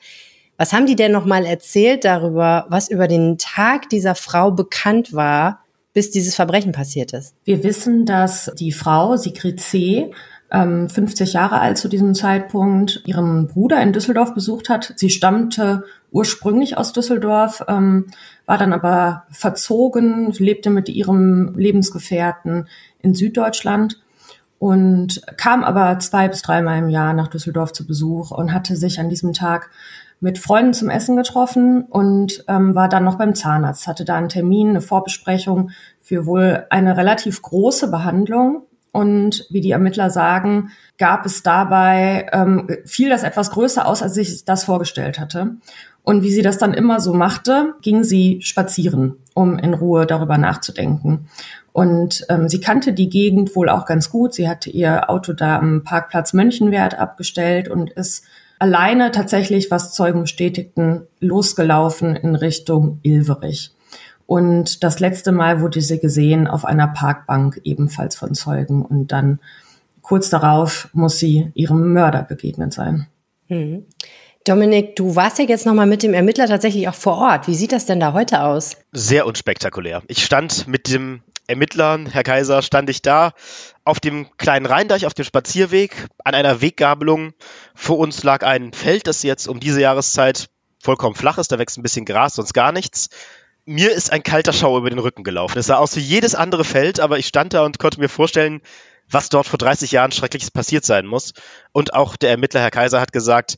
Was 0.56 0.72
haben 0.72 0.86
die 0.86 0.96
denn 0.96 1.12
nochmal 1.12 1.46
erzählt 1.46 2.04
darüber, 2.04 2.66
was 2.68 2.90
über 2.90 3.08
den 3.08 3.38
Tag 3.38 3.88
dieser 3.88 4.14
Frau 4.14 4.50
bekannt 4.50 5.14
war, 5.14 5.64
bis 5.94 6.10
dieses 6.10 6.34
Verbrechen 6.34 6.72
passiert 6.72 7.12
ist? 7.12 7.34
Wir 7.44 7.64
wissen, 7.64 8.04
dass 8.04 8.52
die 8.58 8.72
Frau, 8.72 9.16
Sigrid 9.16 9.60
C., 9.60 10.10
50 10.52 11.20
ähm, 11.20 11.32
Jahre 11.32 11.60
alt 11.60 11.78
zu 11.78 11.88
diesem 11.88 12.12
Zeitpunkt, 12.14 13.02
ihren 13.06 13.46
Bruder 13.46 13.80
in 13.80 13.92
Düsseldorf 13.92 14.34
besucht 14.34 14.68
hat. 14.68 14.92
Sie 14.96 15.08
stammte 15.08 15.84
ursprünglich 16.12 16.76
aus 16.76 16.92
Düsseldorf, 16.92 17.64
ähm, 17.68 18.06
war 18.46 18.58
dann 18.58 18.72
aber 18.72 19.24
verzogen, 19.30 20.32
lebte 20.32 20.70
mit 20.70 20.88
ihrem 20.88 21.54
Lebensgefährten 21.56 22.68
in 23.00 23.14
Süddeutschland 23.14 24.00
und 24.58 25.22
kam 25.36 25.64
aber 25.64 25.98
zwei 26.00 26.28
bis 26.28 26.42
dreimal 26.42 26.78
im 26.78 26.90
Jahr 26.90 27.12
nach 27.12 27.28
Düsseldorf 27.28 27.72
zu 27.72 27.86
Besuch 27.86 28.30
und 28.30 28.52
hatte 28.52 28.76
sich 28.76 29.00
an 29.00 29.08
diesem 29.08 29.32
Tag 29.32 29.70
mit 30.20 30.38
Freunden 30.38 30.74
zum 30.74 30.90
Essen 30.90 31.16
getroffen 31.16 31.84
und 31.84 32.44
ähm, 32.46 32.74
war 32.74 32.88
dann 32.88 33.04
noch 33.04 33.16
beim 33.16 33.34
Zahnarzt, 33.34 33.86
hatte 33.86 34.04
da 34.04 34.16
einen 34.16 34.28
Termin, 34.28 34.68
eine 34.68 34.82
Vorbesprechung 34.82 35.70
für 36.00 36.26
wohl 36.26 36.66
eine 36.68 36.96
relativ 36.96 37.40
große 37.40 37.90
Behandlung 37.90 38.66
und 38.92 39.46
wie 39.50 39.60
die 39.60 39.70
Ermittler 39.70 40.10
sagen, 40.10 40.72
gab 40.98 41.24
es 41.24 41.42
dabei, 41.42 42.28
ähm, 42.32 42.68
fiel 42.84 43.08
das 43.08 43.22
etwas 43.22 43.50
größer 43.52 43.86
aus, 43.86 44.02
als 44.02 44.16
ich 44.16 44.44
das 44.44 44.64
vorgestellt 44.64 45.18
hatte. 45.18 45.56
Und 46.02 46.22
wie 46.22 46.30
sie 46.30 46.42
das 46.42 46.58
dann 46.58 46.74
immer 46.74 47.00
so 47.00 47.12
machte, 47.12 47.74
ging 47.82 48.04
sie 48.04 48.40
spazieren, 48.42 49.16
um 49.34 49.58
in 49.58 49.74
Ruhe 49.74 50.06
darüber 50.06 50.38
nachzudenken. 50.38 51.28
Und 51.72 52.24
ähm, 52.28 52.48
sie 52.48 52.60
kannte 52.60 52.92
die 52.92 53.08
Gegend 53.08 53.54
wohl 53.54 53.68
auch 53.68 53.84
ganz 53.84 54.10
gut. 54.10 54.34
Sie 54.34 54.48
hatte 54.48 54.70
ihr 54.70 55.08
Auto 55.10 55.32
da 55.32 55.58
am 55.58 55.84
Parkplatz 55.84 56.32
Mönchenwert 56.32 56.98
abgestellt 56.98 57.68
und 57.68 57.90
ist 57.90 58.24
alleine 58.58 59.10
tatsächlich, 59.10 59.70
was 59.70 59.92
Zeugen 59.94 60.22
bestätigten, 60.22 61.02
losgelaufen 61.20 62.16
in 62.16 62.34
Richtung 62.34 62.98
Ilverich. 63.02 63.72
Und 64.26 64.84
das 64.84 65.00
letzte 65.00 65.32
Mal 65.32 65.60
wurde 65.60 65.80
sie 65.80 65.98
gesehen 65.98 66.46
auf 66.46 66.64
einer 66.64 66.88
Parkbank 66.88 67.60
ebenfalls 67.64 68.14
von 68.14 68.34
Zeugen. 68.34 68.84
Und 68.84 69.08
dann 69.12 69.40
kurz 70.02 70.30
darauf 70.30 70.88
muss 70.92 71.18
sie 71.18 71.50
ihrem 71.54 71.92
Mörder 71.92 72.22
begegnet 72.22 72.72
sein. 72.72 73.06
Mhm. 73.48 73.86
Dominik, 74.44 74.96
du 74.96 75.16
warst 75.16 75.38
ja 75.38 75.44
jetzt 75.44 75.66
nochmal 75.66 75.86
mit 75.86 76.02
dem 76.02 76.14
Ermittler 76.14 76.46
tatsächlich 76.46 76.88
auch 76.88 76.94
vor 76.94 77.18
Ort. 77.18 77.46
Wie 77.46 77.54
sieht 77.54 77.72
das 77.72 77.84
denn 77.84 78.00
da 78.00 78.14
heute 78.14 78.42
aus? 78.42 78.76
Sehr 78.92 79.26
unspektakulär. 79.26 80.02
Ich 80.08 80.24
stand 80.24 80.66
mit 80.66 80.88
dem 80.88 81.22
Ermittler, 81.46 82.00
Herr 82.10 82.22
Kaiser, 82.22 82.62
stand 82.62 82.88
ich 82.88 83.02
da 83.02 83.32
auf 83.84 84.00
dem 84.00 84.28
kleinen 84.38 84.66
Rheindeich, 84.66 85.04
auf 85.04 85.14
dem 85.14 85.24
Spazierweg, 85.24 86.06
an 86.24 86.34
einer 86.34 86.62
Weggabelung. 86.62 87.34
Vor 87.74 87.98
uns 87.98 88.22
lag 88.22 88.42
ein 88.42 88.72
Feld, 88.72 89.06
das 89.06 89.22
jetzt 89.22 89.46
um 89.46 89.60
diese 89.60 89.80
Jahreszeit 89.80 90.48
vollkommen 90.78 91.16
flach 91.16 91.36
ist. 91.36 91.52
Da 91.52 91.58
wächst 91.58 91.76
ein 91.76 91.82
bisschen 91.82 92.06
Gras, 92.06 92.34
sonst 92.34 92.54
gar 92.54 92.72
nichts 92.72 93.10
mir 93.66 93.92
ist 93.92 94.10
ein 94.12 94.22
kalter 94.22 94.52
Schauer 94.52 94.78
über 94.78 94.90
den 94.90 94.98
Rücken 94.98 95.22
gelaufen. 95.22 95.58
Es 95.58 95.66
sah 95.66 95.76
aus 95.76 95.94
wie 95.94 96.00
jedes 96.00 96.34
andere 96.34 96.64
Feld, 96.64 96.98
aber 96.98 97.18
ich 97.18 97.26
stand 97.26 97.54
da 97.54 97.64
und 97.64 97.78
konnte 97.78 98.00
mir 98.00 98.08
vorstellen, 98.08 98.62
was 99.08 99.28
dort 99.28 99.46
vor 99.46 99.58
30 99.58 99.92
Jahren 99.92 100.12
Schreckliches 100.12 100.50
passiert 100.50 100.84
sein 100.84 101.06
muss. 101.06 101.34
Und 101.72 101.94
auch 101.94 102.16
der 102.16 102.30
Ermittler, 102.30 102.60
Herr 102.60 102.70
Kaiser, 102.70 103.00
hat 103.00 103.12
gesagt, 103.12 103.56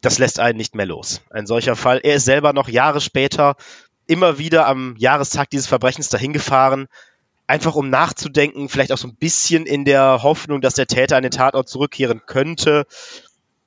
das 0.00 0.18
lässt 0.18 0.40
einen 0.40 0.58
nicht 0.58 0.74
mehr 0.74 0.86
los. 0.86 1.20
Ein 1.30 1.46
solcher 1.46 1.76
Fall. 1.76 2.00
Er 2.02 2.16
ist 2.16 2.24
selber 2.24 2.52
noch 2.52 2.68
Jahre 2.68 3.00
später 3.00 3.56
immer 4.06 4.38
wieder 4.38 4.66
am 4.66 4.94
Jahrestag 4.96 5.50
dieses 5.50 5.66
Verbrechens 5.66 6.08
dahin 6.08 6.32
gefahren, 6.32 6.88
einfach 7.46 7.74
um 7.74 7.90
nachzudenken, 7.90 8.68
vielleicht 8.68 8.92
auch 8.92 8.98
so 8.98 9.08
ein 9.08 9.16
bisschen 9.16 9.66
in 9.66 9.84
der 9.84 10.22
Hoffnung, 10.22 10.60
dass 10.60 10.74
der 10.74 10.86
Täter 10.86 11.16
an 11.16 11.22
den 11.22 11.30
Tatort 11.30 11.68
zurückkehren 11.68 12.22
könnte, 12.26 12.86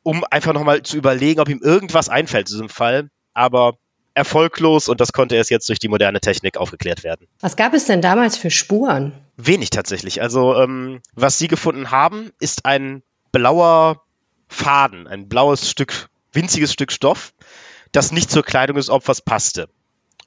um 0.04 0.24
einfach 0.30 0.54
nochmal 0.54 0.82
zu 0.82 0.98
überlegen, 0.98 1.40
ob 1.40 1.50
ihm 1.50 1.62
irgendwas 1.62 2.10
einfällt 2.10 2.48
zu 2.48 2.56
diesem 2.56 2.70
Fall. 2.70 3.10
Aber 3.34 3.78
erfolglos 4.14 4.90
und 4.90 5.00
das 5.00 5.14
konnte 5.14 5.36
erst 5.36 5.52
jetzt 5.52 5.70
durch 5.70 5.80
die 5.80 5.88
moderne 5.88 6.20
Technik 6.20 6.58
aufgeklärt 6.58 7.04
werden. 7.04 7.28
Was 7.40 7.56
gab 7.56 7.74
es 7.74 7.86
denn 7.86 8.02
damals 8.02 8.38
für 8.38 8.52
Spuren? 8.52 9.14
Wenig 9.38 9.70
tatsächlich. 9.70 10.22
Also 10.22 10.56
ähm, 10.56 11.02
was 11.14 11.38
Sie 11.38 11.48
gefunden 11.48 11.92
haben, 11.92 12.32
ist 12.40 12.66
ein 12.66 13.04
blauer 13.32 14.02
Faden, 14.50 15.08
ein 15.08 15.30
blaues 15.30 15.70
Stück, 15.70 16.10
winziges 16.34 16.74
Stück 16.74 16.92
Stoff, 16.92 17.34
das 17.92 18.12
nicht 18.12 18.32
zur 18.32 18.44
Kleidung 18.44 18.78
des 18.78 18.90
Opfers 18.90 19.22
passte. 19.22 19.70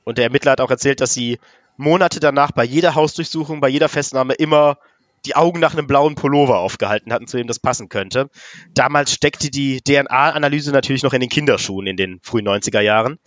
Und 0.04 0.18
der 0.18 0.24
Ermittler 0.24 0.52
hat 0.52 0.60
auch 0.60 0.70
erzählt, 0.70 1.00
dass 1.00 1.14
sie 1.14 1.38
Monate 1.76 2.20
danach 2.20 2.52
bei 2.52 2.64
jeder 2.64 2.94
Hausdurchsuchung, 2.94 3.60
bei 3.60 3.68
jeder 3.68 3.88
Festnahme 3.88 4.34
immer 4.34 4.78
die 5.24 5.34
Augen 5.34 5.58
nach 5.58 5.72
einem 5.72 5.86
blauen 5.86 6.14
Pullover 6.14 6.58
aufgehalten 6.58 7.12
hatten, 7.12 7.26
zu 7.26 7.38
dem 7.38 7.46
das 7.46 7.58
passen 7.58 7.88
könnte. 7.88 8.28
Damals 8.74 9.12
steckte 9.12 9.50
die 9.50 9.80
DNA-Analyse 9.80 10.70
natürlich 10.70 11.02
noch 11.02 11.14
in 11.14 11.20
den 11.20 11.30
Kinderschuhen 11.30 11.86
in 11.86 11.96
den 11.96 12.20
frühen 12.22 12.46
90er 12.46 12.80
Jahren 12.80 13.18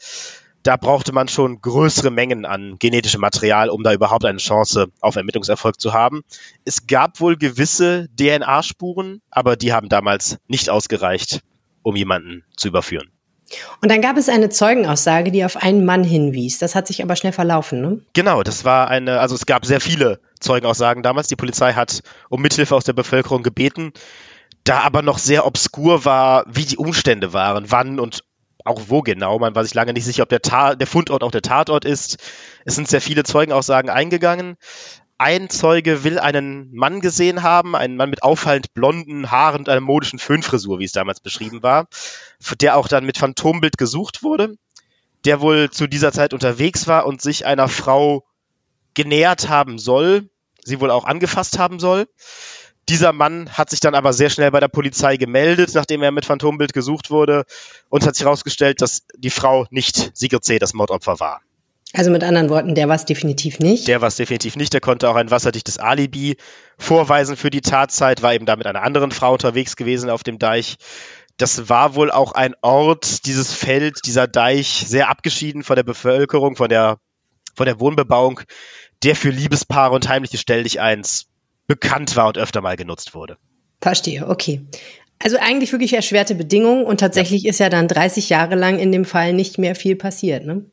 da 0.67 0.75
brauchte 0.75 1.13
man 1.13 1.29
schon 1.29 1.61
größere 1.61 2.11
Mengen 2.11 2.45
an 2.45 2.75
genetischem 2.77 3.21
Material, 3.21 3.69
um 3.69 3.83
da 3.83 3.93
überhaupt 3.93 4.25
eine 4.25 4.39
Chance 4.39 4.87
auf 4.99 5.15
Ermittlungserfolg 5.15 5.79
zu 5.79 5.93
haben. 5.93 6.23
Es 6.65 6.87
gab 6.87 7.21
wohl 7.21 7.37
gewisse 7.37 8.09
DNA-Spuren, 8.19 9.21
aber 9.31 9.55
die 9.55 9.71
haben 9.71 9.87
damals 9.87 10.39
nicht 10.49 10.69
ausgereicht, 10.69 11.39
um 11.87 11.95
jemanden 11.95 12.43
zu 12.57 12.67
überführen. 12.67 13.09
Und 13.81 13.89
dann 13.89 14.01
gab 14.01 14.17
es 14.17 14.27
eine 14.27 14.49
Zeugenaussage, 14.49 15.31
die 15.31 15.45
auf 15.45 15.55
einen 15.55 15.85
Mann 15.85 16.03
hinwies. 16.03 16.59
Das 16.59 16.75
hat 16.75 16.85
sich 16.85 17.01
aber 17.01 17.15
schnell 17.15 17.31
verlaufen, 17.31 17.79
ne? 17.79 18.01
Genau, 18.11 18.43
das 18.43 18.65
war 18.65 18.89
eine, 18.89 19.21
also 19.21 19.35
es 19.35 19.45
gab 19.45 19.65
sehr 19.65 19.79
viele 19.79 20.19
Zeugenaussagen 20.41 21.01
damals. 21.01 21.29
Die 21.29 21.37
Polizei 21.37 21.71
hat 21.71 22.01
um 22.27 22.41
Mithilfe 22.41 22.75
aus 22.75 22.83
der 22.83 22.91
Bevölkerung 22.91 23.43
gebeten. 23.43 23.93
Da 24.65 24.81
aber 24.81 25.01
noch 25.01 25.17
sehr 25.17 25.45
obskur 25.45 26.03
war, 26.03 26.43
wie 26.49 26.65
die 26.65 26.75
Umstände 26.75 27.31
waren, 27.31 27.71
wann 27.71 28.01
und 28.01 28.25
auch 28.65 28.81
wo 28.87 29.01
genau. 29.01 29.39
Man 29.39 29.55
war 29.55 29.63
sich 29.63 29.73
lange 29.73 29.93
nicht 29.93 30.03
sicher, 30.03 30.23
ob 30.23 30.29
der, 30.29 30.41
Ta 30.41 30.75
der 30.75 30.87
Fundort 30.87 31.23
auch 31.23 31.31
der 31.31 31.41
Tatort 31.41 31.85
ist. 31.85 32.17
Es 32.65 32.75
sind 32.75 32.89
sehr 32.89 32.99
viele 32.99 33.23
Zeugenaussagen 33.23 33.89
eingegangen. 33.89 34.57
Ein 35.19 35.49
Zeuge 35.49 36.03
will 36.03 36.19
einen 36.19 36.71
Mann 36.75 37.01
gesehen 37.01 37.41
haben, 37.41 37.75
einen 37.75 37.95
Mann 37.95 38.11
mit 38.11 38.21
auffallend 38.21 38.73
blonden 38.75 39.31
Haaren 39.31 39.61
und 39.61 39.69
einer 39.69 39.81
modischen 39.81 40.19
Föhnfrisur, 40.19 40.77
wie 40.77 40.85
es 40.85 40.91
damals 40.91 41.21
beschrieben 41.21 41.63
war, 41.63 41.87
der 42.61 42.77
auch 42.77 42.87
dann 42.87 43.05
mit 43.05 43.17
Phantombild 43.17 43.79
gesucht 43.79 44.21
wurde, 44.21 44.57
der 45.25 45.41
wohl 45.41 45.71
zu 45.71 45.87
dieser 45.87 46.11
Zeit 46.11 46.33
unterwegs 46.33 46.87
war 46.87 47.07
und 47.07 47.21
sich 47.21 47.47
einer 47.47 47.67
Frau 47.67 48.25
genähert 48.93 49.49
haben 49.49 49.79
soll, 49.79 50.29
sie 50.63 50.79
wohl 50.81 50.91
auch 50.91 51.05
angefasst 51.05 51.57
haben 51.57 51.79
soll. 51.79 52.07
Dieser 52.87 53.11
Mann 53.11 53.49
hat 53.49 53.71
sich 53.71 53.79
dann 53.79 53.95
aber 53.95 54.13
sehr 54.13 54.29
schnell 54.29 54.51
bei 54.51 54.59
der 54.59 54.69
Polizei 54.69 55.17
gemeldet, 55.17 55.71
nachdem 55.73 56.03
er 56.03 56.11
mit 56.11 56.25
Phantombild 56.25 56.73
gesucht 56.73 57.09
wurde 57.09 57.45
und 57.89 58.05
hat 58.05 58.15
sich 58.15 58.25
herausgestellt, 58.25 58.81
dass 58.81 59.05
die 59.15 59.31
Frau 59.31 59.65
nicht 59.71 60.11
Sigrid 60.15 60.45
C., 60.45 60.59
das 60.59 60.73
Mordopfer 60.73 61.19
war. 61.19 61.41
Also 61.97 62.11
mit 62.11 62.23
anderen 62.23 62.51
Worten, 62.51 62.75
der 62.75 62.87
war 62.87 62.95
es 62.95 63.05
definitiv 63.05 63.57
nicht. 63.57 63.87
Der 63.87 64.01
war 64.01 64.09
es 64.09 64.17
definitiv 64.17 64.55
nicht. 64.55 64.71
Der 64.71 64.81
konnte 64.81 65.09
auch 65.09 65.15
ein 65.15 65.31
wasserdichtes 65.31 65.79
Alibi 65.79 66.37
vorweisen 66.77 67.35
für 67.35 67.49
die 67.49 67.61
Tatzeit, 67.61 68.21
war 68.21 68.35
eben 68.35 68.45
da 68.45 68.55
mit 68.55 68.67
einer 68.67 68.83
anderen 68.83 69.09
Frau 69.09 69.33
unterwegs 69.33 69.75
gewesen 69.75 70.11
auf 70.11 70.21
dem 70.21 70.37
Deich. 70.37 70.75
Das 71.37 71.69
war 71.69 71.95
wohl 71.95 72.11
auch 72.11 72.33
ein 72.33 72.53
Ort, 72.61 73.25
dieses 73.25 73.51
Feld, 73.51 74.01
dieser 74.05 74.27
Deich, 74.27 74.85
sehr 74.85 75.09
abgeschieden 75.09 75.63
von 75.63 75.75
der 75.75 75.81
Bevölkerung, 75.81 76.55
von 76.55 76.69
der, 76.69 76.99
von 77.55 77.65
der 77.65 77.79
Wohnbebauung, 77.79 78.41
der 79.01 79.15
für 79.15 79.31
Liebespaare 79.31 79.95
und 79.95 80.07
heimliche 80.07 80.37
Stelldicheins 80.37 81.25
bekannt 81.65 82.15
war 82.15 82.27
und 82.27 82.37
öfter 82.37 82.61
mal 82.61 82.75
genutzt 82.75 83.15
wurde. 83.15 83.37
Verstehe, 83.81 84.27
okay. 84.27 84.61
Also 85.17 85.37
eigentlich 85.39 85.71
wirklich 85.71 85.93
erschwerte 85.93 86.35
Bedingungen 86.35 86.85
und 86.85 86.99
tatsächlich 86.99 87.41
ja. 87.41 87.49
ist 87.49 87.59
ja 87.59 87.69
dann 87.69 87.87
30 87.87 88.29
Jahre 88.29 88.53
lang 88.53 88.77
in 88.77 88.91
dem 88.91 89.03
Fall 89.03 89.33
nicht 89.33 89.57
mehr 89.57 89.73
viel 89.73 89.95
passiert, 89.95 90.45
ne? 90.45 90.69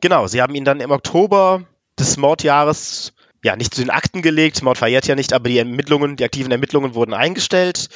Genau, 0.00 0.26
sie 0.26 0.40
haben 0.40 0.54
ihn 0.54 0.64
dann 0.64 0.80
im 0.80 0.90
Oktober 0.90 1.64
des 1.98 2.16
Mordjahres 2.16 3.12
ja 3.44 3.56
nicht 3.56 3.74
zu 3.74 3.80
den 3.80 3.90
Akten 3.90 4.22
gelegt. 4.22 4.62
Mord 4.62 4.78
verjährt 4.78 5.06
ja 5.06 5.14
nicht, 5.14 5.32
aber 5.32 5.48
die 5.48 5.58
Ermittlungen, 5.58 6.16
die 6.16 6.24
aktiven 6.24 6.52
Ermittlungen 6.52 6.94
wurden 6.94 7.14
eingestellt, 7.14 7.88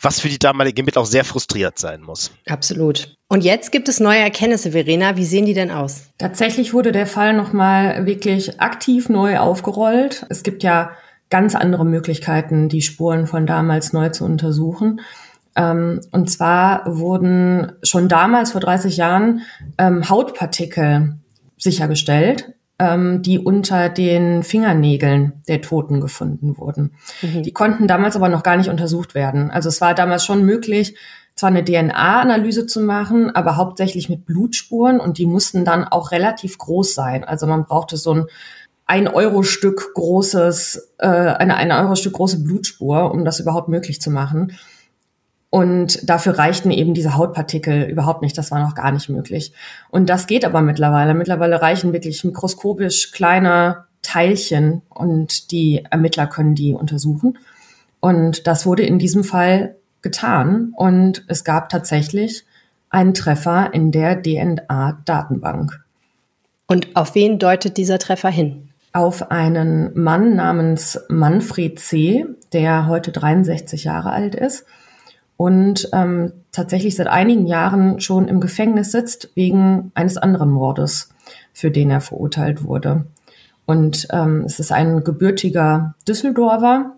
was 0.00 0.20
für 0.20 0.28
die 0.28 0.38
damalige 0.38 0.80
Ermittler 0.80 1.02
auch 1.02 1.06
sehr 1.06 1.24
frustriert 1.24 1.78
sein 1.78 2.02
muss. 2.02 2.30
Absolut. 2.46 3.16
Und 3.28 3.44
jetzt 3.44 3.72
gibt 3.72 3.88
es 3.88 4.00
neue 4.00 4.20
Erkenntnisse, 4.20 4.72
Verena. 4.72 5.16
Wie 5.16 5.24
sehen 5.24 5.46
die 5.46 5.54
denn 5.54 5.70
aus? 5.70 6.04
Tatsächlich 6.18 6.72
wurde 6.72 6.92
der 6.92 7.06
Fall 7.06 7.34
nochmal 7.34 8.06
wirklich 8.06 8.60
aktiv 8.60 9.08
neu 9.08 9.38
aufgerollt. 9.38 10.26
Es 10.30 10.42
gibt 10.42 10.62
ja 10.62 10.92
ganz 11.28 11.54
andere 11.54 11.84
Möglichkeiten, 11.84 12.68
die 12.68 12.82
Spuren 12.82 13.26
von 13.26 13.46
damals 13.46 13.92
neu 13.92 14.08
zu 14.08 14.24
untersuchen. 14.24 15.00
Ähm, 15.54 16.00
und 16.10 16.30
zwar 16.30 16.82
wurden 16.86 17.72
schon 17.82 18.08
damals, 18.08 18.52
vor 18.52 18.60
30 18.60 18.96
Jahren, 18.96 19.42
ähm, 19.78 20.08
Hautpartikel 20.08 21.16
sichergestellt, 21.60 22.52
ähm, 22.78 23.22
die 23.22 23.38
unter 23.38 23.88
den 23.88 24.42
Fingernägeln 24.42 25.42
der 25.48 25.60
Toten 25.60 26.00
gefunden 26.00 26.56
wurden. 26.58 26.94
Mhm. 27.22 27.42
Die 27.42 27.52
konnten 27.52 27.86
damals 27.86 28.16
aber 28.16 28.28
noch 28.28 28.42
gar 28.42 28.56
nicht 28.56 28.70
untersucht 28.70 29.14
werden. 29.14 29.50
Also 29.50 29.68
es 29.68 29.80
war 29.80 29.94
damals 29.94 30.24
schon 30.24 30.44
möglich, 30.44 30.96
zwar 31.34 31.50
eine 31.50 31.64
DNA-Analyse 31.64 32.66
zu 32.66 32.80
machen, 32.80 33.34
aber 33.34 33.56
hauptsächlich 33.56 34.08
mit 34.08 34.26
Blutspuren 34.26 35.00
und 35.00 35.18
die 35.18 35.26
mussten 35.26 35.64
dann 35.64 35.84
auch 35.84 36.10
relativ 36.10 36.58
groß 36.58 36.94
sein. 36.94 37.24
Also 37.24 37.46
man 37.46 37.64
brauchte 37.64 37.96
so 37.96 38.14
ein 38.14 38.26
ein 38.90 39.06
Euro 39.06 39.44
Stück 39.44 39.94
großes, 39.94 40.94
äh, 40.98 41.06
eine 41.06 41.54
ein 41.54 41.70
Euro 41.70 41.94
Stück 41.94 42.14
große 42.14 42.42
Blutspur, 42.42 43.12
um 43.12 43.24
das 43.24 43.38
überhaupt 43.38 43.68
möglich 43.68 44.00
zu 44.00 44.10
machen. 44.10 44.58
Und 45.50 46.08
dafür 46.08 46.38
reichten 46.38 46.70
eben 46.70 46.94
diese 46.94 47.16
Hautpartikel 47.16 47.82
überhaupt 47.82 48.22
nicht. 48.22 48.38
Das 48.38 48.52
war 48.52 48.60
noch 48.60 48.76
gar 48.76 48.92
nicht 48.92 49.08
möglich. 49.08 49.52
Und 49.90 50.08
das 50.08 50.28
geht 50.28 50.44
aber 50.44 50.62
mittlerweile. 50.62 51.12
Mittlerweile 51.12 51.60
reichen 51.60 51.92
wirklich 51.92 52.22
mikroskopisch 52.22 53.10
kleine 53.10 53.84
Teilchen 54.02 54.82
und 54.88 55.50
die 55.50 55.84
Ermittler 55.90 56.28
können 56.28 56.54
die 56.54 56.72
untersuchen. 56.72 57.36
Und 57.98 58.46
das 58.46 58.64
wurde 58.64 58.84
in 58.84 59.00
diesem 59.00 59.24
Fall 59.24 59.74
getan. 60.02 60.72
Und 60.76 61.24
es 61.26 61.42
gab 61.42 61.68
tatsächlich 61.68 62.44
einen 62.88 63.12
Treffer 63.12 63.74
in 63.74 63.90
der 63.90 64.22
DNA-Datenbank. 64.22 65.84
Und 66.68 66.94
auf 66.94 67.16
wen 67.16 67.40
deutet 67.40 67.76
dieser 67.76 67.98
Treffer 67.98 68.30
hin? 68.30 68.68
Auf 68.92 69.32
einen 69.32 70.00
Mann 70.00 70.36
namens 70.36 71.00
Manfred 71.08 71.80
C., 71.80 72.24
der 72.52 72.86
heute 72.86 73.10
63 73.10 73.84
Jahre 73.84 74.10
alt 74.10 74.36
ist 74.36 74.64
und 75.40 75.88
ähm, 75.94 76.34
tatsächlich 76.52 76.96
seit 76.96 77.06
einigen 77.06 77.46
Jahren 77.46 77.98
schon 77.98 78.28
im 78.28 78.42
Gefängnis 78.42 78.92
sitzt 78.92 79.30
wegen 79.34 79.90
eines 79.94 80.18
anderen 80.18 80.50
Mordes, 80.50 81.14
für 81.54 81.70
den 81.70 81.90
er 81.90 82.02
verurteilt 82.02 82.62
wurde. 82.62 83.06
Und 83.64 84.06
ähm, 84.12 84.42
es 84.44 84.60
ist 84.60 84.70
ein 84.70 85.02
gebürtiger 85.02 85.94
Düsseldorfer, 86.06 86.92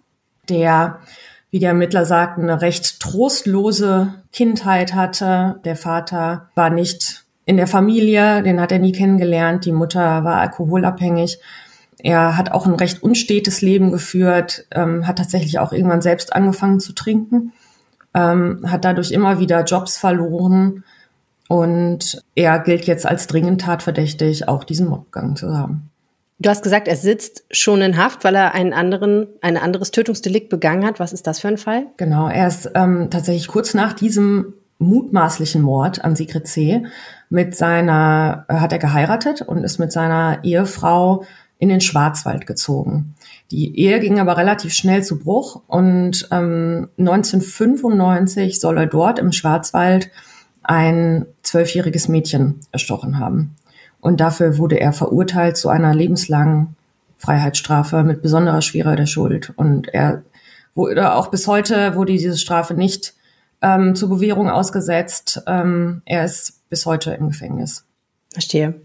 der, 0.48 0.98
wie 1.52 1.60
der 1.60 1.68
Ermittler 1.68 2.04
sagt, 2.04 2.40
eine 2.40 2.60
recht 2.62 2.98
trostlose 2.98 4.12
Kindheit 4.32 4.92
hatte. 4.92 5.60
Der 5.64 5.76
Vater 5.76 6.48
war 6.56 6.70
nicht 6.70 7.22
in 7.44 7.56
der 7.56 7.68
Familie, 7.68 8.42
den 8.42 8.60
hat 8.60 8.72
er 8.72 8.80
nie 8.80 8.90
kennengelernt. 8.90 9.66
Die 9.66 9.72
Mutter 9.72 10.24
war 10.24 10.40
alkoholabhängig. 10.40 11.38
Er 11.98 12.36
hat 12.36 12.50
auch 12.50 12.66
ein 12.66 12.74
recht 12.74 13.04
unstetes 13.04 13.62
Leben 13.62 13.92
geführt, 13.92 14.66
ähm, 14.72 15.06
hat 15.06 15.18
tatsächlich 15.18 15.60
auch 15.60 15.72
irgendwann 15.72 16.02
selbst 16.02 16.32
angefangen 16.32 16.80
zu 16.80 16.92
trinken 16.92 17.52
ähm, 18.14 18.60
hat 18.66 18.84
dadurch 18.84 19.10
immer 19.10 19.38
wieder 19.38 19.64
Jobs 19.64 19.96
verloren 19.96 20.84
und 21.48 22.22
er 22.34 22.58
gilt 22.60 22.86
jetzt 22.86 23.06
als 23.06 23.26
dringend 23.26 23.60
tatverdächtig, 23.60 24.48
auch 24.48 24.64
diesen 24.64 24.88
Mob 24.88 25.10
begangen 25.10 25.36
zu 25.36 25.56
haben. 25.56 25.90
Du 26.38 26.50
hast 26.50 26.62
gesagt, 26.62 26.88
er 26.88 26.96
sitzt 26.96 27.44
schon 27.52 27.82
in 27.82 27.96
Haft, 27.96 28.24
weil 28.24 28.34
er 28.34 28.54
einen 28.54 28.72
anderen, 28.72 29.28
ein 29.42 29.56
anderes 29.56 29.92
Tötungsdelikt 29.92 30.48
begangen 30.48 30.84
hat. 30.84 30.98
Was 30.98 31.12
ist 31.12 31.26
das 31.26 31.38
für 31.38 31.48
ein 31.48 31.58
Fall? 31.58 31.86
Genau, 31.98 32.28
er 32.28 32.48
ist 32.48 32.70
ähm, 32.74 33.10
tatsächlich 33.10 33.46
kurz 33.46 33.74
nach 33.74 33.92
diesem 33.92 34.54
mutmaßlichen 34.78 35.62
Mord 35.62 36.04
an 36.04 36.16
Sigrid 36.16 36.48
C. 36.48 36.84
mit 37.30 37.54
seiner, 37.54 38.44
hat 38.48 38.72
er 38.72 38.78
geheiratet 38.78 39.42
und 39.42 39.62
ist 39.62 39.78
mit 39.78 39.92
seiner 39.92 40.42
Ehefrau 40.42 41.24
in 41.62 41.68
den 41.68 41.80
Schwarzwald 41.80 42.48
gezogen. 42.48 43.14
Die 43.52 43.78
Ehe 43.78 44.00
ging 44.00 44.18
aber 44.18 44.36
relativ 44.36 44.74
schnell 44.74 45.04
zu 45.04 45.20
Bruch 45.20 45.62
und 45.68 46.28
ähm, 46.32 46.88
1995 46.98 48.58
soll 48.58 48.78
er 48.78 48.86
dort 48.86 49.20
im 49.20 49.30
Schwarzwald 49.30 50.10
ein 50.64 51.24
zwölfjähriges 51.42 52.08
Mädchen 52.08 52.62
erstochen 52.72 53.20
haben. 53.20 53.54
Und 54.00 54.18
dafür 54.18 54.58
wurde 54.58 54.80
er 54.80 54.92
verurteilt 54.92 55.56
zu 55.56 55.68
einer 55.68 55.94
lebenslangen 55.94 56.74
Freiheitsstrafe 57.18 58.02
mit 58.02 58.22
besonderer 58.22 58.60
Schwere 58.60 58.96
der 58.96 59.06
Schuld. 59.06 59.52
Und 59.54 59.86
er 59.94 60.24
wurde 60.74 61.14
auch 61.14 61.28
bis 61.28 61.46
heute 61.46 61.94
wurde 61.94 62.10
diese 62.10 62.36
Strafe 62.36 62.74
nicht 62.74 63.14
ähm, 63.60 63.94
zur 63.94 64.08
Bewährung 64.08 64.50
ausgesetzt. 64.50 65.44
Ähm, 65.46 66.02
er 66.06 66.24
ist 66.24 66.68
bis 66.68 66.86
heute 66.86 67.12
im 67.12 67.28
Gefängnis. 67.28 67.84
Verstehe. 68.32 68.80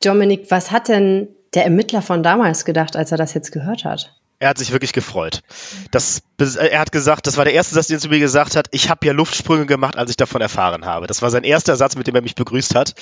Dominik, 0.00 0.48
was 0.52 0.70
hat 0.70 0.86
denn 0.86 1.26
der 1.58 1.64
Ermittler 1.64 2.02
von 2.02 2.22
damals 2.22 2.64
gedacht, 2.64 2.94
als 2.94 3.10
er 3.10 3.18
das 3.18 3.34
jetzt 3.34 3.50
gehört 3.50 3.84
hat? 3.84 4.14
Er 4.38 4.50
hat 4.50 4.58
sich 4.58 4.70
wirklich 4.70 4.92
gefreut. 4.92 5.42
Das, 5.90 6.22
er 6.38 6.78
hat 6.78 6.92
gesagt, 6.92 7.26
das 7.26 7.36
war 7.36 7.44
der 7.44 7.54
erste 7.54 7.74
Satz, 7.74 7.88
den 7.88 7.96
er 7.96 8.00
zu 8.00 8.08
mir 8.08 8.20
gesagt 8.20 8.54
hat. 8.54 8.68
Ich 8.70 8.88
habe 8.88 9.04
ja 9.04 9.12
Luftsprünge 9.12 9.66
gemacht, 9.66 9.96
als 9.96 10.10
ich 10.10 10.16
davon 10.16 10.40
erfahren 10.40 10.84
habe. 10.84 11.08
Das 11.08 11.20
war 11.20 11.30
sein 11.30 11.42
erster 11.42 11.74
Satz, 11.74 11.96
mit 11.96 12.06
dem 12.06 12.14
er 12.14 12.22
mich 12.22 12.36
begrüßt 12.36 12.76
hat. 12.76 12.94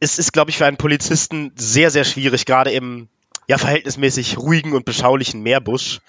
Es 0.00 0.18
ist, 0.18 0.32
glaube 0.32 0.50
ich, 0.50 0.56
für 0.56 0.64
einen 0.64 0.78
Polizisten 0.78 1.52
sehr, 1.56 1.90
sehr 1.90 2.04
schwierig, 2.04 2.46
gerade 2.46 2.70
im 2.70 3.08
ja 3.48 3.58
verhältnismäßig 3.58 4.38
ruhigen 4.38 4.72
und 4.72 4.86
beschaulichen 4.86 5.42
Meerbusch 5.42 6.00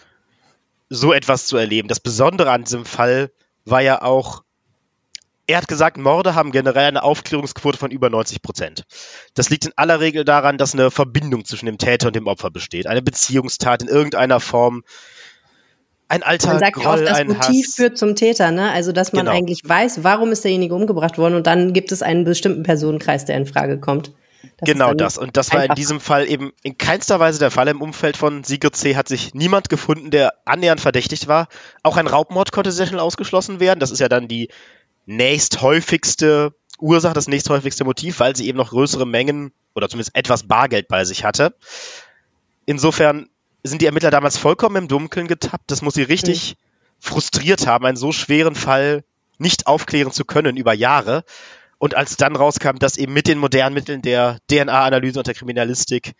so 0.88 1.12
etwas 1.12 1.46
zu 1.46 1.58
erleben. 1.58 1.90
Das 1.90 2.00
Besondere 2.00 2.52
an 2.52 2.64
diesem 2.64 2.86
Fall 2.86 3.32
war 3.66 3.82
ja 3.82 4.02
auch, 4.02 4.44
er 5.50 5.58
hat 5.58 5.68
gesagt, 5.68 5.98
Morde 5.98 6.36
haben 6.36 6.52
generell 6.52 6.90
eine 6.90 7.02
Aufklärungsquote 7.02 7.76
von 7.76 7.90
über 7.90 8.12
90 8.12 8.44
Prozent. 8.44 8.84
Das 9.34 9.50
liegt 9.50 9.66
in 9.66 9.72
aller 9.76 10.00
Regel 10.00 10.24
daran, 10.24 10.60
dass 10.60 10.76
eine 10.76 10.92
Verbindung 10.92 11.44
zwischen 11.44 11.66
dem 11.66 11.80
Täter 11.80 12.08
und 12.08 12.16
dem 12.16 12.28
Opfer 12.28 12.52
besteht. 12.52 12.86
Eine 12.86 13.02
Beziehungstat 13.02 13.82
in 13.82 13.88
irgendeiner 13.88 14.40
Form. 14.40 14.84
Ein 16.08 16.22
alter 16.22 16.50
Man 16.50 16.60
sagt 16.60 16.76
Groll, 16.76 17.08
auch, 17.08 17.12
das 17.12 17.24
Motiv 17.26 17.66
Hass. 17.66 17.76
führt 17.76 17.98
zum 17.98 18.16
Täter, 18.16 18.52
ne? 18.52 18.72
Also, 18.72 18.92
dass 18.92 19.12
man 19.12 19.26
genau. 19.26 19.36
eigentlich 19.36 19.62
weiß, 19.66 20.04
warum 20.04 20.32
ist 20.32 20.44
derjenige 20.44 20.76
umgebracht 20.76 21.18
worden 21.18 21.34
und 21.34 21.48
dann 21.48 21.74
gibt 21.74 21.92
es 21.92 22.04
einen 22.04 22.26
bestimmten 22.26 22.62
Personenkreis, 22.62 23.26
der 23.26 23.36
in 23.36 23.48
Frage 23.48 23.80
kommt. 23.80 24.12
Das 24.58 24.70
genau 24.70 24.94
das. 24.94 25.18
Und 25.18 25.36
das 25.36 25.52
war 25.52 25.66
in 25.66 25.74
diesem 25.74 26.00
Fall 26.00 26.30
eben 26.30 26.54
in 26.62 26.78
keinster 26.78 27.20
Weise 27.20 27.40
der 27.40 27.50
Fall. 27.50 27.68
Im 27.70 27.82
Umfeld 27.82 28.18
von 28.18 28.44
Sigurd 28.44 28.76
C. 28.76 28.96
hat 28.96 29.08
sich 29.08 29.34
niemand 29.34 29.70
gefunden, 29.70 30.12
der 30.12 30.34
annähernd 30.46 30.80
verdächtigt 30.80 31.28
war. 31.28 31.48
Auch 31.84 31.98
ein 31.98 32.08
Raubmord 32.08 32.52
konnte 32.52 32.72
sehr 32.72 32.86
schnell 32.86 33.00
ausgeschlossen 33.00 33.60
werden. 33.60 33.80
Das 33.80 33.92
ist 33.92 34.00
ja 34.00 34.10
dann 34.10 34.28
die 34.28 34.50
nächsthäufigste 35.10 36.54
Ursache, 36.78 37.16
das 37.16 37.28
nächsthäufigste 37.28 37.84
Motiv, 37.84 38.20
weil 38.20 38.36
sie 38.36 38.48
eben 38.48 38.58
noch 38.58 38.70
größere 38.70 39.08
Mengen 39.08 39.52
oder 39.74 39.90
zumindest 39.90 40.16
etwas 40.16 40.44
Bargeld 40.44 40.88
bei 40.88 41.04
sich 41.04 41.24
hatte. 41.24 41.56
Insofern 42.68 43.28
sind 43.64 43.82
die 43.82 43.88
Ermittler 43.88 44.12
damals 44.12 44.38
vollkommen 44.38 44.76
im 44.76 44.88
Dunkeln 44.88 45.28
getappt. 45.28 45.72
Das 45.72 45.82
muss 45.82 45.96
sie 45.96 46.04
richtig 46.04 46.52
mhm. 46.52 46.56
frustriert 47.00 47.66
haben, 47.66 47.86
einen 47.86 47.98
so 47.98 48.12
schweren 48.12 48.54
Fall 48.54 49.04
nicht 49.40 49.66
aufklären 49.66 50.12
zu 50.12 50.26
können 50.26 50.58
über 50.58 50.74
Jahre. 50.74 51.24
Und 51.80 51.96
als 51.96 52.16
dann 52.16 52.36
rauskam, 52.36 52.78
dass 52.78 52.98
eben 52.98 53.14
mit 53.14 53.28
den 53.28 53.40
modernen 53.40 53.74
Mitteln 53.74 54.04
der 54.04 54.38
DNA-Analyse 54.52 55.20
und 55.20 55.28
der 55.28 55.34
Kriminalistik 55.34 56.14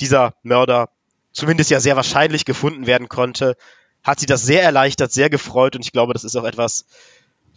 dieser 0.00 0.34
Mörder 0.42 0.88
zumindest 1.32 1.70
ja 1.70 1.78
sehr 1.78 1.96
wahrscheinlich 1.96 2.44
gefunden 2.44 2.86
werden 2.86 3.08
konnte, 3.08 3.56
hat 4.02 4.18
sie 4.18 4.26
das 4.26 4.42
sehr 4.42 4.64
erleichtert, 4.64 5.12
sehr 5.12 5.30
gefreut 5.30 5.76
und 5.76 5.84
ich 5.84 5.92
glaube, 5.92 6.12
das 6.12 6.24
ist 6.24 6.34
auch 6.34 6.44
etwas, 6.44 6.86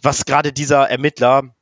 was 0.02 0.24
gerade 0.24 0.52
dieser 0.52 0.88
Ermittler 0.88 1.54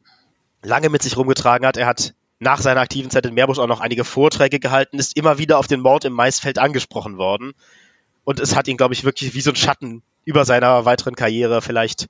lange 0.62 0.88
mit 0.88 1.02
sich 1.02 1.16
rumgetragen 1.16 1.66
hat. 1.66 1.76
Er 1.76 1.86
hat 1.86 2.14
nach 2.40 2.60
seiner 2.60 2.80
aktiven 2.80 3.10
Zeit 3.10 3.26
in 3.26 3.34
Meerbusch 3.34 3.58
auch 3.58 3.66
noch 3.66 3.80
einige 3.80 4.04
Vorträge 4.04 4.58
gehalten, 4.58 4.98
ist 4.98 5.16
immer 5.16 5.38
wieder 5.38 5.58
auf 5.58 5.66
den 5.66 5.80
Mord 5.80 6.04
im 6.04 6.12
Maisfeld 6.12 6.58
angesprochen 6.58 7.16
worden. 7.16 7.52
Und 8.24 8.40
es 8.40 8.56
hat 8.56 8.68
ihn, 8.68 8.76
glaube 8.76 8.94
ich, 8.94 9.04
wirklich 9.04 9.34
wie 9.34 9.40
so 9.40 9.50
ein 9.50 9.56
Schatten 9.56 10.02
über 10.24 10.44
seiner 10.44 10.84
weiteren 10.84 11.14
Karriere 11.14 11.62
vielleicht 11.62 12.08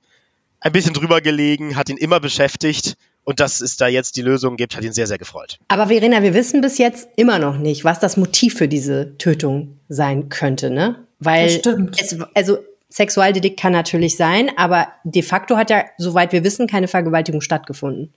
ein 0.61 0.71
bisschen 0.71 0.93
drüber 0.93 1.21
gelegen, 1.21 1.75
hat 1.75 1.89
ihn 1.89 1.97
immer 1.97 2.19
beschäftigt. 2.19 2.95
Und 3.23 3.39
dass 3.39 3.59
es 3.59 3.75
da 3.75 3.87
jetzt 3.87 4.17
die 4.17 4.21
Lösung 4.21 4.55
gibt, 4.55 4.75
hat 4.75 4.83
ihn 4.83 4.93
sehr, 4.93 5.07
sehr 5.07 5.17
gefreut. 5.17 5.57
Aber 5.67 5.87
Verena, 5.87 6.21
wir 6.21 6.35
wissen 6.35 6.61
bis 6.61 6.77
jetzt 6.77 7.07
immer 7.15 7.39
noch 7.39 7.57
nicht, 7.57 7.83
was 7.83 7.99
das 7.99 8.17
Motiv 8.17 8.55
für 8.55 8.67
diese 8.67 9.17
Tötung 9.17 9.79
sein 9.89 10.29
könnte, 10.29 10.69
ne? 10.69 11.07
Weil 11.19 11.45
Das 11.45 11.55
stimmt. 11.55 11.99
es, 11.99 12.17
also 12.35 12.59
Sexualdelikt 12.95 13.59
kann 13.59 13.73
natürlich 13.73 14.15
sein, 14.15 14.51
aber 14.55 14.87
de 15.03 15.21
facto 15.21 15.57
hat 15.57 15.69
ja, 15.69 15.83
soweit 15.97 16.31
wir 16.31 16.45
wissen, 16.45 16.65
keine 16.65 16.87
Vergewaltigung 16.87 17.41
stattgefunden. 17.41 18.13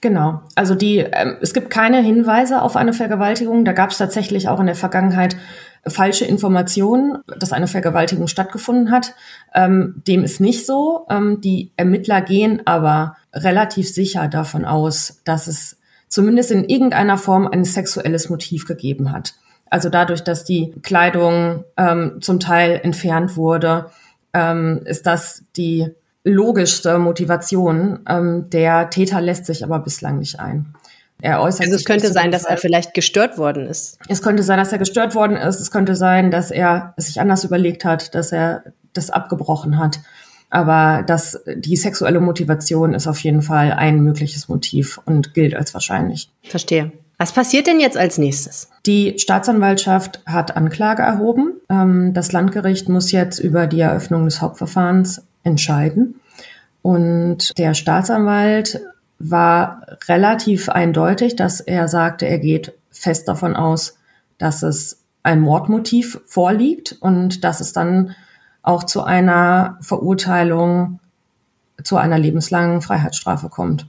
Genau. 0.00 0.42
Also 0.54 0.76
die, 0.76 0.98
ähm, 0.98 1.38
es 1.40 1.52
gibt 1.52 1.68
keine 1.68 2.00
Hinweise 2.00 2.62
auf 2.62 2.76
eine 2.76 2.92
Vergewaltigung. 2.92 3.64
Da 3.64 3.72
gab 3.72 3.90
es 3.90 3.98
tatsächlich 3.98 4.48
auch 4.48 4.60
in 4.60 4.66
der 4.66 4.76
Vergangenheit 4.76 5.36
falsche 5.84 6.26
Informationen, 6.26 7.18
dass 7.40 7.52
eine 7.52 7.66
Vergewaltigung 7.66 8.28
stattgefunden 8.28 8.92
hat. 8.92 9.14
Ähm, 9.52 10.00
dem 10.06 10.22
ist 10.22 10.40
nicht 10.40 10.64
so. 10.64 11.06
Ähm, 11.10 11.40
die 11.40 11.72
Ermittler 11.76 12.20
gehen 12.20 12.62
aber 12.66 13.16
relativ 13.34 13.92
sicher 13.92 14.28
davon 14.28 14.64
aus, 14.64 15.22
dass 15.24 15.48
es 15.48 15.76
zumindest 16.06 16.52
in 16.52 16.68
irgendeiner 16.68 17.18
Form 17.18 17.48
ein 17.48 17.64
sexuelles 17.64 18.30
Motiv 18.30 18.64
gegeben 18.64 19.10
hat. 19.10 19.34
Also 19.70 19.88
dadurch, 19.88 20.22
dass 20.22 20.44
die 20.44 20.72
Kleidung 20.82 21.64
ähm, 21.76 22.18
zum 22.20 22.38
Teil 22.38 22.80
entfernt 22.82 23.36
wurde, 23.36 23.90
ähm, 24.32 24.82
ist 24.84 25.06
das 25.06 25.44
die 25.56 25.88
logischste 26.24 26.98
Motivation. 26.98 28.00
Ähm, 28.08 28.50
der 28.50 28.90
Täter 28.90 29.20
lässt 29.20 29.46
sich 29.46 29.64
aber 29.64 29.80
bislang 29.80 30.18
nicht 30.18 30.38
ein. 30.38 30.74
Er 31.22 31.42
äußert 31.42 31.66
Also 31.66 31.76
es 31.76 31.84
könnte 31.84 32.12
sein, 32.12 32.30
dass 32.30 32.44
er 32.44 32.56
vielleicht 32.56 32.94
gestört 32.94 33.36
worden 33.36 33.66
ist. 33.66 33.98
Es 34.08 34.22
könnte 34.22 34.42
sein, 34.42 34.58
dass 34.58 34.72
er 34.72 34.78
gestört 34.78 35.14
worden 35.14 35.36
ist. 35.36 35.60
Es 35.60 35.70
könnte 35.70 35.94
sein, 35.94 36.30
dass 36.30 36.50
er 36.50 36.94
es 36.96 37.06
sich 37.06 37.20
anders 37.20 37.44
überlegt 37.44 37.84
hat, 37.84 38.14
dass 38.14 38.32
er 38.32 38.64
das 38.92 39.10
abgebrochen 39.10 39.78
hat. 39.78 40.00
Aber 40.48 41.04
das, 41.06 41.40
die 41.46 41.76
sexuelle 41.76 42.20
Motivation 42.20 42.94
ist 42.94 43.06
auf 43.06 43.22
jeden 43.22 43.42
Fall 43.42 43.72
ein 43.72 44.00
mögliches 44.00 44.48
Motiv 44.48 44.98
und 45.04 45.32
gilt 45.32 45.54
als 45.54 45.74
wahrscheinlich. 45.74 46.30
Verstehe. 46.42 46.90
Was 47.20 47.32
passiert 47.32 47.66
denn 47.66 47.80
jetzt 47.80 47.98
als 47.98 48.16
nächstes? 48.16 48.70
Die 48.86 49.18
Staatsanwaltschaft 49.18 50.22
hat 50.24 50.56
Anklage 50.56 51.02
erhoben. 51.02 51.52
Ähm, 51.68 52.14
Das 52.14 52.32
Landgericht 52.32 52.88
muss 52.88 53.12
jetzt 53.12 53.38
über 53.40 53.66
die 53.66 53.80
Eröffnung 53.80 54.24
des 54.24 54.40
Hauptverfahrens 54.40 55.22
entscheiden. 55.42 56.18
Und 56.80 57.58
der 57.58 57.74
Staatsanwalt 57.74 58.80
war 59.18 59.82
relativ 60.08 60.70
eindeutig, 60.70 61.36
dass 61.36 61.60
er 61.60 61.88
sagte, 61.88 62.24
er 62.24 62.38
geht 62.38 62.72
fest 62.90 63.28
davon 63.28 63.54
aus, 63.54 63.98
dass 64.38 64.62
es 64.62 65.02
ein 65.22 65.42
Mordmotiv 65.42 66.22
vorliegt 66.24 66.96
und 67.00 67.44
dass 67.44 67.60
es 67.60 67.74
dann 67.74 68.16
auch 68.62 68.84
zu 68.84 69.02
einer 69.02 69.76
Verurteilung, 69.82 71.00
zu 71.84 71.98
einer 71.98 72.18
lebenslangen 72.18 72.80
Freiheitsstrafe 72.80 73.50
kommt. 73.50 73.86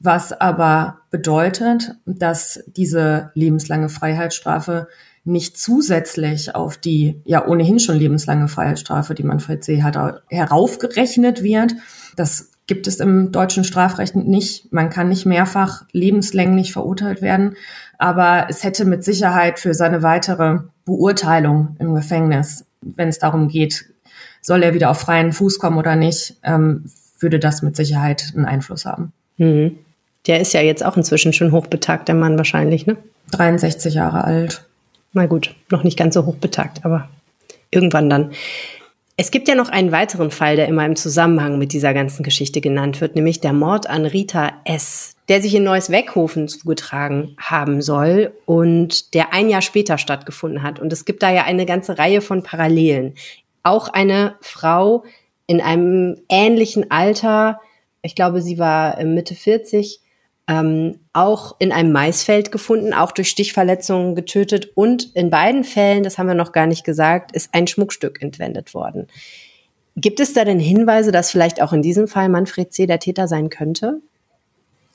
Was 0.00 0.32
aber 0.32 0.98
bedeutet, 1.10 1.96
dass 2.06 2.62
diese 2.66 3.30
lebenslange 3.34 3.88
Freiheitsstrafe 3.88 4.88
nicht 5.24 5.58
zusätzlich 5.58 6.54
auf 6.54 6.78
die 6.78 7.20
ja 7.24 7.46
ohnehin 7.46 7.78
schon 7.78 7.96
lebenslange 7.96 8.48
Freiheitsstrafe, 8.48 9.14
die 9.14 9.24
Manfred 9.24 9.62
See 9.62 9.82
hat, 9.82 10.22
heraufgerechnet 10.28 11.42
wird. 11.42 11.74
Das 12.16 12.50
gibt 12.66 12.86
es 12.86 13.00
im 13.00 13.32
deutschen 13.32 13.64
Strafrecht 13.64 14.14
nicht. 14.14 14.72
Man 14.72 14.90
kann 14.90 15.08
nicht 15.08 15.26
mehrfach 15.26 15.84
lebenslänglich 15.92 16.72
verurteilt 16.72 17.20
werden, 17.20 17.56
aber 17.98 18.46
es 18.48 18.62
hätte 18.62 18.84
mit 18.84 19.04
Sicherheit 19.04 19.58
für 19.58 19.74
seine 19.74 20.02
weitere 20.02 20.60
Beurteilung 20.84 21.76
im 21.78 21.94
Gefängnis, 21.94 22.64
wenn 22.80 23.08
es 23.08 23.18
darum 23.18 23.48
geht, 23.48 23.86
soll 24.40 24.62
er 24.62 24.74
wieder 24.74 24.90
auf 24.90 25.00
freien 25.00 25.32
Fuß 25.32 25.58
kommen 25.58 25.78
oder 25.78 25.96
nicht, 25.96 26.36
ähm, 26.42 26.84
würde 27.18 27.38
das 27.38 27.62
mit 27.62 27.74
Sicherheit 27.76 28.32
einen 28.34 28.44
Einfluss 28.44 28.86
haben. 28.86 29.12
Mhm. 29.36 29.78
Der 30.28 30.40
ist 30.40 30.52
ja 30.52 30.60
jetzt 30.60 30.84
auch 30.84 30.96
inzwischen 30.96 31.32
schon 31.32 31.52
hochbetagt, 31.52 32.06
der 32.08 32.14
Mann 32.14 32.38
wahrscheinlich, 32.38 32.86
ne? 32.86 32.96
63 33.32 33.94
Jahre 33.94 34.24
alt. 34.24 34.64
Na 35.12 35.26
gut, 35.26 35.54
noch 35.70 35.84
nicht 35.84 35.98
ganz 35.98 36.14
so 36.14 36.26
hochbetagt, 36.26 36.84
aber 36.84 37.08
irgendwann 37.70 38.10
dann. 38.10 38.32
Es 39.16 39.32
gibt 39.32 39.48
ja 39.48 39.56
noch 39.56 39.68
einen 39.68 39.90
weiteren 39.90 40.30
Fall, 40.30 40.54
der 40.54 40.68
immer 40.68 40.86
im 40.86 40.94
Zusammenhang 40.94 41.58
mit 41.58 41.72
dieser 41.72 41.92
ganzen 41.92 42.22
Geschichte 42.22 42.60
genannt 42.60 43.00
wird, 43.00 43.16
nämlich 43.16 43.40
der 43.40 43.52
Mord 43.52 43.90
an 43.90 44.06
Rita 44.06 44.52
S., 44.64 45.16
der 45.28 45.42
sich 45.42 45.54
in 45.54 45.64
Neues 45.64 45.90
Weckhofen 45.90 46.46
zugetragen 46.46 47.34
haben 47.36 47.82
soll 47.82 48.32
und 48.46 49.14
der 49.14 49.32
ein 49.32 49.48
Jahr 49.48 49.60
später 49.60 49.98
stattgefunden 49.98 50.62
hat. 50.62 50.78
Und 50.78 50.92
es 50.92 51.04
gibt 51.04 51.22
da 51.22 51.32
ja 51.32 51.44
eine 51.44 51.66
ganze 51.66 51.98
Reihe 51.98 52.20
von 52.20 52.44
Parallelen. 52.44 53.14
Auch 53.64 53.88
eine 53.88 54.36
Frau 54.40 55.04
in 55.48 55.60
einem 55.60 56.20
ähnlichen 56.28 56.90
Alter, 56.90 57.60
ich 58.02 58.14
glaube, 58.14 58.40
sie 58.40 58.58
war 58.58 58.98
äh, 58.98 59.04
Mitte 59.04 59.34
40, 59.34 60.00
ähm, 60.48 60.98
auch 61.12 61.56
in 61.58 61.72
einem 61.72 61.92
Maisfeld 61.92 62.50
gefunden, 62.50 62.94
auch 62.94 63.12
durch 63.12 63.28
Stichverletzungen 63.28 64.14
getötet. 64.14 64.70
Und 64.74 65.14
in 65.14 65.28
beiden 65.28 65.62
Fällen, 65.62 66.02
das 66.02 66.16
haben 66.16 66.26
wir 66.26 66.34
noch 66.34 66.52
gar 66.52 66.66
nicht 66.66 66.84
gesagt, 66.84 67.32
ist 67.32 67.50
ein 67.52 67.66
Schmuckstück 67.66 68.22
entwendet 68.22 68.72
worden. 68.72 69.06
Gibt 69.94 70.20
es 70.20 70.32
da 70.32 70.44
denn 70.44 70.60
Hinweise, 70.60 71.12
dass 71.12 71.30
vielleicht 71.30 71.60
auch 71.60 71.72
in 71.72 71.82
diesem 71.82 72.08
Fall 72.08 72.28
Manfred 72.28 72.72
C. 72.72 72.86
der 72.86 72.98
Täter 72.98 73.28
sein 73.28 73.50
könnte? 73.50 74.00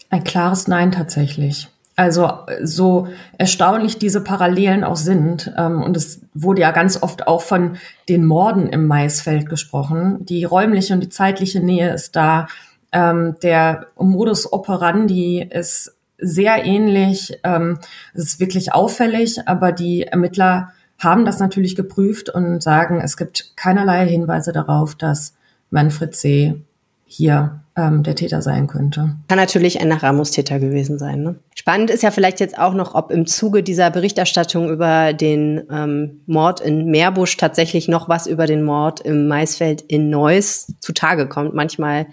Ein 0.10 0.24
klares 0.24 0.68
Nein 0.68 0.92
tatsächlich. 0.92 1.68
Also 1.96 2.32
so 2.64 3.08
erstaunlich 3.38 4.00
diese 4.00 4.22
Parallelen 4.22 4.84
auch 4.84 4.96
sind. 4.96 5.54
Ähm, 5.58 5.84
und 5.84 5.96
es 5.96 6.22
wurde 6.34 6.62
ja 6.62 6.72
ganz 6.72 7.04
oft 7.04 7.28
auch 7.28 7.44
von 7.44 7.78
den 8.10 8.26
Morden 8.26 8.68
im 8.70 8.88
Maisfeld 8.88 9.48
gesprochen. 9.48 10.26
Die 10.26 10.44
räumliche 10.44 10.96
und 10.96 11.02
die 11.02 11.10
zeitliche 11.10 11.60
Nähe 11.60 11.94
ist 11.94 12.16
da. 12.16 12.48
Ähm, 12.94 13.36
der 13.42 13.88
Modus 13.98 14.52
operandi 14.52 15.48
ist 15.50 15.96
sehr 16.18 16.64
ähnlich. 16.64 17.38
Ähm, 17.44 17.80
es 18.14 18.24
ist 18.24 18.40
wirklich 18.40 18.74
auffällig, 18.74 19.48
aber 19.48 19.72
die 19.72 20.04
Ermittler 20.04 20.72
haben 21.00 21.26
das 21.26 21.40
natürlich 21.40 21.76
geprüft 21.76 22.30
und 22.30 22.64
sagen, 22.64 23.02
es 23.04 23.18
gibt 23.18 23.54
keinerlei 23.58 24.08
Hinweise 24.08 24.54
darauf, 24.54 24.96
dass 24.96 25.34
Manfred 25.70 26.16
C. 26.16 26.62
hier 27.06 27.60
ähm, 27.76 28.04
der 28.04 28.16
Täter 28.16 28.42
sein 28.42 28.68
könnte. 28.68 29.16
Kann 29.28 29.38
natürlich 29.38 29.82
ein 29.82 29.92
Ramos-Täter 29.92 30.60
gewesen 30.60 31.00
sein. 31.00 31.24
Ne? 31.24 31.36
Spannend 31.56 31.90
ist 31.90 32.04
ja 32.04 32.12
vielleicht 32.12 32.40
jetzt 32.40 32.58
auch 32.58 32.74
noch, 32.74 32.94
ob 32.94 33.12
im 33.12 33.26
Zuge 33.26 33.64
dieser 33.64 33.90
Berichterstattung 33.90 34.70
über 34.70 35.14
den 35.14 35.64
ähm, 35.72 36.22
Mord 36.28 36.62
in 36.62 36.86
Meerbusch 36.86 37.36
tatsächlich 37.38 37.88
noch 37.88 38.08
was 38.08 38.28
über 38.28 38.46
den 38.46 38.64
Mord 38.64 39.02
im 39.02 39.28
Maisfeld 39.28 39.82
in 39.82 40.10
Neuss 40.10 40.74
zutage 40.80 41.28
kommt. 41.28 41.54
Manchmal 41.54 42.06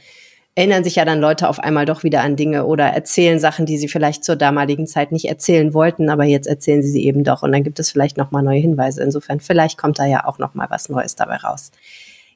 erinnern 0.60 0.84
sich 0.84 0.96
ja 0.96 1.06
dann 1.06 1.20
Leute 1.20 1.48
auf 1.48 1.58
einmal 1.58 1.86
doch 1.86 2.04
wieder 2.04 2.20
an 2.20 2.36
Dinge 2.36 2.66
oder 2.66 2.84
erzählen 2.84 3.40
Sachen, 3.40 3.64
die 3.64 3.78
sie 3.78 3.88
vielleicht 3.88 4.24
zur 4.24 4.36
damaligen 4.36 4.86
Zeit 4.86 5.10
nicht 5.10 5.24
erzählen 5.24 5.72
wollten, 5.72 6.10
aber 6.10 6.24
jetzt 6.24 6.46
erzählen 6.46 6.82
sie 6.82 6.90
sie 6.90 7.06
eben 7.06 7.24
doch 7.24 7.42
und 7.42 7.50
dann 7.50 7.64
gibt 7.64 7.78
es 7.78 7.90
vielleicht 7.90 8.18
noch 8.18 8.30
mal 8.30 8.42
neue 8.42 8.60
Hinweise. 8.60 9.02
Insofern 9.02 9.40
vielleicht 9.40 9.78
kommt 9.78 9.98
da 9.98 10.04
ja 10.04 10.26
auch 10.26 10.38
noch 10.38 10.54
mal 10.54 10.66
was 10.68 10.90
Neues 10.90 11.16
dabei 11.16 11.36
raus. 11.36 11.70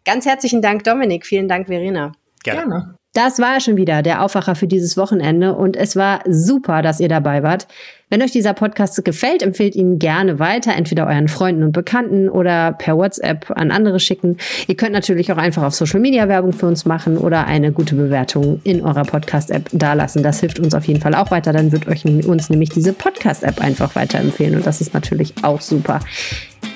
Ganz 0.07 0.25
herzlichen 0.25 0.63
Dank, 0.63 0.85
Dominik. 0.85 1.27
Vielen 1.27 1.49
Dank, 1.49 1.67
Verena. 1.67 2.13
Gerne. 2.43 2.61
Gerne. 2.61 2.95
Das 3.15 3.39
war 3.39 3.61
schon 3.61 3.77
wieder 3.77 4.03
der 4.03 4.23
Aufwacher 4.25 4.57
für 4.57 4.67
dieses 4.67 4.97
Wochenende 4.97 5.55
und 5.55 5.77
es 5.77 5.95
war 5.95 6.21
super, 6.29 6.83
dass 6.83 6.99
ihr 6.99 7.09
dabei 7.09 7.45
wart. 7.45 7.69
Wenn 8.11 8.23
euch 8.23 8.33
dieser 8.33 8.55
Podcast 8.55 9.05
gefällt, 9.05 9.41
empfehlt 9.41 9.77
ihn 9.77 10.01
gerne 10.01 10.41
weiter, 10.41 10.75
entweder 10.75 11.07
euren 11.07 11.29
Freunden 11.29 11.63
und 11.63 11.71
Bekannten 11.71 12.29
oder 12.29 12.73
per 12.73 12.97
WhatsApp 12.97 13.53
an 13.55 13.71
andere 13.71 14.01
schicken. 14.01 14.39
Ihr 14.67 14.75
könnt 14.75 14.93
natürlich 14.93 15.33
auch 15.33 15.37
einfach 15.37 15.63
auf 15.63 15.75
Social 15.75 16.01
Media 16.01 16.29
Werbung 16.29 16.53
für 16.53 16.67
uns 16.67 16.87
machen 16.87 17.17
oder 17.17 17.47
eine 17.47 17.71
gute 17.71 17.95
Bewertung 17.95 18.61
in 18.65 18.83
eurer 18.83 19.05
Podcast-App 19.05 19.71
dalassen. 19.73 20.25
Das 20.25 20.41
hilft 20.41 20.59
uns 20.59 20.75
auf 20.75 20.85
jeden 20.85 21.01
Fall 21.01 21.15
auch 21.15 21.31
weiter. 21.31 21.53
Dann 21.53 21.71
wird 21.71 21.87
euch 21.87 22.05
uns 22.05 22.51
nämlich 22.51 22.71
diese 22.71 22.93
Podcast-App 22.93 23.61
einfach 23.61 23.95
weiterempfehlen 23.95 24.57
und 24.57 24.67
das 24.67 24.81
ist 24.81 24.93
natürlich 24.93 25.35
auch 25.43 25.61
super. 25.61 26.01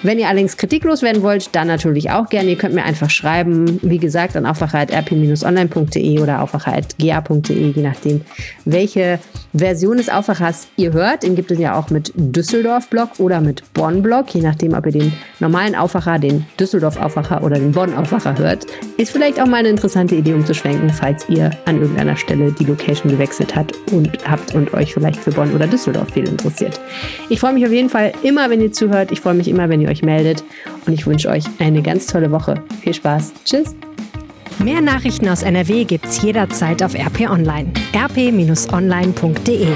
Wenn 0.03 0.19
ihr 0.19 0.29
allerdings 0.29 0.57
kritiklos 0.57 1.03
werden 1.03 1.23
wollt, 1.23 1.55
dann 1.57 1.67
natürlich 1.67 2.11
auch 2.11 2.29
gerne. 2.29 2.51
Ihr 2.51 2.57
könnt 2.57 2.75
mir 2.75 2.85
einfach 2.85 3.11
schreiben, 3.11 3.81
wie 3.83 3.99
gesagt, 3.99 4.37
an 4.37 4.47
aufwacher.rp-online.de 4.47 6.21
oder 6.21 6.43
aufwacher.ga.de, 6.43 7.71
je 7.71 7.83
nachdem, 7.83 8.21
welche 8.65 9.19
Version 9.55 9.97
des 9.97 10.09
Aufwachers 10.09 10.69
ihr 10.77 10.93
hört. 10.93 11.23
Den 11.23 11.35
gibt 11.35 11.51
es 11.51 11.59
ja 11.59 11.79
auch 11.79 11.91
mit 11.91 12.13
Düsseldorf-Blog 12.15 13.19
oder 13.19 13.41
mit 13.41 13.63
Bonn-Blog, 13.75 14.35
je 14.35 14.43
nachdem, 14.43 14.75
ob 14.75 14.87
ihr 14.87 14.93
den 14.93 15.13
normalen 15.41 15.75
Aufwacher, 15.75 16.19
den 16.19 16.47
Düsseldorf-Aufwacher 16.61 17.43
oder 17.43 17.59
den 17.59 17.73
Bonn-Aufwacher 17.73 18.39
hört. 18.39 18.67
Ist 18.99 19.11
vielleicht 19.11 19.41
auch 19.41 19.47
mal 19.47 19.59
eine 19.59 19.69
interessante 19.69 20.15
Idee, 20.15 20.35
um 20.35 20.45
zu 20.45 20.55
schwenken, 20.55 20.91
falls 20.91 21.29
ihr 21.29 21.51
an 21.65 21.81
irgendeiner 21.81 22.17
Stelle 22.17 22.53
die 22.53 22.65
Location 22.65 23.11
gewechselt 23.11 23.57
habt 23.57 23.75
und 23.93 24.11
habt 24.29 24.55
und 24.55 24.73
euch 24.75 24.95
vielleicht 24.95 25.19
für 25.19 25.31
Bonn 25.31 25.53
oder 25.55 25.67
Düsseldorf 25.67 26.13
viel 26.13 26.29
interessiert. 26.29 26.81
Ich 27.29 27.41
freue 27.41 27.55
mich 27.55 27.65
auf 27.67 27.73
jeden 27.73 27.89
Fall 27.89 28.13
immer, 28.23 28.51
wenn 28.51 28.61
ihr 28.61 28.73
zuhört. 28.73 29.11
Ich 29.13 29.21
freue 29.21 29.35
mich 29.35 29.49
immer, 29.49 29.69
wenn 29.69 29.81
euch 29.89 30.03
meldet. 30.03 30.45
Und 30.87 30.93
ich 30.93 31.07
wünsche 31.07 31.29
euch 31.29 31.45
eine 31.59 31.83
ganz 31.83 32.07
tolle 32.07 32.31
Woche. 32.31 32.63
Viel 32.81 32.95
Spaß. 32.95 33.33
Tschüss. 33.45 33.75
Mehr 34.59 34.81
Nachrichten 34.81 35.29
aus 35.29 35.43
NRW 35.43 35.85
gibt's 35.85 36.21
jederzeit 36.23 36.83
auf 36.83 36.95
RP 36.95 37.31
Online. 37.31 37.71
rp-online.de 37.95 39.69